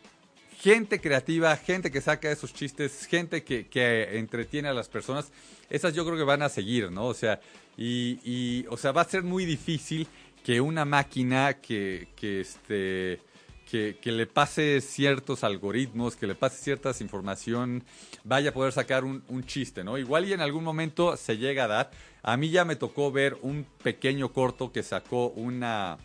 gente 0.59 0.99
creativa, 0.99 1.55
gente 1.57 1.91
que 1.91 2.01
saca 2.01 2.31
esos 2.31 2.53
chistes, 2.53 3.05
gente 3.05 3.43
que, 3.43 3.67
que 3.67 4.17
entretiene 4.17 4.67
a 4.67 4.73
las 4.73 4.89
personas, 4.89 5.31
esas 5.69 5.93
yo 5.93 6.05
creo 6.05 6.17
que 6.17 6.23
van 6.23 6.41
a 6.41 6.49
seguir, 6.49 6.91
¿no? 6.91 7.05
O 7.05 7.13
sea, 7.13 7.39
y, 7.77 8.19
y, 8.23 8.65
o 8.69 8.77
sea, 8.77 8.91
va 8.91 9.01
a 9.01 9.05
ser 9.05 9.23
muy 9.23 9.45
difícil 9.45 10.07
que 10.43 10.59
una 10.59 10.83
máquina 10.83 11.53
que, 11.55 12.07
que 12.15 12.41
este 12.41 13.21
que, 13.69 13.97
que 14.01 14.11
le 14.13 14.27
pase 14.27 14.79
ciertos 14.79 15.43
algoritmos, 15.43 16.15
que 16.15 16.25
le 16.25 16.35
pase 16.35 16.63
cierta 16.63 16.93
información, 17.01 17.83
vaya 18.23 18.51
a 18.51 18.53
poder 18.53 18.71
sacar 18.71 19.03
un, 19.03 19.23
un 19.27 19.43
chiste, 19.43 19.83
¿no? 19.83 19.97
Igual 19.97 20.25
y 20.25 20.33
en 20.33 20.39
algún 20.39 20.63
momento 20.63 21.17
se 21.17 21.37
llega 21.37 21.65
a 21.65 21.67
dar. 21.67 21.91
A 22.23 22.37
mí 22.37 22.49
ya 22.49 22.63
me 22.63 22.77
tocó 22.77 23.11
ver 23.11 23.37
un 23.41 23.65
pequeño 23.83 24.31
corto 24.31 24.71
que 24.71 24.83
sacó 24.83 25.29
una, 25.29 25.97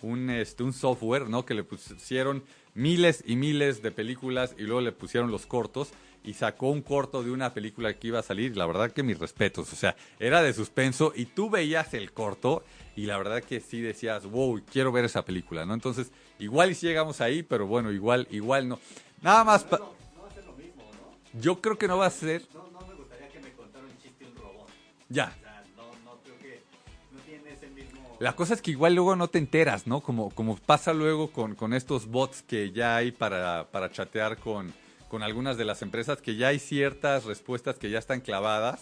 un, 0.00 0.30
este, 0.30 0.62
un 0.62 0.72
software, 0.72 1.28
¿no? 1.28 1.44
Que 1.44 1.54
le 1.54 1.62
pusieron 1.62 2.42
miles 2.74 3.22
y 3.26 3.36
miles 3.36 3.82
de 3.82 3.90
películas 3.90 4.54
y 4.58 4.62
luego 4.62 4.80
le 4.80 4.92
pusieron 4.92 5.30
los 5.30 5.46
cortos 5.46 5.90
y 6.24 6.32
sacó 6.34 6.70
un 6.70 6.80
corto 6.80 7.22
de 7.22 7.30
una 7.30 7.52
película 7.52 7.94
que 7.94 8.08
iba 8.08 8.18
a 8.18 8.22
salir. 8.22 8.56
La 8.56 8.66
verdad 8.66 8.90
que 8.90 9.02
mis 9.02 9.18
respetos, 9.18 9.72
o 9.72 9.76
sea, 9.76 9.94
era 10.18 10.42
de 10.42 10.54
suspenso 10.54 11.12
y 11.14 11.26
tú 11.26 11.50
veías 11.50 11.92
el 11.94 12.12
corto 12.12 12.64
y 12.96 13.06
la 13.06 13.18
verdad 13.18 13.42
que 13.42 13.60
sí 13.60 13.80
decías, 13.80 14.24
wow, 14.24 14.60
quiero 14.72 14.90
ver 14.90 15.04
esa 15.04 15.24
película, 15.24 15.66
¿no? 15.66 15.74
Entonces, 15.74 16.10
igual 16.38 16.70
y 16.70 16.74
si 16.74 16.86
llegamos 16.86 17.20
ahí, 17.20 17.42
pero 17.42 17.66
bueno, 17.66 17.92
igual, 17.92 18.26
igual 18.30 18.68
no. 18.68 18.78
Nada 19.20 19.44
más, 19.44 19.66
no 19.70 19.78
va 20.22 20.28
a 20.28 20.34
ser 20.34 20.44
lo 20.46 20.54
mismo, 20.54 20.82
¿no? 20.82 21.40
yo 21.40 21.60
creo 21.60 21.76
que 21.76 21.88
no 21.88 21.98
va 21.98 22.06
a 22.06 22.10
ser, 22.10 22.42
No, 22.54 22.68
no 22.72 22.86
me 22.86 22.94
gustaría 22.94 23.28
que 23.28 23.40
me 23.40 23.52
contara 23.52 23.84
un 23.84 23.98
chiste 23.98 24.24
un 24.24 24.34
robot. 24.36 24.68
ya. 25.08 25.34
O 25.36 25.42
sea, 25.42 25.64
no, 25.76 25.82
no 26.04 26.20
creo 26.22 26.38
que 26.38 26.62
no 27.12 27.20
tiene 27.20 27.52
ese 27.52 27.68
mismo... 27.68 28.16
La 28.18 28.34
cosa 28.34 28.54
es 28.54 28.62
que 28.62 28.70
igual 28.70 28.94
luego 28.94 29.14
no 29.14 29.28
te 29.28 29.38
enteras, 29.38 29.86
¿no? 29.86 30.00
Como, 30.00 30.30
como 30.30 30.56
pasa 30.56 30.94
luego 30.94 31.30
con, 31.30 31.54
con 31.54 31.74
estos 31.74 32.06
bots 32.06 32.42
que 32.42 32.70
ya 32.70 32.96
hay 32.96 33.12
para, 33.12 33.68
para 33.70 33.90
chatear 33.90 34.38
con, 34.38 34.72
con 35.14 35.22
algunas 35.22 35.56
de 35.56 35.64
las 35.64 35.80
empresas, 35.80 36.20
que 36.20 36.34
ya 36.34 36.48
hay 36.48 36.58
ciertas 36.58 37.22
respuestas 37.22 37.78
que 37.78 37.88
ya 37.88 38.00
están 38.00 38.20
clavadas. 38.20 38.80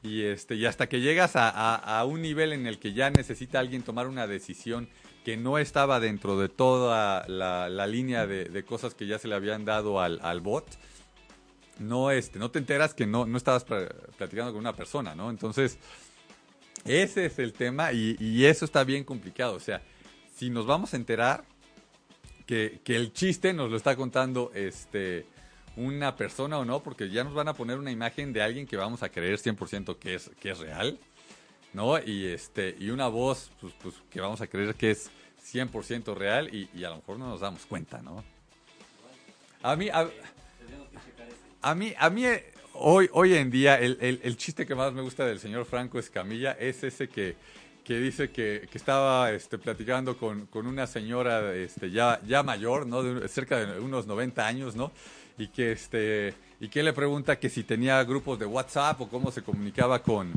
Y, 0.00 0.22
este, 0.22 0.54
y 0.54 0.64
hasta 0.64 0.88
que 0.88 1.00
llegas 1.00 1.32
a, 1.34 2.04
un 2.06 2.22
nivel 2.22 2.52
en 2.52 2.68
el 2.68 2.78
que 2.78 2.92
ya 2.92 3.10
necesita 3.10 3.58
alguien 3.58 3.82
tomar 3.82 4.06
una 4.06 4.28
decisión 4.28 4.88
que 5.24 5.36
no 5.36 5.58
estaba 5.58 5.98
dentro 5.98 6.38
de 6.38 6.48
toda 6.48 7.26
la, 7.26 7.86
línea 7.88 8.28
de, 8.28 8.64
cosas 8.64 8.94
que 8.94 9.08
ya 9.08 9.18
se 9.18 9.26
le 9.26 9.34
habían 9.34 9.64
dado 9.64 10.00
al, 10.00 10.40
bot, 10.40 10.66
no, 11.80 12.12
este, 12.12 12.38
no 12.38 12.52
te 12.52 12.60
enteras 12.60 12.94
que 12.94 13.08
no, 13.08 13.26
no 13.26 13.36
estabas 13.36 13.64
pla- 13.64 13.92
platicando 14.18 14.52
con 14.52 14.60
una 14.60 14.76
persona, 14.76 15.16
¿no? 15.16 15.30
Entonces, 15.30 15.78
ese 16.84 17.26
es 17.26 17.40
el 17.40 17.54
tema 17.54 17.92
y, 17.92 18.16
y 18.20 18.44
eso 18.44 18.64
está 18.64 18.84
bien 18.84 19.02
complicado. 19.02 19.56
O 19.56 19.60
sea, 19.60 19.82
si 20.32 20.48
nos 20.48 20.64
vamos 20.64 20.94
a 20.94 20.96
enterar 20.96 21.42
que, 22.46 22.80
que 22.84 22.94
el 22.94 23.12
chiste 23.12 23.52
nos 23.52 23.68
lo 23.68 23.76
está 23.76 23.96
contando 23.96 24.52
este 24.54 25.26
una 25.76 26.16
persona 26.16 26.58
o 26.58 26.64
no, 26.64 26.82
porque 26.82 27.08
ya 27.10 27.24
nos 27.24 27.34
van 27.34 27.48
a 27.48 27.54
poner 27.54 27.78
una 27.78 27.90
imagen 27.90 28.32
de 28.32 28.42
alguien 28.42 28.66
que 28.66 28.76
vamos 28.76 29.02
a 29.02 29.08
creer 29.08 29.38
100% 29.38 29.98
que 29.98 30.14
es, 30.16 30.30
que 30.40 30.50
es 30.50 30.58
real, 30.58 30.98
¿no? 31.72 31.98
Y, 32.02 32.26
este, 32.26 32.76
y 32.78 32.90
una 32.90 33.08
voz 33.08 33.50
pues, 33.60 33.72
pues, 33.82 33.94
que 34.10 34.20
vamos 34.20 34.40
a 34.40 34.46
creer 34.46 34.74
que 34.74 34.90
es 34.90 35.10
100% 35.52 36.14
real 36.14 36.54
y, 36.54 36.68
y 36.74 36.84
a 36.84 36.90
lo 36.90 36.96
mejor 36.96 37.18
no 37.18 37.28
nos 37.28 37.40
damos 37.40 37.64
cuenta, 37.66 38.02
¿no? 38.02 38.22
A 39.62 39.76
mí, 39.76 39.88
a, 39.90 40.08
a 41.62 41.74
mí, 41.74 41.94
a 41.98 42.10
mí 42.10 42.24
hoy, 42.74 43.08
hoy 43.12 43.34
en 43.34 43.50
día 43.50 43.78
el, 43.78 43.98
el- 44.00 44.20
el 44.22 44.36
chiste 44.36 44.66
que 44.66 44.74
más 44.74 44.92
me 44.92 45.02
gusta 45.02 45.24
del 45.26 45.38
señor 45.38 45.64
Franco 45.66 45.98
Escamilla 45.98 46.52
es 46.52 46.82
ese 46.82 47.08
que, 47.08 47.36
que 47.84 47.98
dice 47.98 48.30
que, 48.30 48.66
que 48.70 48.78
estaba 48.78 49.30
este, 49.32 49.58
platicando 49.58 50.16
con, 50.16 50.46
con 50.46 50.66
una 50.66 50.86
señora 50.86 51.54
este, 51.54 51.90
ya, 51.90 52.20
ya 52.26 52.42
mayor, 52.42 52.86
¿no? 52.86 53.02
De 53.02 53.28
cerca 53.28 53.58
de 53.58 53.80
unos 53.80 54.06
90 54.06 54.46
años, 54.46 54.74
¿no? 54.76 54.92
Y 55.40 55.48
que, 55.48 55.72
este, 55.72 56.34
y 56.60 56.68
que 56.68 56.82
le 56.82 56.92
pregunta 56.92 57.38
que 57.38 57.48
si 57.48 57.64
tenía 57.64 58.04
grupos 58.04 58.38
de 58.38 58.44
WhatsApp 58.46 59.00
o 59.00 59.08
cómo 59.08 59.30
se 59.30 59.42
comunicaba 59.42 60.02
con, 60.02 60.32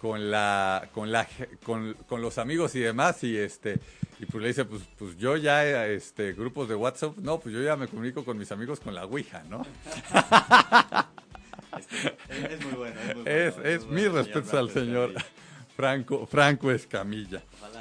con 0.00 0.30
la 0.30 0.88
con 0.92 1.10
la 1.10 1.26
con, 1.64 1.94
con 2.08 2.22
los 2.22 2.38
amigos 2.38 2.74
y 2.76 2.80
demás 2.80 3.24
y 3.24 3.36
este 3.36 3.80
y 4.20 4.26
pues 4.26 4.42
le 4.42 4.48
dice 4.48 4.64
pues 4.64 4.82
pues 4.96 5.16
yo 5.16 5.36
ya 5.36 5.86
este 5.86 6.32
grupos 6.32 6.68
de 6.68 6.76
WhatsApp 6.76 7.16
no 7.18 7.40
pues 7.40 7.54
yo 7.54 7.60
ya 7.62 7.76
me 7.76 7.88
comunico 7.88 8.24
con 8.24 8.38
mis 8.38 8.52
amigos 8.52 8.78
con 8.78 8.94
la 8.94 9.04
Ouija 9.04 9.42
no 9.50 9.66
Es, 11.76 12.52
es 12.52 12.64
muy 12.64 12.74
bueno, 12.74 13.00
es 13.00 13.14
muy 13.16 13.24
bueno. 13.24 13.68
es, 13.68 13.86
mi 13.86 14.08
respeto 14.08 14.58
al 14.58 14.70
señor. 14.70 15.12
Franco 15.76 16.26
Franco 16.26 16.70
Escamilla 16.70 17.42
Ojalá 17.60 17.75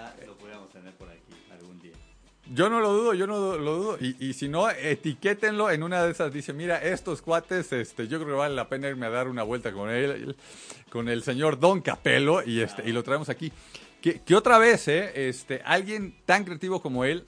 yo 2.54 2.70
no 2.70 2.80
lo 2.80 2.94
dudo 2.94 3.14
yo 3.14 3.28
no 3.28 3.58
lo 3.58 3.76
dudo. 3.78 3.98
Y, 4.00 4.34
si 4.34 4.48
no 4.48 4.70
etiquétenlo 4.70 5.72
en 5.72 5.84
una 5.84 6.04
de 6.04 6.12
esas. 6.12 6.32
Dice 6.34 6.54
mira 6.54 6.78
estos 6.78 7.22
cuates 7.22 7.72
este 7.74 8.08
yo 8.08 8.20
creo 8.20 8.32
que 8.32 8.40
vale 8.40 8.56
la 8.56 8.70
pena 8.70 8.88
irme 8.88 9.06
a 9.06 9.10
dar 9.10 9.28
una 9.28 9.44
vuelta 9.44 9.72
con 9.72 9.90
él 9.90 10.36
con 10.90 11.10
el 11.10 11.24
señor 11.24 11.60
Don 11.60 11.82
Capelo 11.82 12.44
y 12.44 12.62
este 12.62 12.88
y 12.88 12.92
lo 12.92 13.04
traemos 13.04 13.30
aquí 13.30 13.52
que, 14.02 14.22
que 14.22 14.36
otra 14.36 14.58
vez 14.58 14.88
eh, 14.88 15.30
este 15.30 15.62
alguien 15.66 16.16
tan 16.26 16.44
creativo 16.44 16.82
como 16.82 17.06
él 17.06 17.26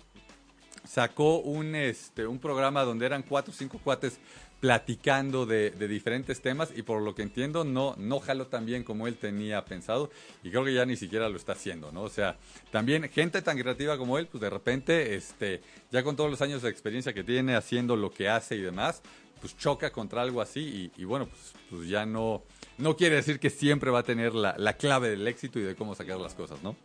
sacó 0.87 1.39
un, 1.39 1.75
este, 1.75 2.25
un 2.25 2.39
programa 2.39 2.83
donde 2.83 3.05
eran 3.05 3.23
cuatro 3.23 3.51
o 3.51 3.55
cinco 3.55 3.79
cuates 3.83 4.19
platicando 4.59 5.45
de, 5.45 5.71
diferentes 5.87 6.41
temas 6.41 6.69
y 6.75 6.81
por 6.81 7.01
lo 7.01 7.13
que 7.13 7.21
entiendo 7.21 7.63
no, 7.63 7.93
no 7.97 8.19
jaló 8.19 8.47
tan 8.47 8.65
bien 8.65 8.83
como 8.83 9.07
él 9.07 9.15
tenía 9.15 9.63
pensado 9.65 10.09
y 10.43 10.49
creo 10.49 10.65
que 10.65 10.73
ya 10.73 10.85
ni 10.85 10.95
siquiera 10.95 11.29
lo 11.29 11.37
está 11.37 11.51
haciendo, 11.51 11.91
¿no? 11.91 12.01
O 12.01 12.09
sea, 12.09 12.37
también 12.71 13.07
gente 13.09 13.41
tan 13.41 13.57
creativa 13.57 13.97
como 13.97 14.17
él, 14.17 14.27
pues 14.27 14.41
de 14.41 14.49
repente, 14.49 15.15
este, 15.15 15.61
ya 15.91 16.03
con 16.03 16.15
todos 16.15 16.31
los 16.31 16.41
años 16.41 16.61
de 16.61 16.69
experiencia 16.69 17.13
que 17.13 17.23
tiene 17.23 17.55
haciendo 17.55 17.95
lo 17.95 18.11
que 18.11 18.29
hace 18.29 18.55
y 18.55 18.61
demás, 18.61 19.01
pues 19.39 19.55
choca 19.57 19.91
contra 19.91 20.23
algo 20.23 20.41
así 20.41 20.91
y, 20.95 21.01
y 21.01 21.05
bueno, 21.05 21.27
pues, 21.27 21.53
pues 21.69 21.87
ya 21.87 22.05
no, 22.05 22.43
no 22.77 22.95
quiere 22.95 23.17
decir 23.17 23.39
que 23.39 23.51
siempre 23.51 23.91
va 23.91 23.99
a 23.99 24.03
tener 24.03 24.33
la, 24.33 24.55
la 24.57 24.73
clave 24.73 25.09
del 25.09 25.27
éxito 25.27 25.59
y 25.59 25.63
de 25.63 25.75
cómo 25.75 25.93
sacar 25.93 26.17
las 26.17 26.33
cosas, 26.33 26.61
¿no? 26.63 26.75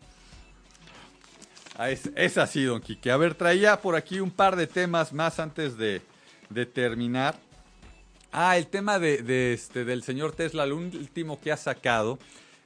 Ah, 1.77 1.91
es, 1.91 2.11
es 2.17 2.37
así, 2.37 2.65
don 2.65 2.83
Quique. 2.83 3.11
A 3.11 3.17
ver, 3.17 3.35
traía 3.35 3.81
por 3.81 3.97
aquí 3.97 4.21
un 4.21 4.31
par 4.31 4.57
de 4.57 4.67
temas 4.67 5.13
más 5.15 5.41
antes 5.41 5.79
de, 5.79 6.03
de 6.51 6.67
terminar. 6.67 7.35
Ah, 8.33 8.57
el 8.57 8.67
tema 8.67 8.99
de, 8.99 9.23
de 9.23 9.53
este, 9.53 9.85
del 9.85 10.03
señor 10.03 10.33
Tesla, 10.33 10.65
el 10.65 10.73
último 10.73 11.39
que 11.39 11.53
ha 11.53 11.57
sacado. 11.57 12.19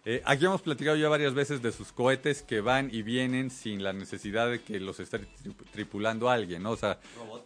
Eh, 0.04 0.22
aquí 0.24 0.44
hemos 0.44 0.62
platicado 0.62 0.96
ya 0.96 1.08
varias 1.08 1.34
veces 1.34 1.60
de 1.60 1.72
sus 1.72 1.90
cohetes 1.90 2.42
que 2.42 2.60
van 2.60 2.88
y 2.92 3.02
vienen 3.02 3.50
sin 3.50 3.82
la 3.82 3.92
necesidad 3.92 4.48
de 4.48 4.62
que 4.62 4.78
los 4.78 5.00
esté 5.00 5.18
tri- 5.22 5.54
tripulando 5.72 6.30
alguien, 6.30 6.62
¿no? 6.62 6.70
O 6.70 6.76
sea, 6.76 7.00
Robot. 7.16 7.44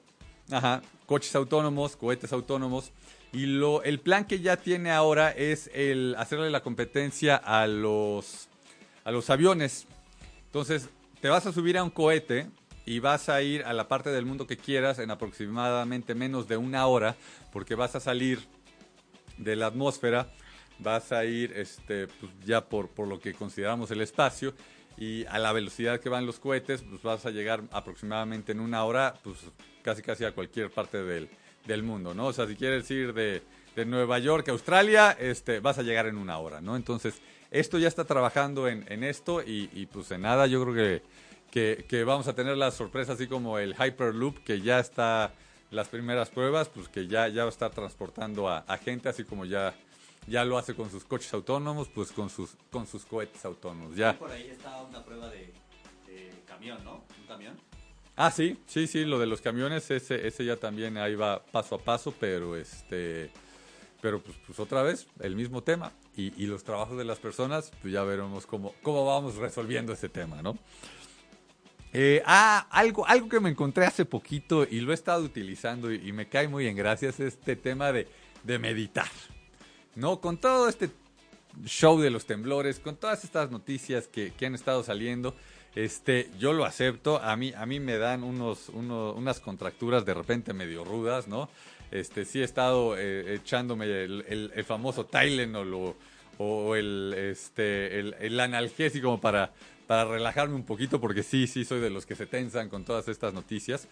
Ajá, 0.51 0.83
coches 1.07 1.35
autónomos, 1.35 1.97
cohetes 1.97 2.33
autónomos. 2.35 2.93
Y 3.33 3.47
lo, 3.47 3.83
el 3.85 4.01
plan 4.01 4.27
que 4.27 4.41
ya 4.41 4.59
tiene 4.59 4.91
ahora 4.91 5.31
es 5.31 5.71
el 5.73 6.15
hacerle 6.19 6.51
la 6.51 6.63
competencia 6.63 7.37
a 7.37 7.67
los, 7.67 8.49
a 9.05 9.13
los 9.13 9.31
aviones. 9.31 9.87
Entonces, 10.47 10.91
te 11.23 11.29
vas 11.31 11.47
a 11.47 11.53
subir 11.53 11.79
a 11.79 11.85
un 11.85 11.91
cohete 11.91 12.49
y 12.87 12.99
vas 12.99 13.29
a 13.29 13.43
ir 13.43 13.65
a 13.65 13.73
la 13.73 13.89
parte 13.89 14.11
del 14.11 14.27
mundo 14.27 14.47
que 14.47 14.57
quieras 14.57 14.99
en 14.99 15.11
aproximadamente 15.11 16.15
menos 16.15 16.49
de 16.49 16.57
una 16.57 16.87
hora, 16.87 17.17
porque 17.53 17.75
vas 17.75 17.95
a 17.97 18.01
salir 18.01 18.41
de 19.39 19.57
la 19.57 19.67
atmósfera, 19.67 20.29
vas 20.79 21.13
a 21.13 21.25
ir 21.25 21.53
este, 21.57 22.09
pues, 22.09 22.33
ya 22.45 22.69
por, 22.69 22.89
por 22.89 23.07
lo 23.09 23.21
que 23.21 23.35
consideramos 23.35 23.91
el 23.91 24.01
espacio 24.01 24.55
y 24.97 25.25
a 25.27 25.39
la 25.39 25.53
velocidad 25.53 26.01
que 26.01 26.09
van 26.09 26.27
los 26.27 26.39
cohetes, 26.39 26.83
pues 26.83 27.03
vas 27.03 27.25
a 27.27 27.31
llegar 27.31 27.63
aproximadamente 27.73 28.53
en 28.53 28.61
una 28.61 28.85
hora, 28.85 29.15
pues 29.23 29.39
casi 29.83 30.03
casi 30.03 30.25
a 30.25 30.33
cualquier 30.33 30.71
parte 30.71 31.03
del, 31.03 31.29
del 31.67 31.83
mundo, 31.83 32.15
¿no? 32.15 32.27
O 32.27 32.33
sea, 32.33 32.47
si 32.47 32.57
quieres 32.57 32.91
ir 32.91 33.15
de, 33.15 33.43
de 33.77 33.85
Nueva 33.87 34.19
York 34.19 34.49
a 34.49 34.53
Australia, 34.53 35.17
este, 35.19 35.61
vas 35.61 35.79
a 35.79 35.83
llegar 35.83 36.07
en 36.07 36.19
una 36.19 36.39
hora, 36.39 36.61
¿no? 36.61 36.77
Entonces, 36.77 37.21
esto 37.51 37.79
ya 37.79 37.89
está 37.89 38.05
trabajando 38.05 38.69
en, 38.69 38.85
en 38.89 39.03
esto 39.03 39.43
y, 39.43 39.71
y, 39.73 39.87
pues 39.87 40.11
en 40.11 40.23
nada 40.23 40.47
yo 40.47 40.63
creo 40.63 40.75
que, 40.75 41.03
que, 41.51 41.85
que 41.89 42.05
vamos 42.05 42.29
a 42.29 42.35
tener 42.35 42.57
la 42.57 42.71
sorpresa 42.71 43.15
así 43.15 43.27
como 43.27 43.59
el 43.59 43.75
Hyperloop, 43.75 44.43
que 44.45 44.61
ya 44.61 44.79
está 44.79 45.33
las 45.71 45.89
primeras 45.89 46.31
pruebas, 46.31 46.69
pues 46.69 46.89
que 46.89 47.07
ya, 47.07 47.29
ya 47.29 47.43
va 47.43 47.49
a 47.49 47.53
estar 47.53 47.71
transportando 47.71 48.49
a, 48.49 48.59
a 48.59 48.79
gente, 48.79 49.09
así 49.09 49.25
como 49.25 49.45
ya, 49.45 49.75
ya 50.27 50.45
lo 50.45 50.59
hace 50.59 50.75
con 50.75 50.91
sus 50.91 51.05
coches 51.05 51.33
autónomos, 51.33 51.89
pues 51.89 52.13
con 52.13 52.29
sus, 52.29 52.57
con 52.71 52.87
sus 52.87 53.05
cohetes 53.05 53.45
autónomos. 53.45 53.97
Ya. 53.97 54.19
Por 54.19 54.31
ahí 54.31 54.49
está 54.51 54.83
una 54.83 55.05
prueba 55.05 55.29
de, 55.29 55.53
de 56.07 56.33
camión, 56.47 56.83
¿no? 56.85 57.05
Un 57.21 57.27
camión. 57.27 57.57
Ah, 58.17 58.31
sí, 58.31 58.59
sí, 58.67 58.87
sí, 58.87 59.05
lo 59.05 59.19
de 59.19 59.27
los 59.27 59.41
camiones, 59.41 59.91
ese, 59.91 60.27
ese 60.27 60.45
ya 60.45 60.57
también 60.57 60.99
ahí 60.99 61.15
va 61.15 61.43
paso 61.43 61.77
a 61.77 61.79
paso, 61.79 62.13
pero 62.19 62.57
este, 62.57 63.31
Pero 64.03 64.21
pues, 64.21 64.37
pues 64.47 64.59
otra 64.61 64.83
vez, 64.83 65.07
el 65.21 65.37
mismo 65.37 65.63
tema. 65.63 65.93
Y, 66.17 66.35
y, 66.43 66.47
los 66.47 66.65
trabajos 66.65 66.99
de 66.99 67.05
las 67.05 67.19
personas, 67.19 67.71
pues 67.81 67.95
ya 67.95 68.03
veremos 68.03 68.45
cómo, 68.45 68.75
cómo 68.83 69.07
vamos 69.07 69.37
resolviendo 69.37 69.93
ese 69.93 70.09
tema, 70.09 70.43
¿no? 70.43 70.59
Eh, 71.93 72.23
ah, 72.25 72.69
algo, 72.71 73.07
algo 73.07 73.29
que 73.29 73.41
me 73.41 73.51
encontré 73.51 73.85
hace 73.85 74.05
poquito 74.05 74.65
y 74.65 74.81
lo 74.81 74.93
he 74.93 74.95
estado 74.95 75.25
utilizando 75.25 75.93
y, 75.93 76.13
me 76.13 76.29
cae 76.29 76.47
muy 76.47 76.69
en 76.69 76.77
gracias 76.77 77.19
este 77.19 77.57
tema 77.57 77.91
de, 77.93 78.07
de, 78.45 78.59
meditar. 78.59 79.09
¿No? 79.97 80.21
Con 80.21 80.39
todo 80.39 80.69
este 80.69 80.91
show 81.65 82.01
de 82.01 82.11
los 82.11 82.27
temblores, 82.27 82.79
con 82.79 82.97
todas 82.97 83.25
estas 83.25 83.51
noticias 83.51 84.07
que, 84.07 84.33
que 84.33 84.47
han 84.47 84.55
estado 84.55 84.85
saliendo, 84.85 85.35
este, 85.75 86.31
yo 86.39 86.53
lo 86.53 86.65
acepto. 86.65 87.21
A 87.21 87.37
mí, 87.37 87.53
a 87.57 87.67
mí 87.67 87.81
me 87.81 87.99
dan 87.99 88.23
unos, 88.23 88.69
unos, 88.69 89.17
unas 89.17 89.41
contracturas 89.41 90.05
de 90.05 90.15
repente 90.15 90.53
medio 90.53 90.85
rudas, 90.85 91.27
¿no? 91.27 91.49
Este, 91.91 92.25
sí 92.25 92.41
he 92.41 92.45
estado 92.45 92.97
eh, 92.97 93.35
echándome 93.35 93.87
el, 93.87 94.25
el, 94.29 94.53
el, 94.55 94.65
famoso 94.65 95.07
Tylenol 95.07 95.75
o, 95.75 95.97
o 96.39 96.77
el, 96.77 97.13
este, 97.17 97.99
el, 97.99 98.15
el 98.21 98.39
analgésico 98.39 99.21
para, 99.21 99.53
para 99.91 100.05
relajarme 100.05 100.55
un 100.55 100.63
poquito, 100.63 101.01
porque 101.01 101.25
sí, 101.25 101.49
sí 101.49 101.65
soy 101.65 101.81
de 101.81 101.91
los 101.91 102.07
que 102.07 102.15
se 102.15 102.25
tensan 102.25 102.69
con 102.69 102.85
todas 102.85 103.09
estas 103.09 103.35
noticias. 103.35 103.89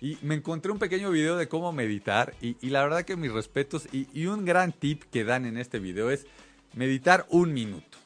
Y 0.00 0.16
me 0.22 0.36
encontré 0.36 0.70
un 0.70 0.78
pequeño 0.78 1.10
video 1.10 1.36
de 1.36 1.48
cómo 1.48 1.72
meditar 1.72 2.32
y, 2.40 2.54
la 2.70 2.84
verdad 2.84 3.02
que 3.02 3.16
mis 3.16 3.32
respetos 3.32 3.88
y, 3.90 4.26
un 4.26 4.44
gran 4.44 4.70
tip 4.70 5.02
que 5.10 5.24
dan 5.24 5.44
en 5.44 5.56
este 5.56 5.80
video 5.80 6.10
es 6.10 6.28
meditar 6.74 7.26
un 7.28 7.52
minuto. 7.52 7.98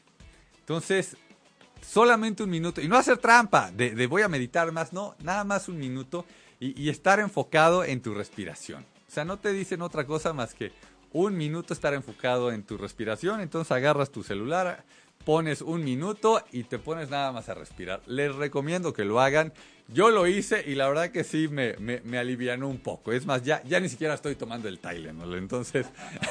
Entonces, 0.60 1.18
solamente 1.82 2.42
un 2.42 2.48
minuto 2.48 2.80
y 2.80 2.88
no 2.88 2.96
hacer 2.96 3.18
trampa 3.18 3.70
de, 3.70 3.94
de 3.94 4.06
voy 4.06 4.22
a 4.22 4.28
meditar 4.28 4.72
más, 4.72 4.94
no, 4.94 5.14
nada 5.22 5.44
más 5.44 5.68
un 5.68 5.76
minuto 5.76 6.24
y, 6.58 6.82
y 6.82 6.88
estar 6.88 7.20
enfocado 7.20 7.84
en 7.84 8.00
tu 8.00 8.14
respiración. 8.14 8.82
O 9.06 9.10
sea, 9.10 9.26
no 9.26 9.38
te 9.38 9.52
dicen 9.52 9.82
otra 9.82 10.06
cosa 10.06 10.32
más 10.32 10.54
que 10.54 10.72
un 11.12 11.36
minuto 11.36 11.74
estar 11.74 11.92
enfocado 11.92 12.50
en 12.50 12.62
tu 12.62 12.78
respiración, 12.78 13.42
entonces 13.42 13.72
agarras 13.72 14.10
tu 14.10 14.22
celular, 14.22 14.84
pones 15.24 15.62
un 15.62 15.84
minuto 15.84 16.42
y 16.52 16.64
te 16.64 16.78
pones 16.78 17.10
nada 17.10 17.32
más 17.32 17.48
a 17.48 17.54
respirar. 17.54 18.00
Les 18.06 18.34
recomiendo 18.34 18.92
que 18.92 19.04
lo 19.04 19.20
hagan. 19.20 19.52
Yo 19.88 20.10
lo 20.10 20.26
hice 20.26 20.64
y 20.66 20.74
la 20.74 20.88
verdad 20.88 21.10
que 21.10 21.22
sí 21.22 21.48
me, 21.48 21.74
me, 21.78 22.00
me 22.04 22.18
alivianó 22.18 22.68
un 22.68 22.78
poco. 22.78 23.12
Es 23.12 23.24
más, 23.26 23.42
ya, 23.42 23.62
ya 23.64 23.78
ni 23.78 23.88
siquiera 23.88 24.14
estoy 24.14 24.34
tomando 24.34 24.68
el 24.68 24.80
Tylenol. 24.80 25.36
Entonces, 25.36 25.86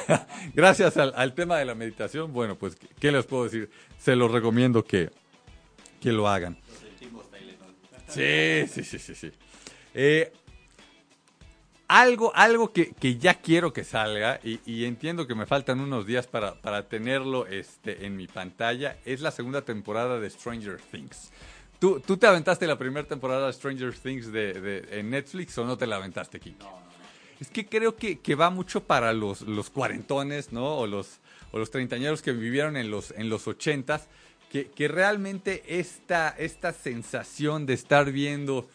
gracias 0.54 0.96
al, 0.96 1.12
al, 1.16 1.34
tema 1.34 1.58
de 1.58 1.64
la 1.64 1.74
meditación, 1.74 2.32
bueno, 2.32 2.56
pues, 2.56 2.76
¿qué 2.98 3.10
les 3.10 3.24
puedo 3.24 3.44
decir? 3.44 3.70
Se 3.98 4.14
los 4.14 4.30
recomiendo 4.30 4.84
que, 4.84 5.10
que 6.00 6.12
lo 6.12 6.28
hagan. 6.28 6.58
Sí, 8.08 8.66
sí, 8.68 8.84
sí, 8.84 8.98
sí. 8.98 9.14
sí. 9.14 9.32
Eh, 9.94 10.32
algo, 11.88 12.32
algo 12.34 12.72
que, 12.72 12.92
que, 12.92 13.16
ya 13.16 13.34
quiero 13.34 13.72
que 13.72 13.84
salga 13.84 14.40
y, 14.42 14.60
y, 14.66 14.84
entiendo 14.84 15.26
que 15.26 15.34
me 15.34 15.46
faltan 15.46 15.80
unos 15.80 16.06
días 16.06 16.26
para, 16.26 16.54
para 16.54 16.88
tenerlo 16.88 17.46
este, 17.46 18.06
en 18.06 18.16
mi 18.16 18.26
pantalla 18.26 18.96
es 19.04 19.20
la 19.20 19.30
segunda 19.30 19.62
temporada 19.62 20.18
de 20.18 20.28
Stranger 20.28 20.80
Things. 20.80 21.30
¿Tú, 21.78 22.00
tú 22.00 22.16
te 22.16 22.26
aventaste 22.26 22.66
la 22.66 22.78
primera 22.78 23.06
temporada 23.06 23.46
de 23.46 23.52
Stranger 23.52 23.94
Things 23.94 24.32
de, 24.32 24.54
de, 24.54 24.98
en 24.98 25.10
Netflix 25.10 25.56
o 25.58 25.64
no 25.64 25.76
te 25.76 25.86
la 25.86 25.96
aventaste, 25.96 26.40
Kiki? 26.40 26.58
No, 26.58 26.70
no, 26.70 26.78
no. 26.78 26.86
Es 27.40 27.50
que 27.50 27.66
creo 27.66 27.96
que, 27.96 28.18
que, 28.18 28.34
va 28.34 28.50
mucho 28.50 28.82
para 28.82 29.12
los, 29.12 29.42
los 29.42 29.70
cuarentones, 29.70 30.52
¿no? 30.52 30.78
O 30.78 30.86
los, 30.86 31.18
o 31.52 31.58
los 31.58 31.70
treintañeros 31.70 32.22
que 32.22 32.32
vivieron 32.32 32.76
en 32.76 32.90
los, 32.90 33.10
en 33.12 33.28
los 33.28 33.46
ochentas, 33.46 34.08
que, 34.50 34.68
que 34.68 34.88
realmente 34.88 35.62
esta, 35.78 36.30
esta 36.30 36.72
sensación 36.72 37.66
de 37.66 37.74
estar 37.74 38.10
viendo 38.10 38.68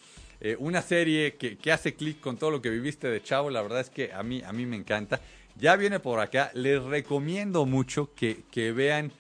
eh, 0.44 0.56
una 0.58 0.82
serie 0.82 1.36
que, 1.36 1.56
que 1.56 1.72
hace 1.72 1.94
clic 1.94 2.20
con 2.20 2.36
todo 2.36 2.50
lo 2.50 2.64
que 2.64 2.72
viviste 2.72 3.08
de 3.08 3.22
chavo, 3.22 3.52
la 3.52 3.62
verdad 3.62 3.82
es 3.82 3.92
que 3.92 4.12
a 4.12 4.24
mí, 4.24 4.42
a 4.44 4.52
mí 4.52 4.66
me 4.66 4.76
encanta. 4.76 5.22
Ya 5.56 5.76
viene 5.76 6.00
por 6.00 6.20
acá, 6.20 6.50
les 6.56 6.82
recomiendo 6.82 7.68
mucho 7.68 8.10
que, 8.16 8.40
que 8.50 8.72
vean 8.72 9.12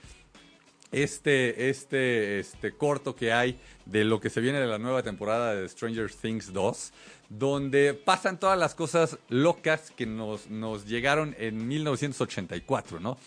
este, 0.91 1.69
este, 1.69 2.39
este 2.39 2.71
corto 2.71 3.15
que 3.15 3.31
hay 3.31 3.59
de 3.85 4.03
lo 4.03 4.19
que 4.19 4.31
se 4.31 4.41
viene 4.41 4.59
de 4.59 4.65
la 4.65 4.79
nueva 4.79 5.03
temporada 5.03 5.53
de 5.53 5.69
Stranger 5.69 6.11
Things 6.11 6.51
2, 6.53 6.91
donde 7.29 7.93
pasan 7.93 8.39
todas 8.39 8.57
las 8.57 8.73
cosas 8.73 9.19
locas 9.29 9.91
que 9.91 10.07
nos, 10.07 10.49
nos 10.49 10.87
llegaron 10.87 11.35
en 11.37 11.67
1984, 11.67 12.99
¿no? 12.99 13.19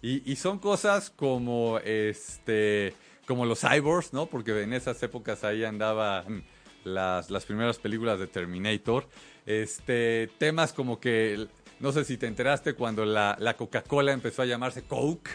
Y, 0.00 0.30
y 0.30 0.36
son 0.36 0.58
cosas 0.58 1.10
como, 1.10 1.78
este, 1.80 2.94
como 3.26 3.44
los 3.44 3.60
cyborgs, 3.60 4.14
¿no? 4.14 4.24
Porque 4.24 4.62
en 4.62 4.72
esas 4.72 5.02
épocas 5.02 5.44
ahí 5.44 5.64
andaba 5.64 6.24
las, 6.84 7.30
las 7.30 7.44
primeras 7.44 7.78
películas 7.78 8.18
de 8.18 8.26
Terminator. 8.26 9.06
Este, 9.46 10.30
temas 10.38 10.72
como 10.72 11.00
que, 11.00 11.46
no 11.80 11.92
sé 11.92 12.04
si 12.04 12.16
te 12.16 12.26
enteraste 12.26 12.74
cuando 12.74 13.04
la, 13.04 13.36
la 13.40 13.54
Coca-Cola 13.54 14.12
empezó 14.12 14.42
a 14.42 14.46
llamarse 14.46 14.82
Coke, 14.82 15.30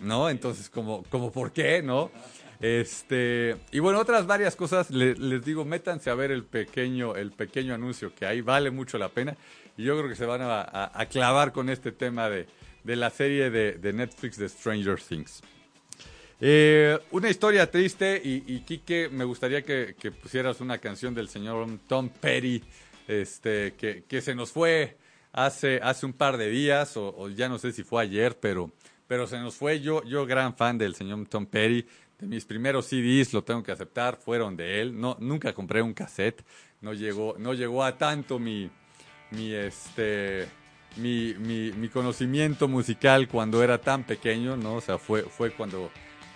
¿no? 0.00 0.30
Entonces, 0.30 0.70
como, 0.70 1.02
como 1.04 1.32
¿por 1.32 1.52
qué, 1.52 1.82
no? 1.82 2.10
Este, 2.60 3.56
y 3.70 3.78
bueno, 3.78 4.00
otras 4.00 4.26
varias 4.26 4.56
cosas, 4.56 4.90
les, 4.90 5.44
digo, 5.44 5.64
métanse 5.64 6.10
a 6.10 6.14
ver 6.14 6.32
el 6.32 6.44
pequeño, 6.44 7.14
el 7.14 7.30
pequeño 7.30 7.74
anuncio 7.74 8.12
que 8.14 8.26
hay, 8.26 8.40
vale 8.40 8.70
mucho 8.70 8.98
la 8.98 9.08
pena. 9.08 9.36
Y 9.76 9.84
yo 9.84 9.96
creo 9.96 10.08
que 10.08 10.16
se 10.16 10.26
van 10.26 10.42
a, 10.42 10.62
a, 10.62 11.00
a 11.00 11.06
clavar 11.06 11.52
con 11.52 11.70
este 11.70 11.92
tema 11.92 12.28
de, 12.28 12.46
de 12.82 12.96
la 12.96 13.10
serie 13.10 13.50
de, 13.50 13.72
de 13.72 13.92
Netflix 13.92 14.38
de 14.38 14.48
Stranger 14.48 15.00
Things. 15.00 15.42
Eh, 16.40 16.96
una 17.10 17.30
historia 17.30 17.68
triste 17.68 18.20
y, 18.22 18.44
y 18.46 18.60
Quique, 18.60 19.08
me 19.10 19.24
gustaría 19.24 19.62
que, 19.62 19.94
pusieras 20.22 20.60
una 20.60 20.78
canción 20.78 21.14
del 21.14 21.28
señor 21.28 21.66
Tom 21.88 22.08
Petty, 22.08 22.62
este, 23.08 23.74
que, 23.74 24.20
se 24.20 24.34
nos 24.34 24.52
fue 24.52 24.96
hace, 25.32 25.80
hace 25.82 26.06
un 26.06 26.12
par 26.12 26.36
de 26.36 26.48
días, 26.48 26.96
o, 26.96 27.14
o, 27.16 27.28
ya 27.28 27.48
no 27.48 27.58
sé 27.58 27.72
si 27.72 27.82
fue 27.82 28.02
ayer, 28.02 28.38
pero, 28.38 28.70
pero 29.08 29.26
se 29.26 29.38
nos 29.38 29.56
fue. 29.56 29.80
Yo, 29.80 30.04
yo 30.04 30.26
gran 30.26 30.54
fan 30.54 30.78
del 30.78 30.94
señor 30.94 31.26
Tom 31.28 31.46
Petty, 31.46 31.86
de 32.20 32.26
mis 32.26 32.44
primeros 32.44 32.86
CDs, 32.86 33.32
lo 33.32 33.42
tengo 33.42 33.62
que 33.62 33.72
aceptar, 33.72 34.16
fueron 34.16 34.56
de 34.56 34.80
él. 34.80 35.00
No, 35.00 35.16
nunca 35.18 35.52
compré 35.52 35.82
un 35.82 35.92
cassette, 35.92 36.44
no 36.80 36.92
llegó, 36.92 37.34
no 37.38 37.52
llegó 37.52 37.82
a 37.82 37.98
tanto 37.98 38.38
mi, 38.38 38.70
mi, 39.32 39.52
este, 39.54 40.46
mi, 40.96 41.34
mi, 41.34 41.72
mi 41.72 41.88
conocimiento 41.88 42.68
musical 42.68 43.26
cuando 43.26 43.60
era 43.60 43.78
tan 43.78 44.04
pequeño, 44.04 44.56
¿no? 44.56 44.76
O 44.76 44.80
sea, 44.80 44.98
fue, 44.98 45.22
fue 45.22 45.50
cuando 45.50 45.90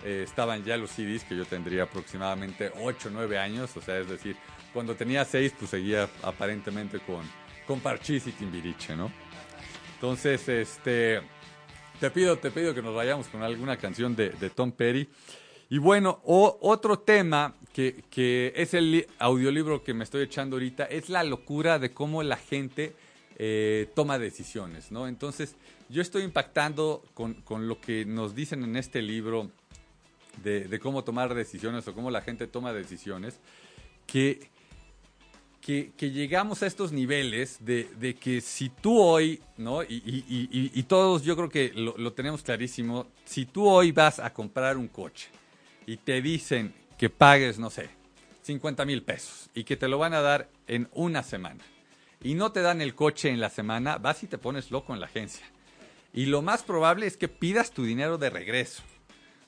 eh, 0.04 0.22
estaban 0.24 0.64
ya 0.64 0.76
los 0.76 0.90
CDs, 0.90 1.24
que 1.24 1.36
yo 1.36 1.44
tendría 1.44 1.84
aproximadamente 1.84 2.72
8 2.80 3.08
o 3.08 3.12
9 3.12 3.38
años, 3.38 3.76
o 3.76 3.80
sea, 3.80 3.98
es 3.98 4.08
decir, 4.08 4.36
cuando 4.72 4.94
tenía 4.94 5.24
6, 5.24 5.54
pues 5.58 5.70
seguía 5.70 6.08
aparentemente 6.22 6.98
con, 7.00 7.22
con 7.66 7.80
Parchís 7.80 8.26
y 8.26 8.32
Timbiriche, 8.32 8.96
¿no? 8.96 9.12
Entonces, 9.94 10.48
este, 10.48 11.20
te 12.00 12.10
pido, 12.10 12.36
te 12.38 12.50
pido 12.50 12.74
que 12.74 12.82
nos 12.82 12.94
vayamos 12.94 13.28
con 13.28 13.42
alguna 13.42 13.76
canción 13.76 14.16
de, 14.16 14.30
de 14.30 14.50
Tom 14.50 14.72
Petty. 14.72 15.08
Y 15.70 15.78
bueno, 15.78 16.20
o, 16.24 16.58
otro 16.60 16.98
tema 16.98 17.54
que, 17.72 18.02
que, 18.10 18.52
es 18.56 18.74
el 18.74 19.06
audiolibro 19.18 19.84
que 19.84 19.94
me 19.94 20.04
estoy 20.04 20.22
echando 20.22 20.56
ahorita, 20.56 20.84
es 20.84 21.08
la 21.08 21.22
locura 21.22 21.78
de 21.78 21.94
cómo 21.94 22.22
la 22.22 22.36
gente 22.36 22.94
eh, 23.38 23.88
toma 23.94 24.18
decisiones, 24.18 24.90
¿no? 24.90 25.06
Entonces, 25.06 25.56
yo 25.88 26.02
estoy 26.02 26.24
impactando 26.24 27.04
con, 27.14 27.34
con 27.34 27.68
lo 27.68 27.80
que 27.80 28.04
nos 28.04 28.34
dicen 28.34 28.64
en 28.64 28.76
este 28.76 29.00
libro 29.00 29.50
de, 30.42 30.78
cómo 30.80 31.04
tomar 31.04 31.34
decisiones 31.34 31.86
o 31.88 31.94
cómo 31.94 32.10
la 32.10 32.22
gente 32.22 32.46
toma 32.46 32.72
decisiones, 32.72 33.38
que, 34.06 34.50
que, 35.60 35.92
llegamos 36.10 36.62
a 36.62 36.66
estos 36.66 36.92
niveles 36.92 37.64
de, 37.64 37.88
de, 37.98 38.14
que 38.14 38.40
si 38.40 38.68
tú 38.68 39.00
hoy, 39.00 39.40
¿no? 39.56 39.82
Y 39.82 40.82
todos 40.88 41.22
yo 41.22 41.36
creo 41.36 41.48
que 41.48 41.72
lo, 41.74 41.96
lo, 41.96 42.12
tenemos 42.12 42.42
clarísimo, 42.42 43.06
si 43.24 43.46
tú 43.46 43.68
hoy 43.68 43.92
vas 43.92 44.18
a 44.18 44.32
comprar 44.32 44.76
un 44.76 44.88
coche 44.88 45.28
y 45.86 45.96
te 45.96 46.20
dicen 46.20 46.74
que 46.98 47.10
pagues, 47.10 47.58
no 47.58 47.70
sé, 47.70 47.90
50 48.42 48.84
mil 48.84 49.02
pesos 49.02 49.50
y 49.54 49.64
que 49.64 49.76
te 49.76 49.88
lo 49.88 49.98
van 49.98 50.14
a 50.14 50.20
dar 50.20 50.48
en 50.66 50.88
una 50.92 51.22
semana 51.22 51.64
y 52.22 52.34
no 52.34 52.52
te 52.52 52.60
dan 52.60 52.80
el 52.80 52.94
coche 52.94 53.30
en 53.30 53.40
la 53.40 53.50
semana, 53.50 53.98
vas 53.98 54.22
y 54.22 54.26
te 54.26 54.38
pones 54.38 54.70
loco 54.70 54.94
en 54.94 55.00
la 55.00 55.06
agencia. 55.06 55.44
Y 56.12 56.26
lo 56.26 56.42
más 56.42 56.62
probable 56.62 57.06
es 57.06 57.16
que 57.16 57.28
pidas 57.28 57.70
tu 57.72 57.84
dinero 57.84 58.18
de 58.18 58.30
regreso. 58.30 58.82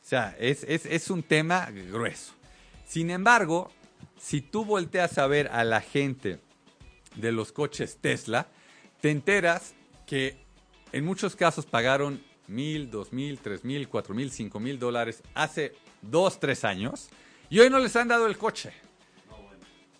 O 0.04 0.06
sea, 0.06 0.36
es, 0.38 0.64
es, 0.64 0.84
es, 0.84 1.08
un 1.08 1.22
tema 1.22 1.66
grueso. 1.70 2.34
Sin 2.86 3.10
embargo, 3.10 3.70
si 4.20 4.42
tú 4.42 4.66
volteas 4.66 5.16
a 5.16 5.26
ver 5.26 5.48
a 5.48 5.64
la 5.64 5.80
gente 5.80 6.40
de 7.16 7.32
los 7.32 7.52
coches 7.52 7.96
Tesla, 8.02 8.46
te 9.00 9.10
enteras 9.10 9.74
que 10.06 10.36
en 10.92 11.06
muchos 11.06 11.36
casos 11.36 11.64
pagaron 11.64 12.22
mil, 12.48 12.90
dos 12.90 13.14
mil, 13.14 13.38
tres 13.38 13.64
mil, 13.64 13.88
cuatro 13.88 14.14
mil, 14.14 14.30
cinco 14.30 14.60
mil 14.60 14.78
dólares 14.78 15.22
hace 15.32 15.72
dos, 16.02 16.38
tres 16.38 16.64
años 16.64 17.08
y 17.48 17.60
hoy 17.60 17.70
no 17.70 17.78
les 17.78 17.96
han 17.96 18.08
dado 18.08 18.26
el 18.26 18.36
coche. 18.36 18.74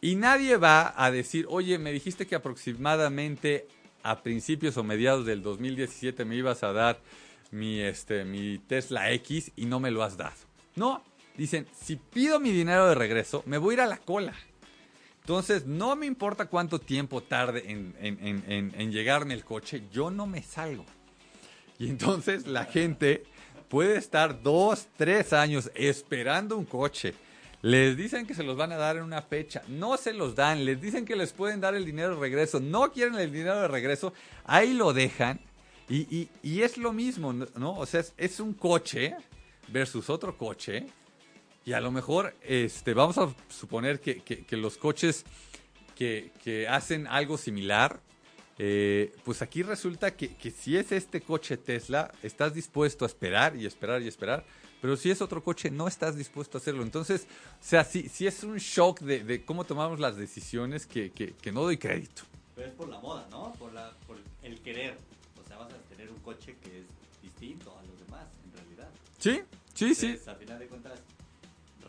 Y 0.02 0.16
nadie 0.16 0.58
va 0.58 0.92
a 1.02 1.10
decir, 1.10 1.46
oye, 1.48 1.78
me 1.78 1.92
dijiste 1.92 2.26
que 2.26 2.34
aproximadamente 2.34 3.68
a 4.02 4.22
principios 4.22 4.76
o 4.76 4.84
mediados 4.84 5.24
del 5.24 5.40
2017 5.40 6.26
me 6.26 6.36
ibas 6.36 6.62
a 6.62 6.74
dar 6.74 7.00
mi, 7.54 7.80
este, 7.80 8.24
mi 8.24 8.58
Tesla 8.58 9.10
X 9.12 9.52
y 9.56 9.66
no 9.66 9.80
me 9.80 9.90
lo 9.90 10.02
has 10.02 10.16
dado. 10.16 10.34
No, 10.74 11.02
dicen, 11.36 11.66
si 11.80 11.96
pido 11.96 12.40
mi 12.40 12.50
dinero 12.50 12.88
de 12.88 12.94
regreso, 12.94 13.42
me 13.46 13.58
voy 13.58 13.72
a 13.72 13.74
ir 13.74 13.80
a 13.82 13.86
la 13.86 13.98
cola. 13.98 14.34
Entonces, 15.20 15.64
no 15.64 15.96
me 15.96 16.04
importa 16.04 16.46
cuánto 16.46 16.78
tiempo 16.78 17.22
tarde 17.22 17.64
en, 17.66 17.94
en, 18.00 18.44
en, 18.46 18.74
en, 18.76 18.92
llegarme 18.92 19.32
el 19.32 19.44
coche, 19.44 19.84
yo 19.90 20.10
no 20.10 20.26
me 20.26 20.42
salgo. 20.42 20.84
Y 21.78 21.88
entonces 21.88 22.46
la 22.46 22.66
gente 22.66 23.24
puede 23.68 23.96
estar 23.96 24.42
dos, 24.42 24.88
tres 24.96 25.32
años 25.32 25.70
esperando 25.74 26.58
un 26.58 26.66
coche. 26.66 27.14
Les 27.62 27.96
dicen 27.96 28.26
que 28.26 28.34
se 28.34 28.42
los 28.42 28.56
van 28.58 28.72
a 28.72 28.76
dar 28.76 28.96
en 28.96 29.04
una 29.04 29.22
fecha, 29.22 29.62
no 29.68 29.96
se 29.96 30.12
los 30.12 30.34
dan, 30.34 30.66
les 30.66 30.78
dicen 30.78 31.06
que 31.06 31.16
les 31.16 31.32
pueden 31.32 31.60
dar 31.60 31.74
el 31.74 31.86
dinero 31.86 32.10
de 32.14 32.20
regreso, 32.20 32.60
no 32.60 32.92
quieren 32.92 33.14
el 33.14 33.32
dinero 33.32 33.60
de 33.60 33.68
regreso, 33.68 34.12
ahí 34.44 34.74
lo 34.74 34.92
dejan 34.92 35.40
y, 35.88 36.16
y, 36.16 36.30
y 36.42 36.62
es 36.62 36.76
lo 36.78 36.92
mismo, 36.92 37.32
¿no? 37.32 37.78
O 37.78 37.86
sea, 37.86 38.04
es, 38.16 38.40
un 38.40 38.54
coche 38.54 39.16
versus 39.68 40.10
otro 40.10 40.36
coche 40.36 40.86
y 41.64 41.72
a 41.72 41.80
lo 41.80 41.90
mejor 41.90 42.34
este, 42.42 42.94
vamos 42.94 43.18
a 43.18 43.34
suponer 43.48 44.00
que, 44.00 44.22
que, 44.22 44.56
los 44.56 44.76
coches 44.76 45.24
que, 45.94 46.32
que, 46.42 46.68
hacen 46.68 47.06
algo 47.06 47.36
similar, 47.36 48.00
eh, 48.58 49.12
pues 49.24 49.42
aquí 49.42 49.62
resulta 49.62 50.16
que, 50.16 50.34
que 50.36 50.50
si 50.50 50.76
es 50.76 50.92
este 50.92 51.20
coche 51.20 51.56
Tesla, 51.56 52.12
estás 52.22 52.54
dispuesto 52.54 53.04
a 53.04 53.08
esperar 53.08 53.56
y 53.56 53.66
esperar 53.66 54.02
y 54.02 54.08
esperar 54.08 54.44
pero 54.84 54.98
si 54.98 55.10
es 55.10 55.22
otro 55.22 55.42
coche, 55.42 55.70
no 55.70 55.88
estás 55.88 56.14
dispuesto 56.14 56.58
a 56.58 56.60
hacerlo. 56.60 56.82
Entonces, 56.82 57.26
o 57.58 57.64
sea, 57.64 57.84
si, 57.84 58.06
si 58.10 58.26
es 58.26 58.44
un 58.44 58.58
shock 58.58 59.00
de, 59.00 59.24
de, 59.24 59.42
cómo 59.42 59.64
tomamos 59.64 59.98
las 59.98 60.18
decisiones 60.18 60.86
que, 60.86 61.10
que, 61.10 61.32
que, 61.32 61.52
no 61.52 61.62
doy 61.62 61.78
crédito. 61.78 62.24
Pero 62.54 62.68
es 62.68 62.74
por 62.74 62.90
la 62.90 62.98
moda, 62.98 63.26
¿no? 63.30 63.54
Por, 63.54 63.72
la, 63.72 63.94
por 64.06 64.18
el 64.42 64.60
querer. 64.60 64.98
A 66.04 66.06
tener 66.06 66.12
un 66.12 66.22
coche 66.22 66.56
que 66.62 66.80
es 66.80 66.86
distinto 67.22 67.76
a 67.78 67.82
los 67.84 67.98
demás, 67.98 68.26
en 68.44 68.52
realidad. 68.58 68.90
Sí, 69.18 69.40
sí, 69.74 69.84
Entonces, 69.84 70.20
sí. 70.22 70.30
Al 70.30 70.36
final 70.36 70.58
de 70.58 70.66
cuentas, 70.66 71.00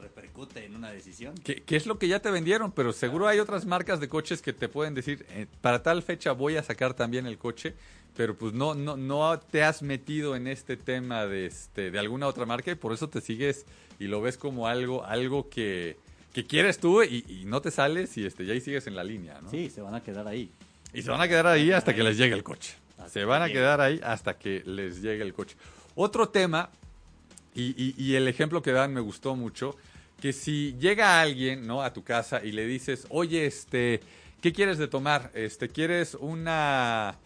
repercute 0.01 0.63
en 0.63 0.75
una 0.75 0.91
decisión. 0.91 1.35
Que, 1.35 1.63
que, 1.63 1.75
es 1.75 1.85
lo 1.85 1.99
que 1.99 2.07
ya 2.07 2.21
te 2.21 2.31
vendieron, 2.31 2.71
pero 2.71 2.93
seguro 2.93 3.27
hay 3.27 3.39
otras 3.39 3.65
marcas 3.65 3.99
de 3.99 4.07
coches 4.07 4.41
que 4.41 4.53
te 4.53 4.69
pueden 4.69 4.93
decir, 4.93 5.25
eh, 5.31 5.47
para 5.61 5.83
tal 5.83 6.01
fecha 6.03 6.31
voy 6.31 6.55
a 6.55 6.63
sacar 6.63 6.93
también 6.93 7.25
el 7.25 7.37
coche, 7.37 7.73
pero 8.15 8.37
pues 8.37 8.53
no, 8.53 8.75
no, 8.75 8.95
no 8.95 9.37
te 9.39 9.63
has 9.63 9.81
metido 9.81 10.35
en 10.35 10.47
este 10.47 10.77
tema 10.77 11.25
de, 11.25 11.47
este, 11.47 11.91
de 11.91 11.99
alguna 11.99 12.27
otra 12.27 12.45
marca 12.45 12.71
y 12.71 12.75
por 12.75 12.93
eso 12.93 13.09
te 13.09 13.19
sigues 13.19 13.65
y 13.99 14.05
lo 14.05 14.21
ves 14.21 14.37
como 14.37 14.67
algo, 14.67 15.03
algo 15.03 15.49
que, 15.49 15.97
que 16.33 16.45
quieres 16.45 16.79
tú 16.79 17.03
y, 17.03 17.25
y, 17.27 17.45
no 17.45 17.61
te 17.61 17.71
sales 17.71 18.15
y 18.17 18.25
este, 18.25 18.45
ya 18.45 18.53
ahí 18.53 18.61
sigues 18.61 18.87
en 18.87 18.95
la 18.95 19.03
línea, 19.03 19.41
¿no? 19.41 19.49
Sí, 19.49 19.69
se 19.69 19.81
van 19.81 19.95
a 19.95 20.01
quedar 20.01 20.27
ahí. 20.27 20.49
Y 20.93 21.01
se 21.01 21.09
van 21.11 21.19
a 21.19 21.27
quedar 21.27 21.47
ahí 21.47 21.71
hasta 21.71 21.93
que 21.93 22.03
les 22.03 22.17
llegue 22.17 22.33
el 22.33 22.43
coche. 22.43 22.75
Se 23.07 23.25
van 23.25 23.41
a 23.41 23.49
quedar 23.49 23.81
ahí 23.81 23.99
hasta 24.03 24.37
que 24.37 24.63
les 24.65 25.01
llegue 25.01 25.23
el 25.23 25.33
coche. 25.33 25.55
Otro 25.95 26.29
tema, 26.29 26.69
y, 27.53 27.75
y, 27.81 27.95
y 27.97 28.15
el 28.15 28.27
ejemplo 28.27 28.61
que 28.61 28.71
dan 28.71 28.93
me 28.93 29.01
gustó 29.01 29.35
mucho, 29.35 29.75
que 30.21 30.33
si 30.33 30.75
llega 30.79 31.21
alguien, 31.21 31.67
¿no? 31.67 31.83
A 31.83 31.93
tu 31.93 32.03
casa 32.03 32.43
y 32.43 32.51
le 32.51 32.65
dices, 32.65 33.05
oye, 33.09 33.45
este, 33.45 33.99
¿qué 34.41 34.53
quieres 34.53 34.77
de 34.77 34.87
tomar? 34.87 35.31
Este, 35.33 35.69
¿quieres 35.69 36.15
una 36.15 37.17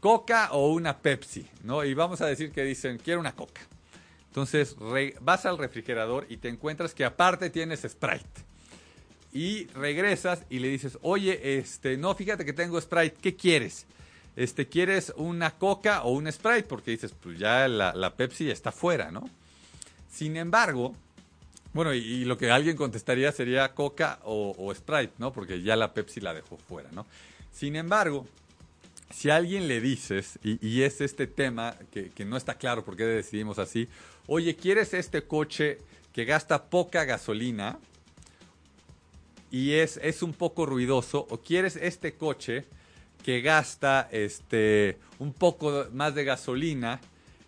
Coca 0.00 0.50
o 0.52 0.72
una 0.72 0.98
Pepsi? 0.98 1.46
¿No? 1.62 1.84
Y 1.84 1.94
vamos 1.94 2.20
a 2.20 2.26
decir 2.26 2.50
que 2.50 2.64
dicen, 2.64 2.98
quiero 2.98 3.20
una 3.20 3.32
Coca. 3.32 3.62
Entonces 4.26 4.76
re, 4.78 5.14
vas 5.20 5.46
al 5.46 5.58
refrigerador 5.58 6.26
y 6.28 6.38
te 6.38 6.48
encuentras 6.48 6.94
que 6.94 7.04
aparte 7.04 7.50
tienes 7.50 7.82
Sprite. 7.82 8.26
Y 9.32 9.66
regresas 9.68 10.44
y 10.50 10.58
le 10.58 10.68
dices, 10.68 10.98
oye, 11.02 11.58
este, 11.58 11.96
no, 11.96 12.14
fíjate 12.14 12.44
que 12.44 12.52
tengo 12.52 12.80
Sprite, 12.80 13.16
¿qué 13.20 13.34
quieres? 13.34 13.86
Este, 14.36 14.68
¿quieres 14.68 15.12
una 15.16 15.52
Coca 15.52 16.02
o 16.02 16.12
un 16.12 16.30
Sprite? 16.30 16.64
Porque 16.64 16.92
dices, 16.92 17.14
pues 17.20 17.38
ya 17.38 17.68
la, 17.68 17.92
la 17.94 18.14
Pepsi 18.14 18.50
está 18.50 18.72
fuera, 18.72 19.10
¿no? 19.10 19.28
Sin 20.10 20.36
embargo, 20.36 20.94
bueno, 21.74 21.94
y, 21.94 22.24
lo 22.24 22.36
que 22.36 22.50
alguien 22.50 22.76
contestaría 22.76 23.32
sería 23.32 23.74
Coca 23.74 24.20
o, 24.24 24.72
Sprite, 24.74 25.14
¿no? 25.18 25.32
Porque 25.32 25.62
ya 25.62 25.74
la 25.74 25.94
Pepsi 25.94 26.20
la 26.20 26.34
dejó 26.34 26.58
fuera, 26.58 26.90
¿no? 26.92 27.06
Sin 27.50 27.76
embargo, 27.76 28.26
si 29.10 29.30
a 29.30 29.36
alguien 29.36 29.68
le 29.68 29.80
dices, 29.80 30.38
y, 30.42 30.66
y 30.66 30.82
es 30.82 31.00
este 31.00 31.26
tema 31.26 31.76
que, 31.90 32.10
que, 32.10 32.24
no 32.26 32.36
está 32.36 32.54
claro 32.54 32.84
por 32.84 32.96
qué 32.96 33.04
decidimos 33.04 33.58
así, 33.58 33.88
oye, 34.26 34.54
¿quieres 34.54 34.92
este 34.92 35.22
coche 35.22 35.78
que 36.12 36.26
gasta 36.26 36.64
poca 36.64 37.04
gasolina 37.04 37.78
y 39.50 39.72
es, 39.72 39.98
es 40.02 40.22
un 40.22 40.34
poco 40.34 40.66
ruidoso? 40.66 41.26
¿O 41.30 41.38
quieres 41.38 41.76
este 41.76 42.14
coche 42.14 42.66
que 43.22 43.40
gasta 43.40 44.08
este, 44.10 44.98
un 45.18 45.32
poco 45.32 45.86
más 45.92 46.14
de 46.14 46.24
gasolina 46.24 47.00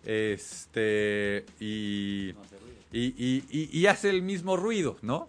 este, 0.03 1.45
y... 1.59 2.33
No 2.33 2.55
y, 2.91 3.13
y, 3.17 3.43
y, 3.49 3.77
y, 3.77 3.87
hace 3.87 4.09
el 4.09 4.21
mismo 4.21 4.55
ruido, 4.55 4.97
¿no? 5.01 5.27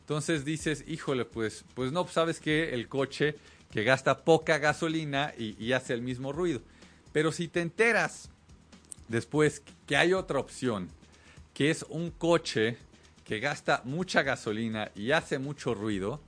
Entonces 0.00 0.46
dices, 0.46 0.82
híjole, 0.88 1.26
pues, 1.26 1.64
pues 1.74 1.92
no, 1.92 2.08
sabes 2.08 2.40
que 2.40 2.70
el 2.70 2.88
coche 2.88 3.36
que 3.70 3.84
gasta 3.84 4.24
poca 4.24 4.56
gasolina 4.56 5.34
y, 5.36 5.72
hace 5.72 5.92
el 5.92 6.00
mismo 6.00 6.32
ruido. 6.32 6.62
Pero 7.12 7.32
si 7.32 7.48
te 7.48 7.60
enteras 7.60 8.30
después 9.08 9.62
que 9.86 9.96
hay 9.98 10.14
otra 10.14 10.38
opción, 10.38 10.88
que 11.52 11.70
es 11.70 11.84
un 11.88 12.10
coche 12.10 12.78
que 13.24 13.40
gasta 13.40 13.82
mucha 13.84 14.22
gasolina 14.22 14.90
y 14.94 15.12
hace 15.12 15.38
mucho 15.38 15.74
ruido, 15.74 16.22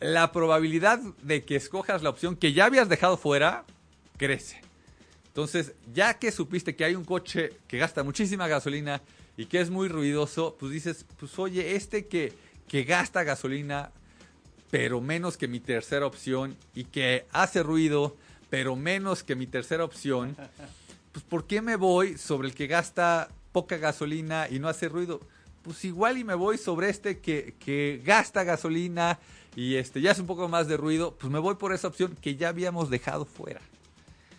la 0.00 0.32
probabilidad 0.32 0.98
de 1.22 1.44
que 1.44 1.56
escojas 1.56 2.02
la 2.02 2.10
opción 2.10 2.36
que 2.36 2.52
ya 2.52 2.64
habías 2.64 2.88
dejado 2.88 3.16
fuera 3.16 3.64
crece. 4.16 4.60
Entonces, 5.28 5.74
ya 5.94 6.18
que 6.18 6.32
supiste 6.32 6.74
que 6.74 6.84
hay 6.84 6.94
un 6.94 7.04
coche 7.04 7.52
que 7.68 7.78
gasta 7.78 8.02
muchísima 8.02 8.48
gasolina 8.48 9.00
y 9.36 9.46
que 9.46 9.60
es 9.60 9.70
muy 9.70 9.88
ruidoso, 9.88 10.56
pues 10.58 10.72
dices, 10.72 11.06
pues 11.18 11.38
oye, 11.38 11.76
este 11.76 12.06
que, 12.06 12.32
que 12.66 12.84
gasta 12.84 13.22
gasolina, 13.22 13.92
pero 14.70 15.00
menos 15.00 15.36
que 15.36 15.48
mi 15.48 15.60
tercera 15.60 16.06
opción, 16.06 16.56
y 16.74 16.84
que 16.84 17.26
hace 17.32 17.62
ruido, 17.62 18.16
pero 18.48 18.76
menos 18.76 19.22
que 19.22 19.36
mi 19.36 19.46
tercera 19.46 19.84
opción, 19.84 20.36
pues 21.12 21.24
¿por 21.24 21.46
qué 21.46 21.62
me 21.62 21.76
voy 21.76 22.18
sobre 22.18 22.48
el 22.48 22.54
que 22.54 22.66
gasta 22.66 23.28
poca 23.52 23.76
gasolina 23.76 24.48
y 24.50 24.58
no 24.58 24.68
hace 24.68 24.88
ruido? 24.88 25.20
Pues 25.62 25.84
igual 25.84 26.18
y 26.18 26.24
me 26.24 26.34
voy 26.34 26.58
sobre 26.58 26.88
este 26.88 27.18
que, 27.18 27.54
que 27.64 28.02
gasta 28.04 28.44
gasolina 28.44 29.18
y 29.56 29.76
este 29.76 30.00
ya 30.00 30.12
hace 30.12 30.20
un 30.20 30.26
poco 30.26 30.48
más 30.48 30.68
de 30.68 30.76
ruido, 30.76 31.16
pues 31.18 31.32
me 31.32 31.38
voy 31.38 31.56
por 31.56 31.72
esa 31.72 31.88
opción 31.88 32.16
que 32.20 32.36
ya 32.36 32.48
habíamos 32.48 32.90
dejado 32.90 33.24
fuera. 33.24 33.60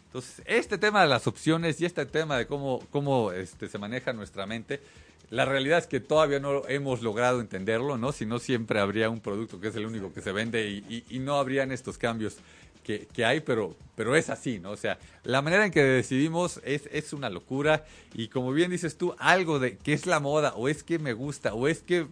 Entonces, 0.06 0.42
este 0.46 0.78
tema 0.78 1.02
de 1.04 1.08
las 1.08 1.26
opciones 1.28 1.80
y 1.80 1.86
este 1.86 2.06
tema 2.06 2.38
de 2.38 2.46
cómo, 2.46 2.86
cómo 2.92 3.32
este, 3.32 3.70
se 3.70 3.78
maneja 3.78 4.12
nuestra 4.12 4.46
mente, 4.46 4.82
la 5.30 5.46
realidad 5.46 5.80
es 5.80 5.88
que 5.88 6.02
todavía 6.02 6.42
no 6.42 6.68
hemos 6.68 7.02
logrado 7.02 7.40
entenderlo, 7.40 7.98
¿no? 7.98 8.12
Si 8.12 8.26
no, 8.26 8.38
siempre 8.40 8.82
habría 8.82 9.10
un 9.10 9.22
producto 9.22 9.62
que 9.62 9.70
es 9.70 9.76
el 9.78 9.86
único 9.86 10.12
que 10.14 10.22
se 10.22 10.34
vende 10.34 10.70
y, 10.70 10.84
y, 10.90 11.16
y 11.16 11.20
no 11.20 11.36
habrían 11.36 11.72
estos 11.72 11.98
cambios 11.98 12.38
que, 12.84 13.08
que, 13.14 13.24
hay, 13.24 13.40
pero, 13.40 13.76
pero 13.96 14.16
es 14.18 14.30
así, 14.30 14.60
¿no? 14.60 14.72
O 14.72 14.78
sea, 14.78 15.00
la 15.24 15.42
manera 15.42 15.66
en 15.66 15.72
que 15.72 15.84
decidimos 15.84 16.60
es, 16.66 16.90
es 16.92 17.14
una 17.14 17.30
locura 17.30 17.86
y 18.14 18.28
como 18.28 18.52
bien 18.52 18.72
dices 18.72 18.98
tú, 18.98 19.16
algo 19.20 19.60
de 19.60 19.78
que 19.78 19.94
es 19.94 20.06
la 20.06 20.20
moda 20.20 20.54
o 20.56 20.68
es 20.68 20.84
que 20.84 21.00
me 21.00 21.14
gusta 21.14 21.54
o 21.54 21.70
es 21.70 21.82
que 21.82 22.08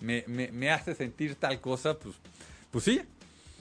me, 0.00 0.24
me, 0.26 0.50
me 0.50 0.72
hace 0.72 0.96
sentir 0.96 1.36
tal 1.36 1.60
cosa, 1.60 1.96
pues, 1.98 2.16
pues 2.74 2.86
sí. 2.86 3.00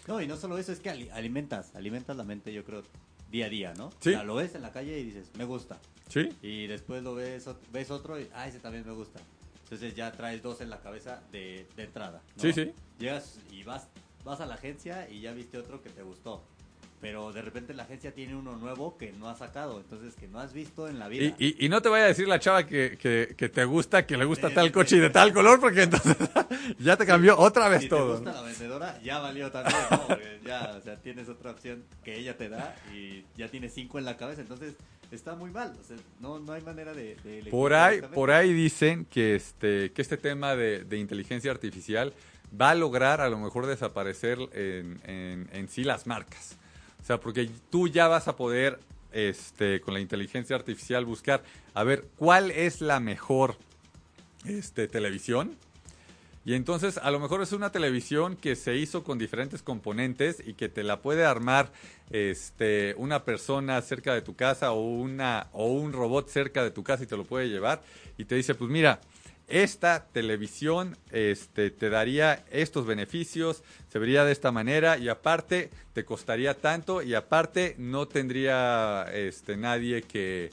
No, 0.07 0.20
y 0.24 0.28
no 0.28 0.38
solo 0.38 0.57
eso, 0.57 0.72
es 0.72 0.80
que 0.80 0.89
alimentas, 0.89 1.76
alimentas 1.76 2.18
la 2.18 2.24
mente, 2.24 2.51
yo 2.51 2.64
creo, 2.64 2.82
día 3.30 3.45
a 3.45 3.49
día, 3.49 3.74
¿no? 3.76 3.91
Sí. 3.99 4.09
O 4.09 4.14
sea, 4.14 4.24
lo 4.24 4.34
ves 4.34 4.55
en 4.55 4.64
la 4.64 4.72
calle 4.72 4.97
y 4.97 5.03
dices, 5.03 5.30
me 5.38 5.45
gusta. 5.45 5.78
Sí. 6.09 6.30
Y 6.41 6.66
después 6.66 7.03
lo 7.03 7.14
ves, 7.14 7.47
ves 7.72 7.91
otro 7.91 8.20
y, 8.20 8.28
ah, 8.34 8.47
ese 8.47 8.57
también 8.57 8.84
me 8.88 8.91
gusta. 8.91 9.20
Entonces 9.66 9.93
ya 9.93 10.11
traes 10.14 10.41
dos 10.41 10.61
en 10.61 10.72
la 10.72 10.82
cabeza 10.82 11.22
de, 11.32 11.68
de 11.76 11.84
entrada. 11.84 12.24
¿no? 12.36 12.41
Sí, 12.41 12.53
sí. 12.53 12.72
Llegas 12.97 13.38
y 13.51 13.61
vas, 13.61 13.88
vas 14.26 14.41
a 14.41 14.47
la 14.47 14.55
agencia 14.55 15.07
y 15.07 15.22
ya 15.22 15.32
viste 15.32 15.59
otro 15.59 15.84
que 15.84 15.91
te 15.91 16.01
gustó. 16.01 16.43
Pero 17.04 17.34
de 17.34 17.41
repente 17.41 17.74
la 17.74 17.84
agencia 17.84 18.14
tiene 18.14 18.34
uno 18.34 18.56
nuevo 18.56 18.97
que 18.97 19.12
no 19.12 19.28
ha 19.28 19.36
sacado, 19.36 19.82
entonces 19.82 20.16
que 20.16 20.30
no 20.30 20.39
has 20.39 20.54
visto 20.54 20.88
en 20.88 20.99
la 20.99 21.10
vida. 21.10 21.36
Y, 21.38 21.58
y, 21.60 21.66
y 21.66 21.68
no 21.68 21.82
te 21.82 21.89
vaya 21.89 22.06
a 22.06 22.08
decir 22.08 22.30
la 22.30 22.39
chava 22.39 22.66
que, 22.66 22.97
que, 22.97 23.36
que 23.36 23.49
te 23.49 23.66
gusta, 23.66 24.06
que 24.06 24.16
le 24.16 24.24
gusta 24.24 24.47
de, 24.47 24.56
tal 24.56 24.72
coche 24.72 24.95
y 24.95 24.99
de 24.99 25.10
tal 25.10 25.34
color, 25.34 25.60
porque 25.60 25.84
entonces 25.84 26.16
ya 26.80 26.95
te 26.95 27.06
cambió 27.06 27.38
otra 27.38 27.68
vez 27.68 27.82
si 27.82 27.89
todo. 27.89 28.20
Si 28.20 28.24
te 28.24 28.30
gusta 28.30 28.41
la 28.41 28.47
vendedora, 28.47 29.01
ya 29.01 29.20
valió 29.20 29.51
también, 29.51 29.82
¿no? 29.91 30.08
Porque 30.08 30.39
ya, 30.45 30.76
o 30.78 30.82
sea, 30.82 30.95
tienes 30.95 31.28
otra 31.28 31.51
opción 31.51 31.84
que 32.06 32.18
ella 32.18 32.38
te 32.38 32.47
da 32.47 32.74
y 32.93 33.26
ya 33.36 33.49
tienes 33.49 33.74
cinco 33.74 33.99
en 33.99 34.06
la 34.06 34.16
cabeza, 34.16 34.39
entonces 34.39 34.76
está 35.12 35.36
muy 35.36 35.51
mal, 35.51 35.74
o 35.78 35.84
sea, 35.84 35.97
no, 36.22 36.39
no 36.39 36.54
hay 36.54 36.62
manera 36.62 36.93
de... 36.93 37.18
de 37.18 37.49
por 37.51 37.74
ahí 37.74 38.01
por 38.14 38.32
ahí 38.32 38.54
dicen 38.54 39.04
que 39.04 39.36
este 39.36 39.91
que 39.91 40.01
este 40.01 40.16
tema 40.16 40.56
de, 40.56 40.86
de, 40.86 40.97
inteligencia 40.99 41.51
artificial 41.51 42.14
va 42.60 42.70
a 42.70 42.76
lograr 42.76 43.20
a 43.20 43.28
lo 43.28 43.38
mejor 43.39 43.66
desaparecer 43.66 44.39
en, 44.54 45.01
en, 45.04 45.49
en, 45.51 45.68
sí 45.68 45.84
las 45.84 46.08
marcas. 46.08 46.58
O 47.04 47.06
sea, 47.06 47.20
porque 47.20 47.49
tú 47.70 47.89
ya 47.89 48.08
vas 48.08 48.30
a 48.30 48.38
poder 48.38 48.80
este, 49.12 49.82
con 49.82 49.93
la 49.93 49.99
inteligencia 49.99 50.56
artificial 50.56 51.04
buscar 51.04 51.43
a 51.74 51.84
ver 51.84 52.06
cuál 52.18 52.49
es 52.49 52.80
la 52.80 53.01
mejor 53.01 53.58
este, 54.45 54.88
televisión. 54.88 55.58
Y 56.45 56.54
entonces 56.56 56.97
a 56.97 57.12
lo 57.12 57.20
mejor 57.20 57.41
es 57.41 57.51
una 57.51 57.74
televisión 57.74 58.38
que 58.38 58.56
se 58.56 58.78
hizo 58.78 59.04
con 59.04 59.18
diferentes 59.18 59.62
componentes 59.62 60.41
y 60.45 60.54
que 60.54 60.70
te 60.70 60.84
la 60.84 61.01
puede 61.01 61.26
armar 61.26 61.72
este, 62.10 62.95
una 62.97 63.26
persona 63.26 63.82
cerca 63.82 64.14
de 64.14 64.22
tu 64.22 64.36
casa 64.36 64.72
o, 64.72 64.82
una, 64.82 65.47
o 65.51 65.68
un 65.68 65.91
robot 65.91 66.30
cerca 66.30 66.64
de 66.64 66.72
tu 66.72 66.84
casa 66.84 67.04
y 67.04 67.08
te 67.08 67.18
lo 67.18 67.26
puede 67.26 67.49
llevar 67.49 67.82
y 68.18 68.26
te 68.26 68.36
dice, 68.36 68.56
pues 68.56 68.70
mira, 68.70 69.01
esta 69.47 70.07
televisión 70.11 70.97
este, 71.11 71.69
te 71.69 71.89
daría 71.89 72.43
estos 72.51 72.85
beneficios, 72.85 73.63
se 73.89 73.99
vería 73.99 74.25
de 74.25 74.31
esta 74.31 74.51
manera 74.51 74.97
y 74.97 75.09
aparte 75.09 75.69
te 75.93 76.05
costaría 76.05 76.55
tanto 76.55 77.01
y 77.01 77.13
aparte 77.13 77.75
no 77.77 78.07
tendría 78.07 79.05
este, 79.13 79.57
nadie 79.57 80.03
que, 80.03 80.51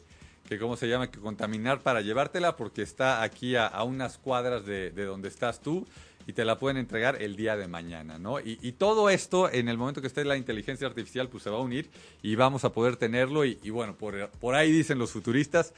que, 0.49 0.59
¿cómo 0.59 0.77
se 0.77 0.89
llama?, 0.89 1.11
que 1.11 1.21
contaminar 1.21 1.81
para 1.81 2.01
llevártela 2.01 2.57
porque 2.57 2.83
está 2.83 3.23
aquí 3.23 3.57
a, 3.57 3.71
unas 3.85 4.19
cuadras 4.19 4.67
de, 4.67 4.91
de, 4.91 5.05
donde 5.05 5.29
estás 5.29 5.61
tú 5.61 5.87
y 6.27 6.33
te 6.33 6.45
la 6.45 6.59
pueden 6.59 6.77
entregar 6.77 7.21
el 7.23 7.37
día 7.37 7.57
de 7.57 7.67
mañana, 7.67 8.19
¿no? 8.19 8.41
Y, 8.41 8.59
y, 8.61 8.73
todo 8.73 9.09
esto, 9.09 9.51
en 9.51 9.69
el 9.69 9.79
momento 9.79 10.01
que 10.01 10.07
esté 10.07 10.25
la 10.25 10.37
inteligencia 10.37 10.87
artificial, 10.87 11.29
pues 11.29 11.43
se 11.43 11.51
va 11.51 11.57
a 11.57 11.61
unir 11.61 11.91
y 12.23 12.35
vamos 12.35 12.65
a 12.65 12.73
poder 12.73 12.97
tenerlo 12.97 13.45
y, 13.45 13.59
y 13.63 13.71
bueno, 13.71 13.97
por, 13.97 14.29
por 14.39 14.55
ahí 14.55 14.71
dicen 14.71 14.99
los 14.99 15.11
futuristas, 15.11 15.73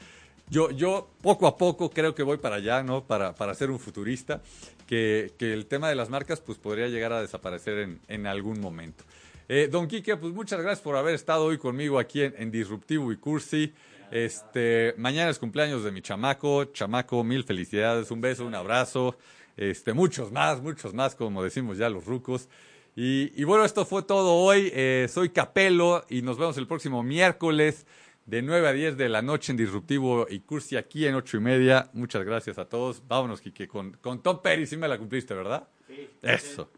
yo, 0.49 0.71
yo 0.71 1.09
poco 1.21 1.47
a 1.47 1.57
poco 1.57 1.89
creo 1.89 2.13
que 2.13 2.23
voy 2.23 2.37
para 2.37 2.57
allá, 2.57 2.83
¿no? 2.83 3.05
Para, 3.05 3.33
para 3.35 3.53
ser 3.53 3.71
un 3.71 3.79
futurista, 3.79 4.41
que, 4.87 5.33
que, 5.37 5.53
el 5.53 5.65
tema 5.65 5.89
de 5.89 5.95
las 5.95 6.09
marcas 6.09 6.41
pues 6.41 6.57
podría 6.57 6.87
llegar 6.87 7.13
a 7.13 7.21
desaparecer 7.21 7.79
en, 7.79 7.99
en 8.07 8.27
algún 8.27 8.59
momento. 8.59 9.03
Eh, 9.49 9.67
don 9.69 9.87
Quique, 9.87 10.15
pues 10.15 10.33
muchas 10.33 10.61
gracias 10.61 10.81
por 10.81 10.95
haber 10.95 11.15
estado 11.15 11.45
hoy 11.45 11.57
conmigo 11.57 11.99
aquí 11.99 12.21
en, 12.21 12.49
Disruptivo 12.49 13.11
y 13.11 13.17
Cursi. 13.17 13.73
Este, 14.09 14.93
mañana 14.97 15.31
es 15.31 15.39
cumpleaños 15.39 15.83
de 15.83 15.91
mi 15.91 16.01
chamaco. 16.01 16.65
Chamaco, 16.65 17.23
mil 17.23 17.43
felicidades, 17.43 18.09
un 18.11 18.21
beso, 18.21 18.45
un 18.45 18.55
abrazo. 18.55 19.17
Este, 19.57 19.93
muchos 19.93 20.31
más, 20.31 20.61
muchos 20.61 20.93
más, 20.93 21.15
como 21.15 21.43
decimos 21.43 21.77
ya 21.77 21.89
los 21.89 22.05
rucos. 22.05 22.47
Y, 22.95 23.31
y 23.39 23.43
bueno, 23.43 23.65
esto 23.65 23.85
fue 23.85 24.03
todo 24.03 24.35
hoy. 24.35 24.71
Eh, 24.73 25.07
soy 25.09 25.29
Capelo 25.29 26.05
y 26.09 26.21
nos 26.21 26.37
vemos 26.37 26.57
el 26.57 26.67
próximo 26.67 27.03
miércoles 27.03 27.85
de 28.25 28.41
9 28.41 28.67
a 28.67 28.71
10 28.71 28.97
de 28.97 29.09
la 29.09 29.21
noche 29.21 29.51
en 29.51 29.57
Disruptivo 29.57 30.25
y 30.29 30.39
Cursi 30.39 30.77
aquí 30.77 31.05
en 31.05 31.15
8 31.15 31.37
y 31.37 31.39
media. 31.39 31.89
Muchas 31.93 32.23
gracias 32.23 32.57
a 32.57 32.65
todos. 32.65 33.01
Vámonos, 33.07 33.41
Kike, 33.41 33.67
con, 33.67 33.97
con 34.01 34.21
Tom 34.21 34.41
Perry. 34.41 34.65
Sí 34.65 34.77
me 34.77 34.87
la 34.87 34.97
cumpliste, 34.97 35.33
¿verdad? 35.33 35.67
Sí. 35.87 36.09
Eso. 36.21 36.69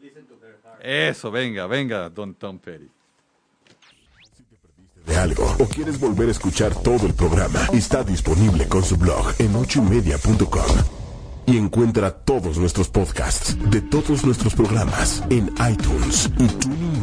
Eso, 0.81 1.31
venga, 1.31 1.67
venga, 1.67 2.09
don 2.09 2.35
Tom 2.35 2.59
Perry. 2.59 2.89
de 5.05 5.17
algo 5.17 5.55
o 5.59 5.65
quieres 5.67 5.99
volver 5.99 6.27
a 6.29 6.31
escuchar 6.31 6.73
todo 6.81 7.05
el 7.05 7.13
programa, 7.13 7.59
está 7.73 8.03
disponible 8.03 8.67
con 8.67 8.83
su 8.83 8.97
blog 8.97 9.33
en 9.39 9.55
ochoymedia.com. 9.55 11.05
Y 11.47 11.57
encuentra 11.57 12.09
todos 12.09 12.57
nuestros 12.57 12.89
podcasts 12.89 13.55
de 13.69 13.79
todos 13.79 14.25
nuestros 14.25 14.55
programas 14.55 15.23
en 15.29 15.53
iTunes 15.69 16.27
y 16.39 16.47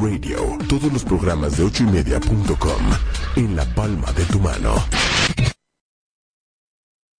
Radio. 0.03 0.59
Todos 0.69 0.93
los 0.93 1.05
programas 1.05 1.57
de 1.57 1.65
ochoymedia.com 1.65 2.83
en 3.37 3.55
la 3.55 3.65
palma 3.75 4.11
de 4.13 4.25
tu 4.25 4.41
mano. 4.41 4.75